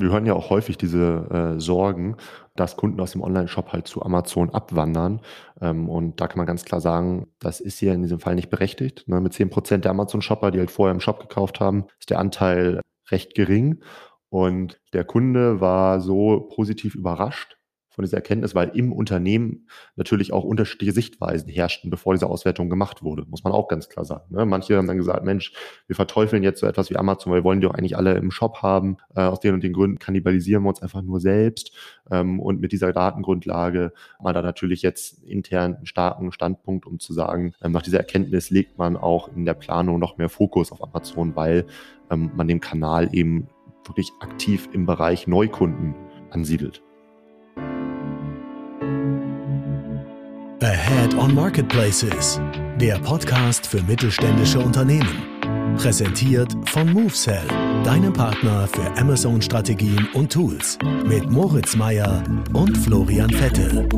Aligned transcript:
Wir 0.00 0.10
hören 0.10 0.26
ja 0.26 0.34
auch 0.34 0.50
häufig 0.50 0.78
diese 0.78 1.54
äh, 1.56 1.60
Sorgen, 1.60 2.16
dass 2.54 2.76
Kunden 2.76 3.00
aus 3.00 3.12
dem 3.12 3.22
Online-Shop 3.22 3.72
halt 3.72 3.86
zu 3.86 4.02
Amazon 4.02 4.50
abwandern. 4.50 5.20
Ähm, 5.60 5.88
und 5.88 6.20
da 6.20 6.28
kann 6.28 6.38
man 6.38 6.46
ganz 6.46 6.64
klar 6.64 6.80
sagen, 6.80 7.28
das 7.38 7.60
ist 7.60 7.78
hier 7.78 7.92
in 7.94 8.02
diesem 8.02 8.20
Fall 8.20 8.34
nicht 8.34 8.50
berechtigt. 8.50 9.04
Ne? 9.06 9.20
Mit 9.20 9.32
10% 9.32 9.78
der 9.78 9.90
Amazon-Shopper, 9.90 10.50
die 10.50 10.58
halt 10.58 10.70
vorher 10.70 10.94
im 10.94 11.00
Shop 11.00 11.20
gekauft 11.20 11.60
haben, 11.60 11.86
ist 11.98 12.10
der 12.10 12.18
Anteil 12.18 12.80
recht 13.10 13.34
gering. 13.34 13.82
Und 14.28 14.80
der 14.92 15.04
Kunde 15.04 15.60
war 15.60 16.00
so 16.00 16.48
positiv 16.54 16.94
überrascht, 16.94 17.56
von 17.96 18.04
dieser 18.04 18.18
Erkenntnis, 18.18 18.54
weil 18.54 18.68
im 18.74 18.92
Unternehmen 18.92 19.66
natürlich 19.96 20.32
auch 20.32 20.44
unterschiedliche 20.44 20.92
Sichtweisen 20.92 21.48
herrschten, 21.48 21.90
bevor 21.90 22.12
diese 22.12 22.26
Auswertung 22.26 22.68
gemacht 22.68 23.02
wurde, 23.02 23.24
muss 23.26 23.42
man 23.42 23.54
auch 23.54 23.68
ganz 23.68 23.88
klar 23.88 24.04
sagen. 24.04 24.26
Ne? 24.28 24.44
Manche 24.44 24.76
haben 24.76 24.86
dann 24.86 24.98
gesagt, 24.98 25.24
Mensch, 25.24 25.52
wir 25.86 25.96
verteufeln 25.96 26.42
jetzt 26.42 26.60
so 26.60 26.66
etwas 26.66 26.90
wie 26.90 26.96
Amazon, 26.96 27.32
weil 27.32 27.40
wir 27.40 27.44
wollen 27.44 27.60
die 27.60 27.66
doch 27.66 27.74
eigentlich 27.74 27.96
alle 27.96 28.14
im 28.14 28.30
Shop 28.30 28.58
haben. 28.62 28.98
Äh, 29.14 29.22
aus 29.22 29.40
den 29.40 29.54
und 29.54 29.64
den 29.64 29.72
Gründen 29.72 29.98
kannibalisieren 29.98 30.62
wir 30.62 30.68
uns 30.68 30.82
einfach 30.82 31.00
nur 31.00 31.20
selbst. 31.20 31.72
Ähm, 32.10 32.38
und 32.38 32.60
mit 32.60 32.70
dieser 32.72 32.92
Datengrundlage 32.92 33.92
man 34.22 34.34
da 34.34 34.42
natürlich 34.42 34.82
jetzt 34.82 35.24
intern 35.24 35.76
einen 35.76 35.86
starken 35.86 36.32
Standpunkt, 36.32 36.84
um 36.84 37.00
zu 37.00 37.14
sagen, 37.14 37.54
ähm, 37.62 37.72
nach 37.72 37.82
dieser 37.82 37.98
Erkenntnis 37.98 38.50
legt 38.50 38.76
man 38.76 38.96
auch 38.98 39.34
in 39.34 39.46
der 39.46 39.54
Planung 39.54 39.98
noch 39.98 40.18
mehr 40.18 40.28
Fokus 40.28 40.70
auf 40.70 40.82
Amazon, 40.82 41.34
weil 41.34 41.64
ähm, 42.10 42.30
man 42.36 42.46
den 42.46 42.60
Kanal 42.60 43.08
eben 43.12 43.48
wirklich 43.86 44.12
aktiv 44.20 44.68
im 44.72 44.84
Bereich 44.84 45.26
Neukunden 45.26 45.94
ansiedelt. 46.30 46.82
Ahead 50.66 51.14
on 51.14 51.32
Marketplaces, 51.32 52.40
der 52.76 52.98
Podcast 52.98 53.64
für 53.68 53.80
mittelständische 53.84 54.58
Unternehmen. 54.58 55.76
Präsentiert 55.76 56.52
von 56.68 56.92
MoveSell, 56.92 57.46
deinem 57.84 58.12
Partner 58.12 58.66
für 58.66 59.00
Amazon-Strategien 59.00 60.08
und 60.12 60.32
Tools. 60.32 60.76
Mit 61.06 61.30
Moritz 61.30 61.76
Meyer 61.76 62.24
und 62.52 62.76
Florian 62.78 63.30
Vettel. 63.30 63.88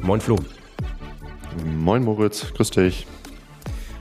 Moin 0.00 0.20
Flo. 0.20 0.36
Moin 1.80 2.04
Moritz, 2.04 2.46
grüß 2.54 2.70
dich. 2.70 3.08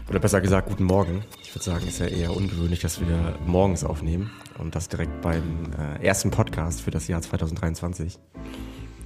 Oder 0.07 0.19
besser 0.19 0.39
gesagt, 0.39 0.69
guten 0.69 0.83
Morgen. 0.83 1.23
Ich 1.47 1.55
würde 1.55 1.63
sagen, 1.63 1.87
ist 1.87 1.99
ja 1.99 2.07
eher 2.07 2.35
ungewöhnlich, 2.35 2.81
dass 2.81 2.99
wir 2.99 3.39
morgens 3.45 3.85
aufnehmen 3.85 4.31
und 4.59 4.75
das 4.75 4.89
direkt 4.89 5.21
beim 5.21 5.71
äh, 5.79 6.05
ersten 6.05 6.29
Podcast 6.29 6.81
für 6.81 6.91
das 6.91 7.07
Jahr 7.07 7.21
2023. 7.21 8.19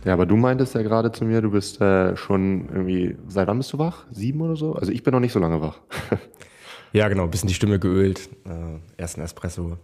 Ja, 0.06 0.14
aber 0.14 0.26
du 0.26 0.36
meintest 0.36 0.74
ja 0.74 0.82
gerade 0.82 1.12
zu 1.12 1.24
mir, 1.24 1.42
du 1.42 1.52
bist 1.52 1.80
äh, 1.82 2.18
schon 2.18 2.68
irgendwie, 2.70 3.16
seit 3.28 3.48
wann 3.48 3.60
bist 3.60 3.72
du 3.74 3.78
wach? 3.78 4.06
Sieben 4.10 4.42
oder 4.42 4.56
so? 4.56 4.74
Also 4.74 4.92
ich 4.92 5.04
bin 5.04 5.12
noch 5.12 5.20
nicht 5.20 5.34
so 5.34 5.40
lange 5.40 5.62
wach. 5.62 5.82
ja, 6.94 7.10
genau, 7.10 7.26
ein 7.26 7.30
bisschen 7.30 7.48
die 7.48 7.54
Stimme 7.54 7.78
geölt, 7.78 8.28
äh, 8.46 9.00
ersten 9.00 9.22
Espresso. 9.22 9.78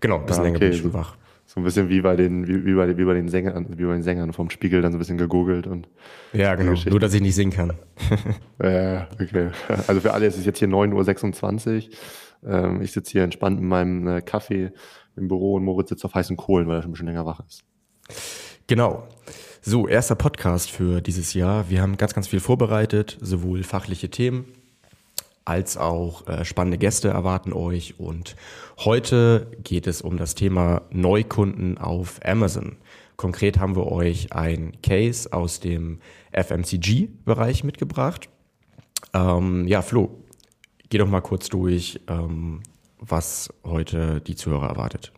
Genau, 0.00 0.16
ein 0.16 0.26
bisschen 0.26 0.42
ah, 0.42 0.48
okay. 0.48 0.52
länger 0.54 0.58
bin 0.58 0.72
ich 0.72 0.80
schon 0.80 0.92
wach. 0.92 1.16
So 1.58 1.62
ein 1.62 1.64
bisschen 1.64 1.88
wie 1.88 2.00
bei 2.00 2.14
den, 2.14 2.46
wie, 2.46 2.64
wie, 2.64 2.74
bei, 2.74 2.96
wie 2.96 3.04
bei 3.04 3.14
den 3.14 3.28
Sängern, 3.28 3.66
wie 3.76 3.84
bei 3.84 3.94
den 3.94 4.04
Sängern 4.04 4.32
vom 4.32 4.48
Spiegel 4.48 4.80
dann 4.80 4.92
so 4.92 4.96
ein 4.96 5.00
bisschen 5.00 5.18
gegoogelt 5.18 5.66
und. 5.66 5.88
Ja, 6.32 6.54
genau. 6.54 6.74
Nur, 6.88 7.00
dass 7.00 7.12
ich 7.14 7.20
nicht 7.20 7.34
singen 7.34 7.52
kann. 7.52 7.72
ja, 8.62 9.08
okay. 9.20 9.50
Also 9.88 10.00
für 10.00 10.12
alle 10.12 10.26
ist 10.26 10.38
es 10.38 10.44
jetzt 10.44 10.60
hier 10.60 10.68
9.26 10.68 11.88
Uhr. 12.44 12.54
Ähm, 12.54 12.80
ich 12.80 12.92
sitze 12.92 13.10
hier 13.10 13.24
entspannt 13.24 13.58
in 13.58 13.66
meinem 13.66 14.06
äh, 14.06 14.20
Kaffee 14.22 14.70
im 15.16 15.26
Büro 15.26 15.54
und 15.54 15.64
Moritz 15.64 15.88
sitzt 15.88 16.04
auf 16.04 16.14
heißen 16.14 16.36
Kohlen, 16.36 16.68
weil 16.68 16.76
er 16.76 16.82
schon 16.82 16.90
ein 16.90 16.92
bisschen 16.92 17.08
länger 17.08 17.26
wach 17.26 17.40
ist. 17.44 17.64
Genau. 18.68 19.08
So, 19.60 19.88
erster 19.88 20.14
Podcast 20.14 20.70
für 20.70 21.00
dieses 21.00 21.34
Jahr. 21.34 21.68
Wir 21.70 21.82
haben 21.82 21.96
ganz, 21.96 22.14
ganz 22.14 22.28
viel 22.28 22.40
vorbereitet, 22.40 23.18
sowohl 23.20 23.64
fachliche 23.64 24.10
Themen 24.10 24.44
als 25.48 25.78
auch 25.78 26.28
äh, 26.28 26.44
spannende 26.44 26.76
Gäste 26.76 27.08
erwarten 27.08 27.54
euch. 27.54 27.98
Und 27.98 28.36
heute 28.84 29.48
geht 29.64 29.86
es 29.86 30.02
um 30.02 30.16
das 30.16 30.34
Thema 30.34 30.82
Neukunden 30.90 31.78
auf 31.78 32.20
Amazon. 32.24 32.76
Konkret 33.16 33.58
haben 33.58 33.74
wir 33.74 33.90
euch 33.90 34.32
ein 34.32 34.80
Case 34.82 35.32
aus 35.32 35.60
dem 35.60 35.98
FMCG-Bereich 36.32 37.64
mitgebracht. 37.64 38.28
Ähm, 39.12 39.66
ja, 39.66 39.82
Flo, 39.82 40.10
geh 40.88 40.98
doch 40.98 41.08
mal 41.08 41.20
kurz 41.20 41.48
durch, 41.48 42.00
ähm, 42.08 42.62
was 43.00 43.52
heute 43.64 44.20
die 44.20 44.36
Zuhörer 44.36 44.68
erwartet. 44.68 45.12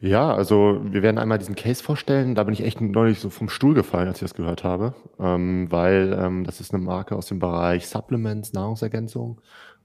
Ja, 0.00 0.32
also 0.32 0.80
wir 0.84 1.02
werden 1.02 1.18
einmal 1.18 1.38
diesen 1.38 1.56
Case 1.56 1.82
vorstellen. 1.82 2.36
Da 2.36 2.44
bin 2.44 2.54
ich 2.54 2.62
echt 2.62 2.80
neulich 2.80 3.18
so 3.18 3.30
vom 3.30 3.48
Stuhl 3.48 3.74
gefallen, 3.74 4.06
als 4.06 4.18
ich 4.18 4.28
das 4.28 4.34
gehört 4.34 4.62
habe, 4.62 4.94
ähm, 5.18 5.66
weil 5.70 6.16
ähm, 6.16 6.44
das 6.44 6.60
ist 6.60 6.72
eine 6.72 6.82
Marke 6.82 7.16
aus 7.16 7.26
dem 7.26 7.40
Bereich 7.40 7.88
Supplements, 7.88 8.52
Nahrungsergänzung. 8.52 9.40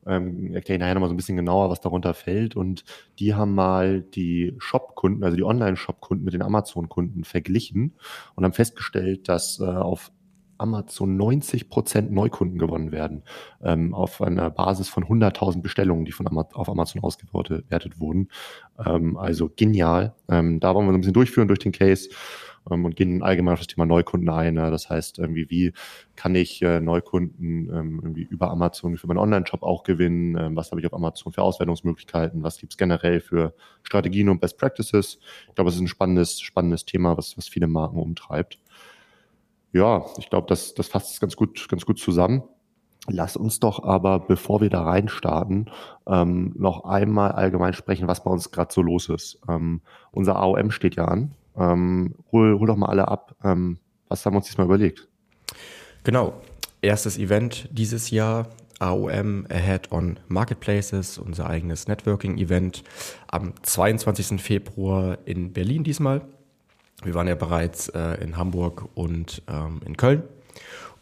Ähm, 0.08 0.54
erkläre 0.54 0.78
ich 0.78 0.80
nachher 0.80 0.94
nochmal 0.94 1.10
so 1.10 1.14
ein 1.14 1.18
bisschen 1.18 1.38
genauer, 1.38 1.70
was 1.70 1.82
darunter 1.82 2.14
fällt. 2.14 2.56
Und 2.56 2.84
die 3.20 3.34
haben 3.34 3.56
mal 3.56 4.02
die 4.02 4.54
Shop-Kunden, 4.58 5.24
also 5.24 5.38
die 5.38 5.44
Online-Shop-Kunden 5.44 6.24
mit 6.24 6.34
den 6.34 6.42
Amazon-Kunden 6.42 7.24
verglichen 7.24 7.94
und 8.36 8.44
haben 8.44 8.54
festgestellt, 8.54 9.30
dass 9.30 9.60
äh, 9.60 9.64
auf 9.64 10.12
Amazon 10.58 11.18
90 11.18 11.70
Prozent 11.70 12.12
Neukunden 12.12 12.58
gewonnen 12.58 12.92
werden, 12.92 13.24
ähm, 13.62 13.94
auf 13.94 14.22
einer 14.22 14.50
Basis 14.50 14.88
von 14.88 15.04
100.000 15.04 15.62
Bestellungen, 15.62 16.06
die 16.06 16.12
von 16.12 16.28
Ama 16.28 16.48
auf 16.54 16.70
Amazon 16.70 17.04
ausgewertet 17.04 18.00
wurden. 18.00 18.30
Ähm, 18.84 19.18
also 19.18 19.52
genial. 19.56 20.16
Ähm, 20.30 20.60
da 20.60 20.74
wollen 20.74 20.88
wir 20.88 20.92
so 20.92 20.98
ein 20.98 21.02
bisschen 21.02 21.14
durchführen 21.14 21.48
durch 21.48 21.60
den 21.60 21.72
Case 21.72 22.10
ähm, 22.72 22.86
und 22.86 22.96
gehen 22.96 23.24
allgemein 23.24 23.54
auf 23.54 23.60
das 23.60 23.68
Thema 23.68 23.86
Neukunden 23.86 24.30
ein. 24.30 24.56
Ja. 24.56 24.70
Das 24.70 24.90
heißt, 24.90 25.20
irgendwie, 25.20 25.50
wie 25.50 25.74
kann 26.16 26.36
ich 26.36 26.62
äh, 26.62 26.80
Neukunden 26.80 27.70
ähm, 27.70 28.00
irgendwie 28.04 28.24
über 28.24 28.50
Amazon 28.52 28.98
für 28.98 29.08
meinen 29.08 29.18
Online-Shop 29.18 29.64
auch 29.64 29.84
gewinnen? 29.84 30.38
Ähm, 30.38 30.56
was 30.56 30.72
habe 30.72 30.82
ich 30.82 30.88
auf 30.88 30.94
Amazon 30.94 31.34
für 31.34 31.42
Auswertungsmöglichkeiten? 31.42 32.44
Was 32.44 32.58
gibt 32.58 32.74
es 32.74 32.78
generell 32.78 33.20
für 33.20 33.54
Strategien 33.84 34.30
und 34.30 34.42
Best 34.42 34.58
Practices? 34.58 35.20
Ich 35.50 35.56
glaube, 35.56 35.70
es 35.70 35.76
ist 35.76 35.82
ein 35.82 35.88
spannendes, 35.88 36.42
spannendes 36.42 36.86
Thema, 36.86 37.18
was, 37.18 37.38
was 37.38 37.48
viele 37.48 37.68
Marken 37.68 38.00
umtreibt 38.00 38.60
ja, 39.74 40.06
ich 40.18 40.30
glaube, 40.30 40.48
das, 40.48 40.76
das 40.76 40.88
fasst 40.88 41.14
es 41.14 41.20
ganz 41.20 41.36
gut, 41.36 41.68
ganz 41.68 41.86
gut 41.86 42.00
zusammen. 42.00 42.44
Lass 43.08 43.36
uns 43.36 43.60
doch 43.60 43.84
aber, 43.84 44.20
bevor 44.20 44.62
wir 44.62 44.70
da 44.70 44.84
reinstarten, 44.84 45.70
ähm, 46.08 46.54
noch 46.56 46.86
einmal 46.86 47.34
allgemein 47.34 47.74
sprechen, 47.74 48.08
was 48.08 48.24
bei 48.24 48.32
uns 48.32 48.52
gerade 48.52 48.74
so 48.74 48.82
los 48.82 49.10
ist. 49.10 49.42
Ähm, 49.50 49.82
unser 50.12 50.38
AOM 50.38 50.72
steht 50.72 50.96
ja 50.96 51.06
an. 51.06 51.36
Ähm, 51.58 52.16
hol, 52.32 52.58
hol 52.60 52.68
doch 52.68 52.76
mal 52.76 52.88
alle 52.88 53.08
ab. 53.08 53.36
Ähm, 53.44 53.78
was 54.08 54.26
haben 54.26 54.34
wir 54.34 54.38
uns 54.38 54.48
diesmal 54.48 54.66
überlegt? 54.66 55.08
Genau. 56.04 56.42
Erstes 56.82 57.18
Event 57.18 57.70
dieses 57.72 58.12
Jahr. 58.12 58.48
AOM 58.80 59.46
Ahead 59.50 59.92
on 59.92 60.20
Marketplaces, 60.28 61.18
unser 61.18 61.48
eigenes 61.50 61.88
Networking-Event 61.88 62.84
am 63.28 63.54
22. 63.62 64.42
Februar 64.42 65.20
in 65.24 65.54
Berlin 65.54 65.86
diesmal. 65.86 66.22
Wir 67.04 67.14
waren 67.14 67.28
ja 67.28 67.36
bereits 67.36 67.88
äh, 67.90 68.22
in 68.22 68.36
Hamburg 68.36 68.90
und 68.96 69.42
ähm, 69.48 69.80
in 69.86 69.96
Köln. 69.96 70.24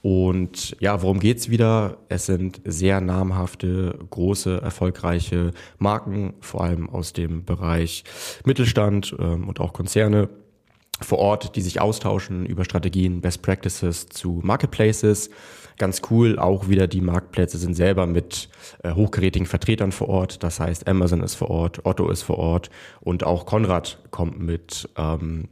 Und 0.01 0.75
ja, 0.79 1.01
worum 1.03 1.19
geht's 1.19 1.49
wieder? 1.49 1.97
Es 2.09 2.25
sind 2.25 2.61
sehr 2.65 3.01
namhafte, 3.01 3.99
große, 4.09 4.59
erfolgreiche 4.61 5.51
Marken, 5.77 6.33
vor 6.39 6.63
allem 6.63 6.89
aus 6.89 7.13
dem 7.13 7.45
Bereich 7.45 8.03
Mittelstand 8.43 9.15
ähm, 9.19 9.47
und 9.47 9.59
auch 9.59 9.73
Konzerne 9.73 10.29
vor 11.05 11.19
Ort, 11.19 11.55
die 11.55 11.61
sich 11.61 11.81
austauschen 11.81 12.45
über 12.45 12.65
Strategien, 12.65 13.21
Best 13.21 13.41
Practices 13.41 14.09
zu 14.09 14.39
Marketplaces. 14.43 15.29
Ganz 15.77 16.01
cool, 16.11 16.37
auch 16.37 16.69
wieder 16.69 16.87
die 16.87 17.01
Marktplätze 17.01 17.57
sind 17.57 17.75
selber 17.75 18.05
mit 18.05 18.49
äh, 18.83 18.93
hochkarätigen 18.93 19.47
Vertretern 19.47 19.91
vor 19.91 20.09
Ort. 20.09 20.43
Das 20.43 20.59
heißt, 20.59 20.87
Amazon 20.87 21.21
ist 21.23 21.35
vor 21.35 21.49
Ort, 21.49 21.85
Otto 21.85 22.09
ist 22.09 22.21
vor 22.21 22.37
Ort 22.37 22.69
und 22.99 23.23
auch 23.23 23.45
Konrad 23.45 23.99
kommt 24.11 24.39
mit 24.39 24.89
ähm, 24.97 25.47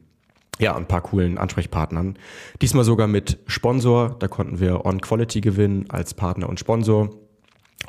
ja, 0.59 0.75
ein 0.75 0.87
paar 0.87 1.01
coolen 1.01 1.37
Ansprechpartnern. 1.37 2.17
Diesmal 2.61 2.83
sogar 2.83 3.07
mit 3.07 3.39
Sponsor. 3.47 4.17
Da 4.19 4.27
konnten 4.27 4.59
wir 4.59 4.85
On 4.85 5.01
Quality 5.01 5.41
gewinnen 5.41 5.85
als 5.89 6.13
Partner 6.13 6.49
und 6.49 6.59
Sponsor. 6.59 7.09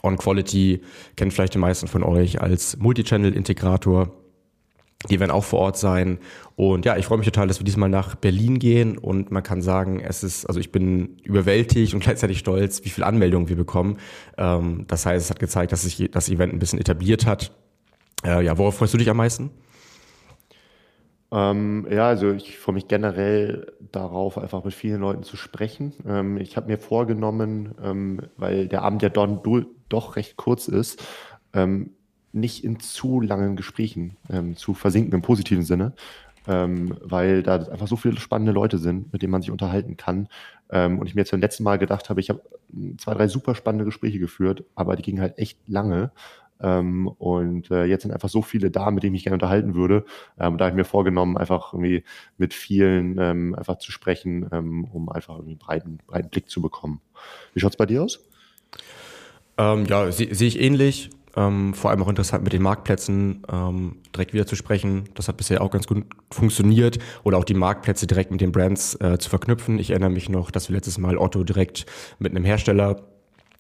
On 0.03 0.17
Quality 0.17 0.81
kennt 1.17 1.35
vielleicht 1.35 1.55
die 1.55 1.59
meisten 1.59 1.89
von 1.89 2.03
euch 2.03 2.41
als 2.41 2.79
Multichannel-Integrator. 2.79 4.13
Die 5.09 5.19
werden 5.19 5.31
auch 5.31 5.45
vor 5.45 5.61
Ort 5.61 5.79
sein. 5.79 6.19
Und 6.57 6.85
ja, 6.85 6.97
ich 6.99 7.07
freue 7.07 7.17
mich 7.17 7.25
total, 7.25 7.49
dass 7.49 7.59
wir 7.59 7.65
diesmal 7.65 7.89
nach 7.89 8.17
Berlin 8.17 8.59
gehen. 8.59 8.99
Und 8.99 9.31
man 9.31 9.43
kann 9.43 9.63
sagen, 9.63 10.01
es 10.01 10.23
ist, 10.23 10.45
also 10.45 10.61
ich 10.61 10.73
bin 10.73 11.17
überwältigt 11.23 11.95
und 11.95 12.01
gleichzeitig 12.05 12.39
stolz, 12.39 12.85
wie 12.85 12.91
viele 12.91 13.07
Anmeldungen 13.07 13.49
wir 13.49 13.57
bekommen. 13.57 13.97
Ähm, 14.37 14.85
das 14.89 15.07
heißt, 15.07 15.25
es 15.25 15.31
hat 15.31 15.39
gezeigt, 15.39 15.73
dass 15.73 15.83
sich 15.83 16.11
das 16.11 16.29
Event 16.29 16.53
ein 16.53 16.59
bisschen 16.59 16.79
etabliert 16.79 17.25
hat. 17.25 17.53
Äh, 18.25 18.45
ja, 18.45 18.59
worauf 18.59 18.77
freust 18.77 18.93
du 18.93 18.99
dich 18.99 19.09
am 19.09 19.17
meisten? 19.17 19.51
Ähm, 21.33 21.87
ja, 21.91 22.09
also 22.09 22.33
ich 22.33 22.59
freue 22.59 22.75
mich 22.75 22.89
generell 22.89 23.73
darauf, 23.93 24.37
einfach 24.37 24.65
mit 24.65 24.75
vielen 24.75 25.01
Leuten 25.01 25.23
zu 25.23 25.37
sprechen. 25.37 25.95
Ähm, 26.07 26.37
ich 26.37 26.57
habe 26.57 26.67
mir 26.67 26.79
vorgenommen, 26.79 27.75
ähm, 27.83 28.21
weil 28.37 28.69
der 28.69 28.83
Abend 28.83 29.03
ja 29.03 29.09
don, 29.09 29.43
do, 29.43 29.63
doch 29.89 30.17
recht 30.17 30.37
kurz 30.37 30.67
ist, 30.67 31.03
ähm, 31.55 31.91
nicht 32.33 32.65
in 32.65 32.81
zu 32.81 33.21
langen 33.21 33.57
Gesprächen 33.57 34.17
ähm, 34.31 34.57
zu 34.57 34.75
versinken 34.75 35.13
im 35.13 35.23
positiven 35.23 35.65
Sinne, 35.65 35.93
ähm, 36.47 36.97
weil 37.03 37.43
da 37.43 37.57
einfach 37.57 37.89
so 37.89 37.97
viele 37.97 38.19
spannende 38.19 38.53
Leute 38.53 38.79
sind, 38.79 39.13
mit 39.13 39.23
denen 39.23 39.33
man 39.33 39.43
sich 39.43 39.51
unterhalten 39.51 39.97
kann. 39.97 40.29
und 40.73 41.05
ich 41.07 41.17
mir 41.17 41.23
jetzt 41.23 41.33
beim 41.33 41.41
letzten 41.41 41.65
Mal 41.65 41.79
gedacht 41.79 42.11
habe, 42.11 42.21
ich 42.21 42.31
habe 42.31 42.43
zwei, 42.99 43.15
drei 43.15 43.27
super 43.27 43.57
spannende 43.57 43.85
Gespräche 43.85 44.21
geführt, 44.21 44.65
aber 44.77 44.95
die 44.95 45.03
gingen 45.03 45.21
halt 45.21 45.37
echt 45.37 45.59
lange. 45.67 46.13
Ähm, 46.63 47.09
und 47.09 47.71
äh, 47.71 47.85
jetzt 47.85 48.03
sind 48.03 48.13
einfach 48.13 48.29
so 48.29 48.43
viele 48.43 48.71
da, 48.71 48.91
mit 48.91 49.03
denen 49.03 49.15
ich 49.15 49.21
mich 49.21 49.25
gerne 49.25 49.35
unterhalten 49.35 49.75
würde. 49.75 50.05
Ähm, 50.39 50.59
da 50.59 50.67
habe 50.67 50.73
ich 50.73 50.77
mir 50.77 50.85
vorgenommen, 50.85 51.37
einfach 51.37 51.73
irgendwie 51.73 52.05
mit 52.37 52.55
vielen 52.55 53.19
ähm, 53.19 53.55
einfach 53.55 53.79
zu 53.79 53.93
sprechen, 53.93 54.49
ähm, 54.53 54.85
um 54.85 55.09
einfach 55.09 55.39
einen 55.39 55.59
breiten, 55.59 55.99
breiten 56.07 56.29
Blick 56.29 56.51
zu 56.51 56.61
bekommen. 56.61 57.01
Wie 57.55 57.61
schaut's 57.61 57.77
bei 57.77 57.87
dir 57.87 58.03
aus? 58.03 58.21
Ähm, 59.57 59.87
ja, 59.87 60.11
sehe 60.13 60.35
seh 60.35 60.47
ich 60.47 60.61
ähnlich. 60.61 61.11
Ähm, 61.37 61.75
vor 61.75 61.91
allem 61.91 62.03
auch 62.03 62.09
interessant 62.09 62.43
mit 62.43 62.53
den 62.53 62.63
Marktplätzen 62.63 63.43
ähm, 63.51 63.97
direkt 64.15 64.33
wieder 64.33 64.47
zu 64.47 64.57
sprechen. 64.57 65.05
Das 65.15 65.29
hat 65.29 65.37
bisher 65.37 65.63
auch 65.63 65.71
ganz 65.71 65.87
gut 65.87 66.05
funktioniert. 66.31 66.99
Oder 67.23 67.39
auch 67.39 67.45
die 67.45 67.55
Marktplätze 67.55 68.07
direkt 68.07 68.31
mit 68.31 68.41
den 68.41 68.53
Brands 68.53 68.97
äh, 69.01 69.19
zu 69.19 69.31
verknüpfen. 69.31 69.79
Ich 69.79 69.91
erinnere 69.91 70.11
mich 70.11 70.29
noch, 70.29 70.51
dass 70.51 70.69
wir 70.69 70.75
letztes 70.75 70.99
Mal 70.99 71.19
Otto 71.19 71.45
direkt 71.45 71.87
mit 72.19 72.33
einem 72.33 72.45
Hersteller 72.45 72.97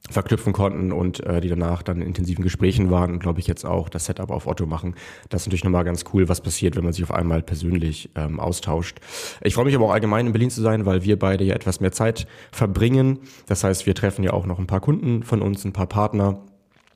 verknüpfen 0.09 0.53
konnten 0.53 0.93
und 0.93 1.21
äh, 1.27 1.41
die 1.41 1.49
danach 1.49 1.83
dann 1.83 2.01
in 2.01 2.09
intensiven 2.09 2.43
Gesprächen 2.43 2.91
waren 2.91 3.13
und 3.13 3.19
glaube 3.21 3.41
ich 3.41 3.47
jetzt 3.47 3.65
auch 3.67 3.89
das 3.89 4.07
Setup 4.07 4.31
auf 4.31 4.47
Otto 4.47 4.67
machen. 4.67 4.95
Das 5.29 5.43
ist 5.43 5.47
natürlich 5.47 5.65
nochmal 5.65 5.85
ganz 5.85 6.05
cool, 6.13 6.29
was 6.29 6.41
passiert, 6.41 6.77
wenn 6.77 6.85
man 6.85 6.93
sich 6.93 7.05
auf 7.05 7.13
einmal 7.13 7.43
persönlich 7.43 8.11
ähm, 8.17 8.41
austauscht. 8.41 8.99
Ich 9.43 9.55
freue 9.55 9.67
mich 9.67 9.75
aber 9.75 9.87
auch 9.87 9.93
allgemein 9.93 10.27
in 10.27 10.33
Berlin 10.33 10.51
zu 10.51 10.63
sein, 10.63 10.87
weil 10.87 11.05
wir 11.05 11.19
beide 11.19 11.45
ja 11.45 11.55
etwas 11.55 11.81
mehr 11.81 11.93
Zeit 11.93 12.27
verbringen. 12.51 13.21
Das 13.47 13.63
heißt, 13.63 13.87
wir 13.87 13.95
treffen 13.95 14.25
ja 14.25 14.33
auch 14.33 14.47
noch 14.47 14.59
ein 14.59 14.67
paar 14.67 14.81
Kunden 14.81 15.23
von 15.23 15.43
uns, 15.43 15.65
ein 15.65 15.73
paar 15.73 15.87
Partner 15.87 16.41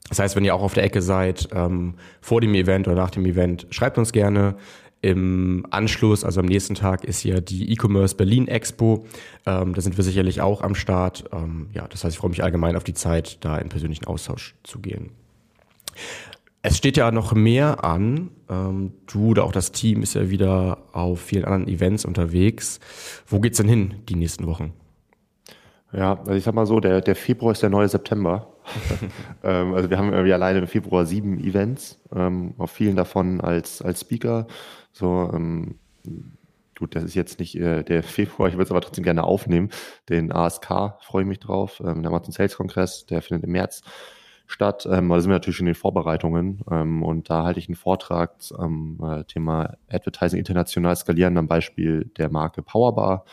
das 0.09 0.19
heißt, 0.19 0.37
wenn 0.37 0.45
ihr 0.45 0.55
auch 0.55 0.63
auf 0.63 0.75
der 0.75 0.85
Ecke 0.85 1.03
seid, 1.03 1.49
ähm, 1.53 1.95
vor 2.21 2.41
dem 2.41 2.55
Event 2.55 2.87
oder 2.87 2.97
nach 2.97 3.11
dem 3.11 3.25
Event, 3.25 3.67
schreibt 3.71 3.99
uns 3.99 4.13
gerne. 4.13 4.57
Im 5.01 5.67
Anschluss, 5.71 6.25
also 6.25 6.41
am 6.41 6.47
nächsten 6.47 6.75
Tag, 6.75 7.05
ist 7.05 7.25
ja 7.25 7.41
die 7.41 7.71
E-Commerce 7.73 8.17
Berlin 8.17 8.49
Expo. 8.49 9.05
Ähm, 9.45 9.75
da 9.75 9.81
sind 9.83 9.99
wir 9.99 10.05
sicherlich 10.05 10.41
auch 10.41 10.63
am 10.63 10.75
Start. 10.75 11.25
Ähm, 11.31 11.69
ja, 11.75 11.87
das 11.89 12.05
heißt, 12.05 12.15
ich 12.15 12.19
freue 12.19 12.31
mich 12.31 12.43
allgemein 12.43 12.75
auf 12.75 12.85
die 12.85 12.95
Zeit, 12.95 13.45
da 13.45 13.59
in 13.59 13.69
persönlichen 13.69 14.07
Austausch 14.07 14.55
zu 14.63 14.79
gehen. 14.79 15.11
Es 16.63 16.79
steht 16.79 16.97
ja 16.97 17.11
noch 17.11 17.35
mehr 17.35 17.85
an. 17.85 18.31
Ähm, 18.49 18.95
du 19.07 19.29
oder 19.29 19.45
auch 19.45 19.53
das 19.53 19.73
Team 19.73 20.03
ist 20.03 20.15
ja 20.15 20.31
wieder 20.31 20.79
auf 20.93 21.21
vielen 21.21 21.45
anderen 21.45 21.69
Events 21.69 22.07
unterwegs. 22.07 22.81
Wo 23.27 23.41
geht's 23.41 23.59
denn 23.59 23.69
hin 23.69 23.97
die 24.09 24.17
nächsten 24.17 24.47
Wochen? 24.47 24.73
Ja, 25.93 26.19
also 26.19 26.33
ich 26.33 26.45
sag 26.45 26.55
mal 26.55 26.65
so, 26.65 26.81
der, 26.81 27.03
der 27.03 27.15
Februar 27.15 27.53
ist 27.53 27.63
der 27.63 27.69
neue 27.69 27.89
September. 27.89 28.54
ähm, 29.43 29.75
also 29.75 29.91
wir 29.91 29.99
haben 29.99 30.13
irgendwie 30.13 30.33
alleine 30.33 30.61
im 30.61 30.67
Februar 30.67 31.07
sieben 31.07 31.39
Events, 31.39 32.01
ähm, 32.15 32.55
auf 32.59 32.71
vielen 32.71 32.97
davon 32.97 33.41
als, 33.41 33.83
als 33.83 34.01
Speaker. 34.01 34.47
So, 34.93 35.31
ähm, 35.33 35.79
gut, 36.79 36.95
das 36.95 37.05
ist 37.05 37.15
jetzt 37.15 37.39
nicht 37.39 37.57
äh, 37.57 37.83
der 37.83 38.03
Februar, 38.03 38.49
ich 38.49 38.55
würde 38.55 38.65
es 38.65 38.71
aber 38.71 38.81
trotzdem 38.81 39.05
gerne 39.05 39.25
aufnehmen. 39.25 39.71
Den 40.09 40.33
ASK 40.33 40.67
freue 41.01 41.23
ich 41.23 41.29
mich 41.29 41.41
drauf. 41.41 41.83
Ähm, 41.85 42.03
der 42.03 42.11
Amazon 42.11 42.33
Sales 42.33 42.57
Kongress, 42.57 43.07
der 43.07 43.23
findet 43.23 43.45
im 43.45 43.53
März 43.53 43.83
statt. 44.47 44.87
Ähm, 44.91 45.09
da 45.09 45.21
sind 45.21 45.31
wir 45.31 45.37
natürlich 45.37 45.61
in 45.61 45.67
den 45.67 45.75
Vorbereitungen 45.75 46.63
ähm, 46.71 47.03
und 47.03 47.31
da 47.31 47.45
halte 47.45 47.59
ich 47.59 47.69
einen 47.69 47.77
Vortrag 47.77 48.43
zum 48.43 49.01
äh, 49.03 49.25
Thema 49.25 49.77
Advertising 49.89 50.39
international 50.39 50.97
skalieren 50.97 51.39
am 51.39 51.49
Beispiel 51.49 52.11
der 52.17 52.31
Marke 52.31 52.63
Powerbar. 52.63 53.25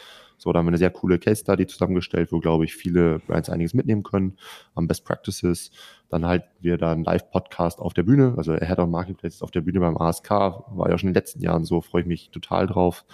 So, 0.44 0.52
da 0.52 0.58
haben 0.58 0.66
wir 0.66 0.72
eine 0.72 0.80
sehr 0.80 0.90
coole 0.90 1.20
Case 1.20 1.42
Study 1.42 1.68
zusammengestellt, 1.68 2.32
wo, 2.32 2.40
glaube 2.40 2.66
ich, 2.66 2.74
viele 2.74 3.20
Brands 3.20 3.48
einiges 3.52 3.76
mitnehmen 3.76 4.02
können 4.02 4.38
am 4.74 4.88
Best 4.88 5.06
Practices. 5.06 5.70
Dann 6.10 6.26
halten 6.26 6.50
wir 6.62 6.80
da 6.80 6.92
einen 6.92 7.04
Live-Podcast 7.04 7.78
auf 7.78 7.94
der 7.94 8.02
Bühne, 8.02 8.34
also 8.36 8.56
Head 8.56 8.80
on 8.80 8.90
Marketplace 8.90 9.44
auf 9.44 9.52
der 9.52 9.62
Bühne 9.62 9.82
beim 9.82 9.96
ASK, 9.98 10.32
war 10.32 10.90
ja 10.90 10.98
schon 10.98 11.10
in 11.10 11.14
den 11.14 11.22
letzten 11.22 11.44
Jahren 11.44 11.64
so, 11.64 11.82
freue 11.82 12.02
ich 12.02 12.08
mich 12.08 12.32
total 12.32 12.66
drauf. 12.66 13.06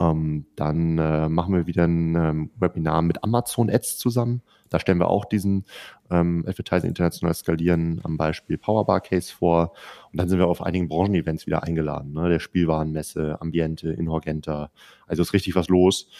Ähm, 0.00 0.46
dann 0.56 0.98
äh, 0.98 1.28
machen 1.28 1.54
wir 1.54 1.68
wieder 1.68 1.84
ein 1.84 2.16
ähm, 2.16 2.50
Webinar 2.58 3.00
mit 3.00 3.22
Amazon 3.22 3.70
Ads 3.70 3.98
zusammen. 3.98 4.42
Da 4.68 4.80
stellen 4.80 4.98
wir 4.98 5.08
auch 5.08 5.24
diesen 5.24 5.66
ähm, 6.10 6.44
Advertising 6.48 6.88
international 6.88 7.34
skalieren 7.34 8.00
am 8.02 8.16
Beispiel 8.16 8.58
Powerbar 8.58 9.02
Case 9.02 9.32
vor. 9.32 9.72
Und 10.10 10.18
dann 10.20 10.28
sind 10.28 10.40
wir 10.40 10.48
auf 10.48 10.62
einigen 10.62 10.88
Branchen-Events 10.88 11.46
wieder 11.46 11.62
eingeladen. 11.62 12.12
Ne? 12.12 12.28
Der 12.28 12.40
Spielwarenmesse, 12.40 13.40
Ambiente, 13.40 13.90
Inhorgenta. 13.92 14.72
Also 15.06 15.22
ist 15.22 15.32
richtig 15.32 15.54
was 15.54 15.68
los. 15.68 16.10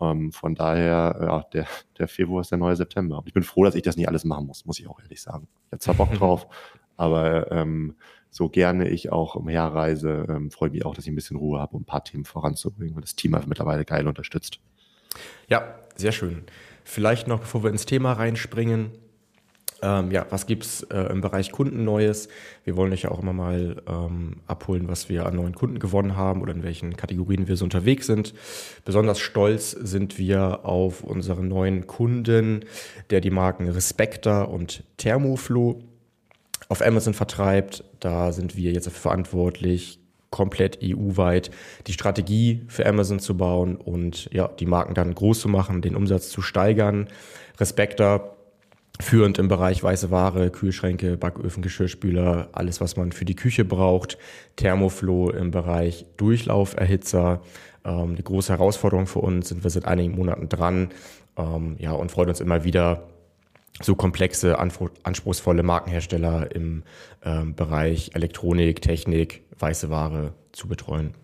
Ähm, 0.00 0.32
von 0.32 0.54
daher, 0.54 1.18
ja, 1.20 1.42
der, 1.52 1.66
der 1.98 2.08
Februar 2.08 2.40
ist 2.40 2.50
der 2.50 2.58
neue 2.58 2.76
September. 2.76 3.18
Und 3.18 3.26
ich 3.28 3.34
bin 3.34 3.42
froh, 3.42 3.64
dass 3.64 3.74
ich 3.74 3.82
das 3.82 3.96
nicht 3.96 4.08
alles 4.08 4.24
machen 4.24 4.46
muss, 4.46 4.64
muss 4.64 4.78
ich 4.78 4.88
auch 4.88 5.00
ehrlich 5.00 5.22
sagen. 5.22 5.48
Ich 5.66 5.72
habe 5.72 5.78
zwar 5.80 5.94
Bock 5.94 6.12
drauf, 6.18 6.46
aber 6.96 7.50
ähm, 7.52 7.96
so 8.30 8.48
gerne 8.48 8.88
ich 8.88 9.12
auch 9.12 9.36
umherreise, 9.36 10.26
ähm, 10.28 10.50
freue 10.50 10.70
mich 10.70 10.84
auch, 10.84 10.94
dass 10.94 11.04
ich 11.04 11.12
ein 11.12 11.14
bisschen 11.14 11.36
Ruhe 11.36 11.60
habe, 11.60 11.76
um 11.76 11.82
ein 11.82 11.86
paar 11.86 12.02
Themen 12.02 12.24
voranzubringen 12.24 12.96
und 12.96 13.02
das 13.02 13.14
Team 13.14 13.34
einfach 13.34 13.48
mittlerweile 13.48 13.84
geil 13.84 14.08
unterstützt. 14.08 14.58
Ja, 15.48 15.78
sehr 15.94 16.12
schön. 16.12 16.44
Vielleicht 16.82 17.28
noch, 17.28 17.40
bevor 17.40 17.62
wir 17.62 17.70
ins 17.70 17.86
Thema 17.86 18.12
reinspringen, 18.12 18.90
ähm, 19.84 20.10
ja, 20.10 20.26
was 20.30 20.46
gibt's 20.46 20.82
äh, 20.84 21.12
im 21.12 21.20
Bereich 21.20 21.52
Kunden 21.52 21.84
Neues? 21.84 22.28
Wir 22.64 22.76
wollen 22.76 22.92
euch 22.92 23.02
ja 23.02 23.10
auch 23.10 23.20
immer 23.22 23.34
mal 23.34 23.82
ähm, 23.86 24.36
abholen, 24.46 24.88
was 24.88 25.08
wir 25.08 25.26
an 25.26 25.36
neuen 25.36 25.54
Kunden 25.54 25.78
gewonnen 25.78 26.16
haben 26.16 26.40
oder 26.40 26.54
in 26.54 26.62
welchen 26.62 26.96
Kategorien 26.96 27.46
wir 27.46 27.56
so 27.56 27.64
unterwegs 27.64 28.06
sind. 28.06 28.34
Besonders 28.84 29.20
stolz 29.20 29.72
sind 29.72 30.18
wir 30.18 30.64
auf 30.64 31.04
unseren 31.04 31.48
neuen 31.48 31.86
Kunden, 31.86 32.64
der 33.10 33.20
die 33.20 33.30
Marken 33.30 33.68
Respecta 33.68 34.42
und 34.42 34.82
Thermoflow 34.96 35.82
auf 36.68 36.80
Amazon 36.80 37.12
vertreibt. 37.12 37.84
Da 38.00 38.32
sind 38.32 38.56
wir 38.56 38.72
jetzt 38.72 38.88
verantwortlich, 38.88 40.00
komplett 40.30 40.80
EU-weit 40.82 41.50
die 41.86 41.92
Strategie 41.92 42.62
für 42.66 42.86
Amazon 42.86 43.20
zu 43.20 43.36
bauen 43.36 43.76
und 43.76 44.28
ja, 44.32 44.48
die 44.48 44.66
Marken 44.66 44.94
dann 44.94 45.14
groß 45.14 45.40
zu 45.40 45.48
machen, 45.48 45.82
den 45.82 45.94
Umsatz 45.94 46.30
zu 46.30 46.42
steigern. 46.42 47.06
Respecta 47.60 48.34
führend 49.00 49.38
im 49.38 49.48
Bereich 49.48 49.82
weiße 49.82 50.10
Ware, 50.10 50.50
Kühlschränke, 50.50 51.16
Backöfen, 51.16 51.62
Geschirrspüler, 51.62 52.48
alles, 52.52 52.80
was 52.80 52.96
man 52.96 53.12
für 53.12 53.24
die 53.24 53.36
Küche 53.36 53.64
braucht. 53.64 54.18
Thermoflow 54.56 55.30
im 55.30 55.50
Bereich 55.50 56.06
Durchlauferhitzer. 56.16 57.40
Ähm, 57.84 58.10
eine 58.10 58.22
große 58.22 58.52
Herausforderung 58.52 59.06
für 59.06 59.18
uns, 59.18 59.48
sind 59.48 59.64
wir 59.64 59.70
seit 59.70 59.86
einigen 59.86 60.14
Monaten 60.14 60.48
dran. 60.48 60.90
Ähm, 61.36 61.76
ja, 61.78 61.92
und 61.92 62.10
freut 62.10 62.28
uns 62.28 62.40
immer 62.40 62.64
wieder, 62.64 63.08
so 63.82 63.96
komplexe, 63.96 64.58
anspruchsvolle 64.58 65.64
Markenhersteller 65.64 66.54
im 66.54 66.84
ähm, 67.24 67.54
Bereich 67.54 68.12
Elektronik, 68.14 68.80
Technik, 68.80 69.42
weiße 69.58 69.90
Ware 69.90 70.32
zu 70.52 70.68
betreuen. 70.68 71.14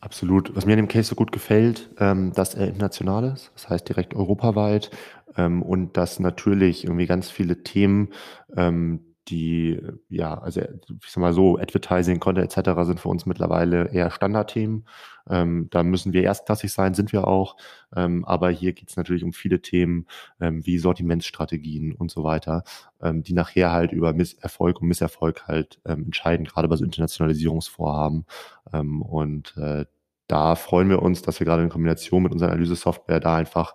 Absolut. 0.00 0.56
Was 0.56 0.66
mir 0.66 0.72
an 0.72 0.78
dem 0.78 0.88
Case 0.88 1.08
so 1.08 1.14
gut 1.14 1.30
gefällt, 1.30 1.88
ähm, 2.00 2.32
dass 2.32 2.54
er 2.54 2.66
international 2.66 3.32
ist, 3.34 3.52
das 3.54 3.68
heißt 3.68 3.88
direkt 3.88 4.14
europaweit 4.14 4.90
ähm, 5.36 5.62
und 5.62 5.96
dass 5.96 6.20
natürlich 6.20 6.84
irgendwie 6.84 7.06
ganz 7.06 7.30
viele 7.30 7.62
Themen, 7.62 8.10
ähm, 8.56 9.12
die, 9.28 9.80
ja, 10.08 10.36
also 10.38 10.60
ich 10.60 11.10
sag 11.10 11.20
mal 11.20 11.32
so, 11.32 11.56
Advertising, 11.58 12.18
Content 12.18 12.56
etc. 12.56 12.70
sind 12.84 13.00
für 13.00 13.08
uns 13.08 13.24
mittlerweile 13.24 13.88
eher 13.92 14.10
Standardthemen. 14.10 14.84
Ähm, 15.30 15.68
da 15.70 15.84
müssen 15.84 16.12
wir 16.12 16.24
erstklassig 16.24 16.72
sein, 16.72 16.94
sind 16.94 17.12
wir 17.12 17.28
auch. 17.28 17.56
Ähm, 17.94 18.24
aber 18.24 18.50
hier 18.50 18.72
geht 18.72 18.90
es 18.90 18.96
natürlich 18.96 19.22
um 19.22 19.32
viele 19.32 19.62
Themen 19.62 20.06
ähm, 20.40 20.66
wie 20.66 20.78
Sortimentsstrategien 20.78 21.92
und 21.94 22.10
so 22.10 22.24
weiter, 22.24 22.64
ähm, 23.00 23.22
die 23.22 23.32
nachher 23.32 23.70
halt 23.70 23.92
über 23.92 24.12
Misserfolg 24.12 24.80
und 24.80 24.88
Misserfolg 24.88 25.46
halt 25.46 25.80
ähm, 25.86 26.06
entscheiden, 26.06 26.44
gerade 26.44 26.66
bei 26.68 26.76
so 26.76 26.84
Internationalisierungsvorhaben. 26.84 28.26
Ähm, 28.72 29.02
und 29.02 29.56
äh, 29.56 29.86
da 30.26 30.56
freuen 30.56 30.88
wir 30.88 31.02
uns, 31.02 31.22
dass 31.22 31.38
wir 31.40 31.44
gerade 31.44 31.62
in 31.62 31.68
Kombination 31.68 32.22
mit 32.24 32.32
unserer 32.32 32.50
Analyse-Software 32.50 33.20
da 33.20 33.36
einfach 33.36 33.74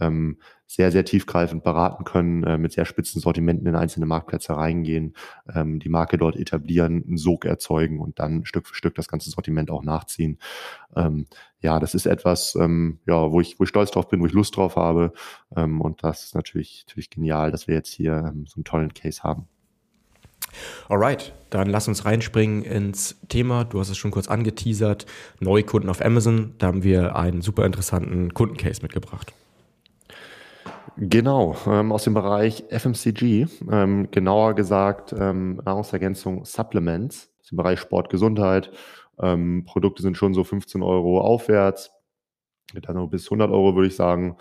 ähm, 0.00 0.38
sehr, 0.66 0.92
sehr 0.92 1.04
tiefgreifend 1.04 1.64
beraten 1.64 2.04
können, 2.04 2.44
äh, 2.44 2.58
mit 2.58 2.72
sehr 2.72 2.84
spitzen 2.84 3.20
Sortimenten 3.20 3.66
in 3.66 3.74
einzelne 3.74 4.06
Marktplätze 4.06 4.54
reingehen, 4.54 5.14
ähm, 5.54 5.80
die 5.80 5.88
Marke 5.88 6.18
dort 6.18 6.36
etablieren, 6.36 7.04
einen 7.06 7.16
Sog 7.16 7.46
erzeugen 7.46 8.00
und 8.00 8.18
dann 8.18 8.44
Stück 8.44 8.66
für 8.66 8.74
Stück 8.74 8.94
das 8.94 9.08
ganze 9.08 9.30
Sortiment 9.30 9.70
auch 9.70 9.82
nachziehen. 9.82 10.38
Ähm, 10.94 11.26
ja, 11.60 11.80
das 11.80 11.94
ist 11.94 12.06
etwas, 12.06 12.54
ähm, 12.54 12.98
ja, 13.06 13.32
wo 13.32 13.40
ich, 13.40 13.58
wo 13.58 13.64
ich 13.64 13.70
stolz 13.70 13.90
drauf 13.90 14.08
bin, 14.08 14.20
wo 14.20 14.26
ich 14.26 14.32
Lust 14.32 14.56
drauf 14.56 14.76
habe. 14.76 15.12
Ähm, 15.56 15.80
und 15.80 16.04
das 16.04 16.24
ist 16.24 16.34
natürlich, 16.34 16.84
natürlich 16.86 17.10
genial, 17.10 17.50
dass 17.50 17.66
wir 17.66 17.74
jetzt 17.74 17.92
hier 17.92 18.12
ähm, 18.28 18.44
so 18.46 18.56
einen 18.56 18.64
tollen 18.64 18.92
Case 18.92 19.22
haben. 19.22 19.48
Alright, 20.88 21.34
dann 21.50 21.68
lass 21.68 21.88
uns 21.88 22.04
reinspringen 22.04 22.62
ins 22.62 23.16
Thema. 23.28 23.64
Du 23.64 23.80
hast 23.80 23.90
es 23.90 23.98
schon 23.98 24.10
kurz 24.10 24.28
angeteasert. 24.28 25.06
Neue 25.40 25.64
Kunden 25.64 25.88
auf 25.88 26.04
Amazon. 26.04 26.54
Da 26.58 26.68
haben 26.68 26.82
wir 26.82 27.16
einen 27.16 27.42
super 27.42 27.64
interessanten 27.64 28.34
Kundencase 28.34 28.82
mitgebracht. 28.82 29.32
Genau, 30.96 31.56
ähm, 31.66 31.92
aus 31.92 32.04
dem 32.04 32.14
Bereich 32.14 32.64
FMCG, 32.70 33.46
ähm, 33.70 34.10
genauer 34.10 34.54
gesagt 34.54 35.14
ähm, 35.16 35.60
Nahrungsergänzung 35.64 36.44
Supplements, 36.44 37.32
aus 37.40 37.48
dem 37.48 37.56
Bereich 37.56 37.80
Sport, 37.80 38.10
Gesundheit. 38.10 38.70
Ähm, 39.20 39.64
Produkte 39.64 40.02
sind 40.02 40.16
schon 40.16 40.34
so 40.34 40.44
15 40.44 40.82
Euro 40.82 41.20
aufwärts, 41.20 41.90
dann 42.82 43.10
bis 43.10 43.26
100 43.26 43.50
Euro 43.50 43.74
würde 43.74 43.88
ich 43.88 43.96
sagen. 43.96 44.36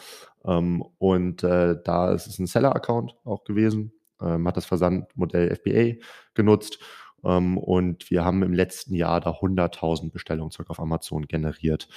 Ähm, 0.46 0.84
und 0.98 1.44
äh, 1.44 1.75
da 1.84 2.12
ist 2.12 2.27
es 2.27 2.39
ein 2.39 2.48
Seller-Account 2.48 3.16
auch 3.24 3.44
gewesen, 3.44 3.94
ähm, 4.22 4.48
hat 4.48 4.58
das 4.58 4.66
Versandmodell 4.66 5.56
FBA 5.56 6.04
genutzt. 6.34 6.80
Und 7.20 8.10
wir 8.12 8.24
haben 8.24 8.44
im 8.44 8.54
letzten 8.54 8.94
Jahr 8.94 9.20
da 9.20 9.32
100.000 9.32 10.12
Bestellungen 10.12 10.51
zurück 10.51 10.70
auf 10.70 10.80
Amazon 10.80 11.27
generiert. 11.27 11.89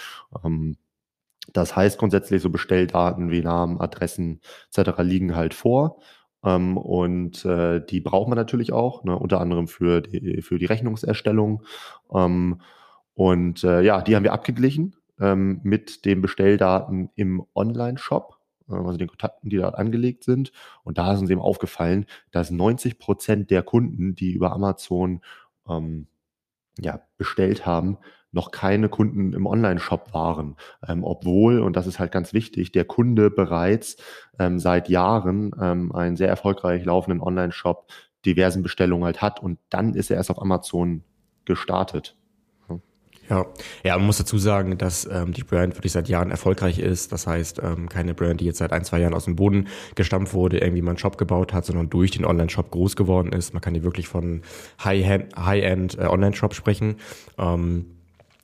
Das 1.53 1.75
heißt 1.75 1.99
grundsätzlich, 1.99 2.43
so 2.43 2.51
Bestelldaten 2.51 3.31
wie 3.31 3.43
Namen, 3.43 3.81
Adressen 3.81 4.41
etc. 4.75 4.99
liegen 5.01 5.35
halt 5.35 5.55
vor. 5.55 6.01
Ähm, 6.45 6.77
und 6.77 7.45
äh, 7.45 7.85
die 7.85 8.01
braucht 8.01 8.29
man 8.29 8.37
natürlich 8.37 8.73
auch, 8.73 9.05
ne, 9.05 9.19
unter 9.19 9.41
anderem 9.41 9.69
für 9.69 10.01
die, 10.01 10.43
für 10.43 10.59
die 10.59 10.67
Rechnungserstellung. 10.67 11.65
Ähm, 12.13 12.61
und 13.15 13.65
äh, 13.65 13.83
ja, 13.83 14.01
die 14.03 14.17
haben 14.17 14.25
wir 14.25 14.33
abgeglichen 14.33 14.97
ähm, 15.21 15.61
mit 15.63 16.05
den 16.05 16.23
Bestelldaten 16.23 17.11
im 17.15 17.45
Online-Shop, 17.55 18.39
äh, 18.69 18.75
also 18.75 18.97
den 18.97 19.09
Kontakten, 19.09 19.51
die 19.51 19.59
dort 19.59 19.75
angelegt 19.75 20.25
sind. 20.25 20.53
Und 20.83 20.99
da 20.99 21.13
ist 21.13 21.21
uns 21.21 21.31
eben 21.31 21.41
aufgefallen, 21.41 22.07
dass 22.31 22.51
90 22.51 22.99
Prozent 22.99 23.51
der 23.51 23.63
Kunden, 23.63 24.15
die 24.15 24.33
über 24.33 24.53
Amazon 24.53 25.21
ähm, 25.69 26.07
ja, 26.79 27.01
bestellt 27.19 27.67
haben, 27.67 27.99
noch 28.33 28.51
keine 28.51 28.89
Kunden 28.89 29.33
im 29.33 29.47
Online-Shop 29.47 30.13
waren, 30.13 30.57
ähm, 30.87 31.05
obwohl, 31.05 31.61
und 31.61 31.77
das 31.77 31.87
ist 31.87 31.99
halt 31.99 32.13
ganz 32.13 32.33
wichtig, 32.33 32.73
der 32.73 32.85
Kunde 32.85 33.31
bereits 33.31 33.97
ähm, 34.39 34.59
seit 34.59 34.89
Jahren 34.89 35.53
ähm, 35.61 35.93
einen 35.93 36.17
sehr 36.17 36.29
erfolgreich 36.29 36.85
laufenden 36.85 37.21
Online-Shop 37.21 37.87
diversen 38.25 38.63
Bestellungen 38.63 39.05
halt 39.05 39.23
hat 39.23 39.43
und 39.43 39.59
dann 39.71 39.95
ist 39.95 40.11
er 40.11 40.17
erst 40.17 40.31
auf 40.31 40.41
Amazon 40.41 41.03
gestartet. 41.45 42.17
Ja, 43.31 43.47
ja, 43.85 43.97
man 43.97 44.07
muss 44.07 44.19
dazu 44.19 44.39
sagen, 44.39 44.77
dass 44.77 45.09
ähm, 45.11 45.33
die 45.33 45.45
Brand 45.45 45.77
wirklich 45.77 45.93
seit 45.93 46.09
Jahren 46.09 46.33
erfolgreich 46.33 46.81
ist. 46.81 47.13
Das 47.13 47.29
heißt, 47.29 47.61
ähm, 47.63 47.89
keine 47.89 48.13
Brand, 48.13 48.41
die 48.41 48.45
jetzt 48.45 48.59
seit 48.59 48.73
ein, 48.73 48.85
zwei 48.85 48.99
Jahren 48.99 49.15
aus 49.15 49.27
dem 49.27 49.37
Boden 49.37 49.69
gestampft 49.95 50.35
wurde, 50.35 50.59
irgendwie 50.59 50.83
mal 50.83 50.91
einen 50.91 50.99
Shop 50.99 51.17
gebaut 51.17 51.53
hat, 51.53 51.65
sondern 51.65 51.89
durch 51.89 52.11
den 52.11 52.25
Online-Shop 52.25 52.73
groß 52.73 52.97
geworden 52.97 53.33
ist. 53.33 53.55
Man 53.55 53.61
kann 53.61 53.73
hier 53.73 53.85
wirklich 53.85 54.09
von 54.09 54.43
High-End 54.83 55.37
High 55.37 55.63
äh, 55.63 56.07
Online-Shop 56.07 56.55
sprechen. 56.55 56.97
Ähm, 57.39 57.87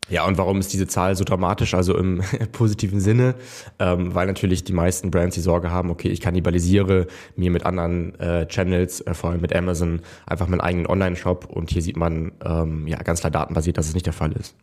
ja, 0.08 0.24
und 0.24 0.38
warum 0.38 0.60
ist 0.60 0.72
diese 0.72 0.86
Zahl 0.86 1.16
so 1.16 1.24
dramatisch, 1.24 1.74
also 1.74 1.96
im 1.96 2.22
positiven 2.52 3.00
Sinne? 3.00 3.34
Ähm, 3.78 4.14
weil 4.14 4.26
natürlich 4.26 4.62
die 4.62 4.72
meisten 4.72 5.10
Brands 5.10 5.34
die 5.34 5.40
Sorge 5.40 5.70
haben, 5.70 5.90
okay, 5.90 6.08
ich 6.08 6.20
kannibalisiere 6.20 7.08
mir 7.34 7.50
mit 7.50 7.66
anderen 7.66 8.18
äh, 8.20 8.46
Channels, 8.46 9.00
äh, 9.00 9.14
vor 9.14 9.30
allem 9.30 9.40
mit 9.40 9.54
Amazon, 9.54 10.00
einfach 10.24 10.46
meinen 10.46 10.60
eigenen 10.60 10.86
Online-Shop 10.86 11.46
und 11.46 11.70
hier 11.70 11.82
sieht 11.82 11.96
man 11.96 12.32
ähm, 12.44 12.86
ja 12.86 12.98
ganz 12.98 13.20
klar 13.20 13.32
datenbasiert, 13.32 13.78
dass 13.78 13.88
es 13.88 13.94
nicht 13.94 14.06
der 14.06 14.12
Fall 14.12 14.32
ist. 14.32 14.54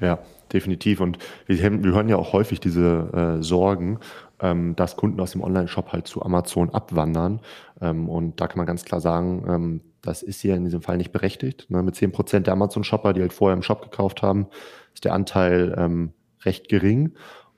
Ja, 0.00 0.18
definitiv. 0.52 1.00
Und 1.00 1.18
wir, 1.46 1.58
wir 1.58 1.92
hören 1.92 2.08
ja 2.08 2.16
auch 2.16 2.32
häufig 2.32 2.60
diese 2.60 3.38
äh, 3.38 3.42
Sorgen, 3.42 3.98
ähm, 4.40 4.76
dass 4.76 4.96
Kunden 4.96 5.20
aus 5.20 5.32
dem 5.32 5.42
Online-Shop 5.42 5.92
halt 5.92 6.06
zu 6.06 6.22
Amazon 6.22 6.70
abwandern. 6.70 7.40
Ähm, 7.80 8.08
und 8.08 8.40
da 8.40 8.46
kann 8.46 8.58
man 8.58 8.66
ganz 8.66 8.84
klar 8.84 9.00
sagen, 9.00 9.44
ähm, 9.48 9.80
das 10.02 10.22
ist 10.22 10.40
hier 10.40 10.54
in 10.54 10.64
diesem 10.64 10.82
Fall 10.82 10.96
nicht 10.98 11.12
berechtigt. 11.12 11.70
Ne? 11.70 11.82
Mit 11.82 11.94
10% 11.96 12.40
der 12.40 12.52
Amazon-Shopper, 12.52 13.12
die 13.12 13.20
halt 13.20 13.32
vorher 13.32 13.56
im 13.56 13.62
Shop 13.62 13.82
gekauft 13.82 14.22
haben, 14.22 14.46
ist 14.94 15.04
der 15.04 15.14
Anteil 15.14 15.74
ähm, 15.76 16.12
recht 16.44 16.68
gering. 16.68 17.12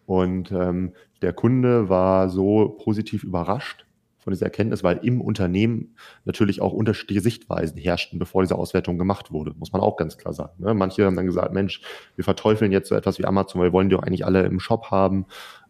Und 0.06 0.50
ähm, 0.52 0.92
der 1.20 1.32
Kunde 1.32 1.88
war 1.88 2.28
so 2.30 2.78
positiv 2.82 3.24
überrascht, 3.24 3.84
von 4.28 4.34
dieser 4.34 4.44
Erkenntnis, 4.44 4.84
weil 4.84 4.98
im 4.98 5.22
Unternehmen 5.22 5.94
natürlich 6.26 6.60
auch 6.60 6.74
unterschiedliche 6.74 7.22
Sichtweisen 7.22 7.78
herrschten, 7.78 8.18
bevor 8.18 8.42
diese 8.42 8.56
Auswertung 8.56 8.98
gemacht 8.98 9.32
wurde, 9.32 9.54
muss 9.58 9.72
man 9.72 9.80
auch 9.80 9.96
ganz 9.96 10.18
klar 10.18 10.34
sagen. 10.34 10.52
Ne? 10.58 10.74
Manche 10.74 11.06
haben 11.06 11.16
dann 11.16 11.24
gesagt, 11.24 11.54
Mensch, 11.54 11.80
wir 12.14 12.24
verteufeln 12.24 12.70
jetzt 12.70 12.90
so 12.90 12.94
etwas 12.94 13.18
wie 13.18 13.24
Amazon, 13.24 13.58
weil 13.58 13.68
wir 13.68 13.72
wollen 13.72 13.88
die 13.88 13.96
doch 13.96 14.02
eigentlich 14.02 14.26
alle 14.26 14.42
im 14.42 14.60
Shop 14.60 14.90
haben, 14.90 15.24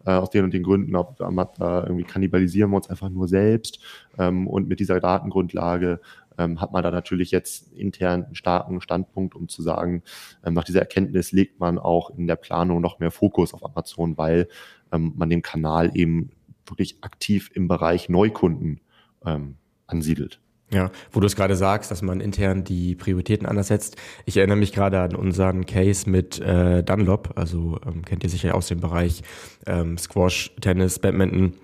äh, 0.04 0.12
aus 0.12 0.30
den 0.30 0.44
und 0.44 0.54
den 0.54 0.62
Gründen, 0.62 0.96
ob 0.96 1.20
äh, 1.20 1.24
irgendwie 1.24 2.04
kannibalisieren 2.04 2.70
wir 2.70 2.76
uns 2.76 2.90
einfach 2.90 3.08
nur 3.08 3.28
selbst. 3.28 3.80
Ähm, 4.18 4.46
und 4.46 4.68
mit 4.68 4.80
dieser 4.80 5.00
Datengrundlage 5.00 6.00
ähm, 6.38 6.60
hat 6.60 6.72
man 6.72 6.82
da 6.82 6.90
natürlich 6.90 7.30
jetzt 7.30 7.72
intern 7.72 8.24
einen 8.24 8.34
starken 8.34 8.80
Standpunkt, 8.80 9.34
um 9.34 9.48
zu 9.48 9.62
sagen, 9.62 10.02
ähm, 10.44 10.54
nach 10.54 10.64
dieser 10.64 10.80
Erkenntnis 10.80 11.32
legt 11.32 11.60
man 11.60 11.78
auch 11.78 12.10
in 12.10 12.26
der 12.26 12.36
Planung 12.36 12.80
noch 12.80 13.00
mehr 13.00 13.10
Fokus 13.10 13.52
auf 13.52 13.64
Amazon, 13.64 14.16
weil 14.16 14.48
ähm, 14.92 15.12
man 15.16 15.28
den 15.28 15.42
Kanal 15.42 15.90
eben 15.94 16.30
wirklich 16.66 16.98
aktiv 17.02 17.50
im 17.54 17.68
Bereich 17.68 18.08
Neukunden 18.08 18.80
ähm, 19.24 19.56
ansiedelt. 19.86 20.40
Ja, 20.70 20.90
wo 21.12 21.20
du 21.20 21.26
es 21.26 21.34
gerade 21.34 21.56
sagst, 21.56 21.90
dass 21.90 22.02
man 22.02 22.20
intern 22.20 22.62
die 22.62 22.94
Prioritäten 22.94 23.46
anders 23.46 23.68
setzt. 23.68 23.96
Ich 24.26 24.36
erinnere 24.36 24.58
mich 24.58 24.72
gerade 24.72 25.00
an 25.00 25.14
unseren 25.14 25.64
Case 25.64 26.08
mit 26.08 26.40
äh, 26.40 26.82
Dunlop, 26.82 27.32
also 27.36 27.78
ähm, 27.86 28.04
kennt 28.04 28.22
ihr 28.22 28.28
sicher 28.28 28.54
aus 28.54 28.68
dem 28.68 28.80
Bereich 28.80 29.22
ähm, 29.66 29.96
Squash, 29.96 30.52
Tennis, 30.60 30.98
Badminton. 30.98 31.54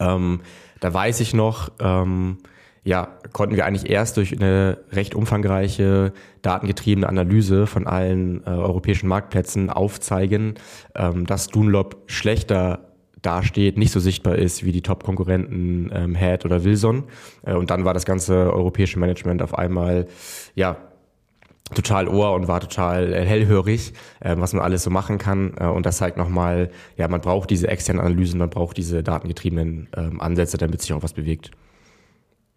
Ähm, 0.00 0.40
da 0.80 0.94
weiß 0.94 1.20
ich 1.20 1.34
noch, 1.34 1.72
ähm, 1.78 2.38
ja, 2.84 3.08
konnten 3.32 3.54
wir 3.54 3.66
eigentlich 3.66 3.90
erst 3.90 4.16
durch 4.16 4.32
eine 4.32 4.78
recht 4.90 5.14
umfangreiche 5.14 6.12
datengetriebene 6.40 7.08
Analyse 7.08 7.66
von 7.66 7.86
allen 7.86 8.42
äh, 8.44 8.50
europäischen 8.50 9.08
Marktplätzen 9.08 9.70
aufzeigen, 9.70 10.54
ähm, 10.96 11.26
dass 11.26 11.48
Dunlop 11.48 12.02
schlechter 12.06 12.91
dasteht, 13.22 13.78
nicht 13.78 13.92
so 13.92 14.00
sichtbar 14.00 14.36
ist 14.36 14.64
wie 14.64 14.72
die 14.72 14.82
Top-Konkurrenten 14.82 15.90
ähm, 15.94 16.14
Head 16.14 16.44
oder 16.44 16.64
Wilson. 16.64 17.04
Äh, 17.44 17.54
und 17.54 17.70
dann 17.70 17.84
war 17.84 17.94
das 17.94 18.04
ganze 18.04 18.52
europäische 18.52 18.98
Management 18.98 19.42
auf 19.42 19.56
einmal, 19.56 20.06
ja, 20.54 20.76
total 21.74 22.08
ohr 22.08 22.34
und 22.34 22.48
war 22.48 22.60
total 22.60 23.12
äh, 23.12 23.24
hellhörig, 23.24 23.92
äh, 24.20 24.36
was 24.36 24.52
man 24.52 24.62
alles 24.62 24.82
so 24.82 24.90
machen 24.90 25.18
kann. 25.18 25.54
Äh, 25.58 25.66
und 25.66 25.86
das 25.86 25.98
zeigt 25.98 26.16
nochmal, 26.16 26.70
ja, 26.96 27.08
man 27.08 27.20
braucht 27.20 27.50
diese 27.50 27.68
externen 27.68 28.04
Analysen, 28.04 28.38
man 28.38 28.50
braucht 28.50 28.76
diese 28.76 29.02
datengetriebenen 29.02 29.88
ähm, 29.96 30.20
Ansätze, 30.20 30.58
damit 30.58 30.82
sich 30.82 30.92
auch 30.92 31.02
was 31.02 31.12
bewegt. 31.12 31.50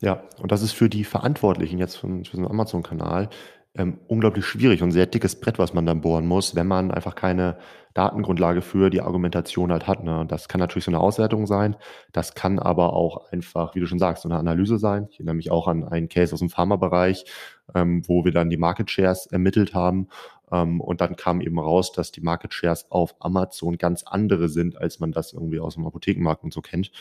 Ja, 0.02 0.24
und 0.42 0.52
das 0.52 0.62
ist 0.62 0.74
für 0.74 0.90
die 0.90 1.04
Verantwortlichen 1.04 1.80
jetzt 1.80 1.96
für, 1.96 2.08
für 2.26 2.38
so 2.38 2.48
Amazon-Kanal 2.48 3.30
ähm, 3.78 4.00
unglaublich 4.08 4.46
schwierig 4.46 4.82
und 4.82 4.92
sehr 4.92 5.06
dickes 5.06 5.40
Brett, 5.40 5.60
was 5.60 5.74
man 5.74 5.86
dann 5.86 6.02
bohren 6.02 6.28
muss, 6.28 6.56
wenn 6.56 6.68
man 6.68 6.92
einfach 6.92 7.16
keine 7.16 7.58
Datengrundlage 7.94 8.62
für 8.62 8.90
die 8.90 9.02
Argumentation 9.02 9.72
halt 9.72 9.88
hat. 9.88 10.04
Ne? 10.04 10.26
Das 10.28 10.50
kann 10.50 10.60
natürlich 10.60 10.86
so 10.86 10.92
eine 10.92 11.00
Auswertung 11.00 11.48
sein, 11.48 11.76
das 12.12 12.36
kann 12.36 12.60
aber 12.60 12.94
auch 12.94 13.32
einfach, 13.32 13.76
wie 13.76 13.80
du 13.80 13.86
schon 13.86 14.00
sagst, 14.00 14.24
so 14.24 14.30
eine 14.30 14.38
Analyse 14.38 14.78
sein. 14.78 15.08
Ich 15.10 15.20
erinnere 15.20 15.36
mich 15.36 15.52
auch 15.52 15.68
an 15.68 15.84
einen 15.84 16.10
Case 16.10 16.34
aus 16.34 16.40
dem 16.40 16.50
Pharmabereich, 16.50 17.26
ähm, 17.74 18.04
wo 18.08 18.26
wir 18.26 18.32
dann 18.32 18.50
die 18.50 18.58
Market 18.58 18.92
Shares 18.92 19.28
ermittelt 19.28 19.74
haben 19.74 20.08
ähm, 20.52 20.82
und 20.82 21.02
dann 21.02 21.16
kam 21.16 21.42
eben 21.42 21.60
raus, 21.60 21.92
dass 21.92 22.12
die 22.12 22.22
Market 22.22 22.54
Shares 22.54 22.90
auf 22.90 23.16
Amazon 23.20 23.78
ganz 23.78 24.04
andere 24.04 24.50
sind, 24.50 24.78
als 24.78 25.00
man 25.00 25.12
das 25.12 25.34
irgendwie 25.34 25.60
aus 25.60 25.76
dem 25.76 25.86
Apothekenmarkt 25.86 26.44
und 26.44 26.54
so 26.54 26.62
kennt. 26.62 26.92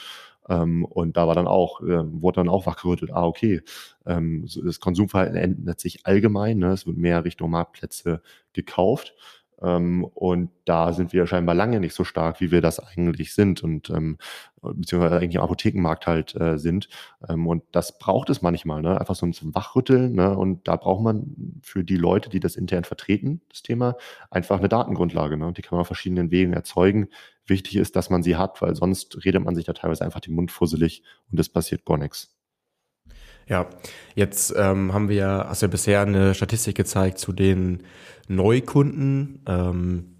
Ähm, 0.49 0.85
und 0.85 1.17
da 1.17 1.27
war 1.27 1.35
dann 1.35 1.47
auch, 1.47 1.81
äh, 1.81 2.03
wurde 2.23 2.37
dann 2.37 2.49
auch 2.49 2.67
wachgerüttelt, 2.67 3.13
ah, 3.13 3.27
okay, 3.27 3.63
ähm, 4.07 4.47
das 4.65 4.81
Konsumverhalten 4.81 5.37
ändert 5.37 5.81
sich 5.81 6.07
allgemein, 6.07 6.59
ne? 6.59 6.73
es 6.73 6.87
wird 6.87 6.97
mehr 6.99 7.25
Richtung 7.25 7.51
Marktplätze 7.51 8.23
gekauft. 8.53 9.15
Ähm, 9.63 10.05
und 10.05 10.51
da 10.65 10.93
sind 10.93 11.13
wir 11.13 11.27
scheinbar 11.27 11.55
lange 11.55 11.81
nicht 11.81 11.95
so 11.95 12.05
stark, 12.05 12.41
wie 12.41 12.51
wir 12.51 12.61
das 12.61 12.81
eigentlich 12.81 13.35
sind 13.35 13.63
und 13.63 13.91
ähm, 13.91 14.19
beziehungsweise 14.63 15.17
eigentlich 15.17 15.37
im 15.37 15.43
Apothekenmarkt 15.43 16.07
halt 16.07 16.35
äh, 16.37 16.59
sind. 16.59 16.89
Ähm, 17.29 17.47
und 17.47 17.63
das 17.73 17.99
braucht 17.99 18.31
es 18.31 18.43
manchmal, 18.43 18.83
ne? 18.83 18.99
einfach 18.99 19.15
so 19.15 19.27
ein 19.27 19.35
Wachrütteln. 19.55 20.15
Ne? 20.15 20.37
Und 20.37 20.67
da 20.69 20.77
braucht 20.77 21.03
man 21.03 21.61
für 21.63 21.85
die 21.85 21.97
Leute, 21.97 22.31
die 22.31 22.41
das 22.41 22.57
intern 22.57 22.85
vertreten, 22.85 23.43
das 23.49 23.63
Thema, 23.63 23.97
einfach 24.31 24.59
eine 24.59 24.69
Datengrundlage. 24.69 25.37
Ne? 25.37 25.53
Die 25.53 25.63
kann 25.63 25.77
man 25.77 25.83
auf 25.83 25.87
verschiedenen 25.87 26.31
Wegen 26.31 26.53
erzeugen. 26.53 27.09
Wichtig 27.47 27.77
ist, 27.77 27.97
dass 27.97 28.11
man 28.11 28.23
sie 28.23 28.37
hat, 28.37 28.63
weil 28.63 28.75
sonst 28.75 29.25
redet 29.25 29.45
man 29.45 29.55
sich 29.55 29.67
da 29.67 29.75
teilweise 29.75 30.05
einfach 30.05 30.21
den 30.21 30.35
Mund 30.35 30.51
fusselig 30.51 31.03
und 31.31 31.39
es 31.39 31.49
passiert 31.49 31.85
gar 31.85 31.99
nichts. 31.99 32.34
Ja, 33.49 33.67
jetzt 34.15 34.55
ähm, 34.57 34.93
haben 34.93 35.09
wir 35.09 35.47
hast 35.49 35.63
ja 35.63 35.69
bisher 35.69 36.01
eine 36.03 36.35
Statistik 36.35 36.77
gezeigt 36.77 37.19
zu 37.19 37.33
den 37.33 37.83
Neukunden. 38.29 39.41
Ähm, 39.47 40.14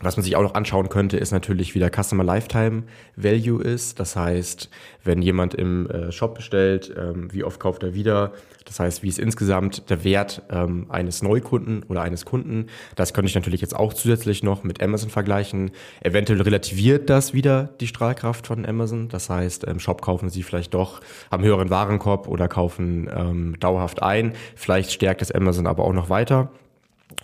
was 0.00 0.16
man 0.16 0.24
sich 0.24 0.36
auch 0.36 0.42
noch 0.42 0.54
anschauen 0.54 0.90
könnte, 0.90 1.16
ist 1.16 1.32
natürlich, 1.32 1.74
wie 1.74 1.78
der 1.78 1.90
Customer 1.90 2.22
Lifetime 2.22 2.82
Value 3.16 3.62
ist. 3.62 3.98
Das 3.98 4.14
heißt, 4.14 4.68
wenn 5.04 5.22
jemand 5.22 5.54
im 5.54 5.88
äh, 5.88 6.12
Shop 6.12 6.34
bestellt, 6.34 6.94
ähm, 6.98 7.32
wie 7.32 7.44
oft 7.44 7.58
kauft 7.58 7.82
er 7.82 7.94
wieder? 7.94 8.32
Das 8.66 8.78
heißt, 8.78 9.02
wie 9.02 9.08
ist 9.08 9.18
insgesamt 9.18 9.88
der 9.88 10.04
Wert 10.04 10.42
ähm, 10.50 10.86
eines 10.90 11.22
Neukunden 11.22 11.82
oder 11.84 12.02
eines 12.02 12.26
Kunden? 12.26 12.66
Das 12.94 13.14
könnte 13.14 13.30
ich 13.30 13.34
natürlich 13.34 13.62
jetzt 13.62 13.74
auch 13.74 13.94
zusätzlich 13.94 14.42
noch 14.42 14.64
mit 14.64 14.82
Amazon 14.82 15.08
vergleichen. 15.08 15.70
Eventuell 16.02 16.42
relativiert 16.42 17.08
das 17.08 17.32
wieder 17.32 17.70
die 17.80 17.86
Strahlkraft 17.86 18.46
von 18.46 18.66
Amazon. 18.66 19.08
Das 19.08 19.30
heißt, 19.30 19.64
im 19.64 19.80
Shop 19.80 20.02
kaufen 20.02 20.28
sie 20.28 20.42
vielleicht 20.42 20.74
doch, 20.74 21.00
haben 21.30 21.42
höheren 21.42 21.70
Warenkorb 21.70 22.28
oder 22.28 22.48
kaufen 22.48 23.08
ähm, 23.14 23.56
dauerhaft 23.60 24.02
ein. 24.02 24.34
Vielleicht 24.56 24.92
stärkt 24.92 25.22
das 25.22 25.32
Amazon 25.32 25.66
aber 25.66 25.84
auch 25.84 25.94
noch 25.94 26.10
weiter. 26.10 26.50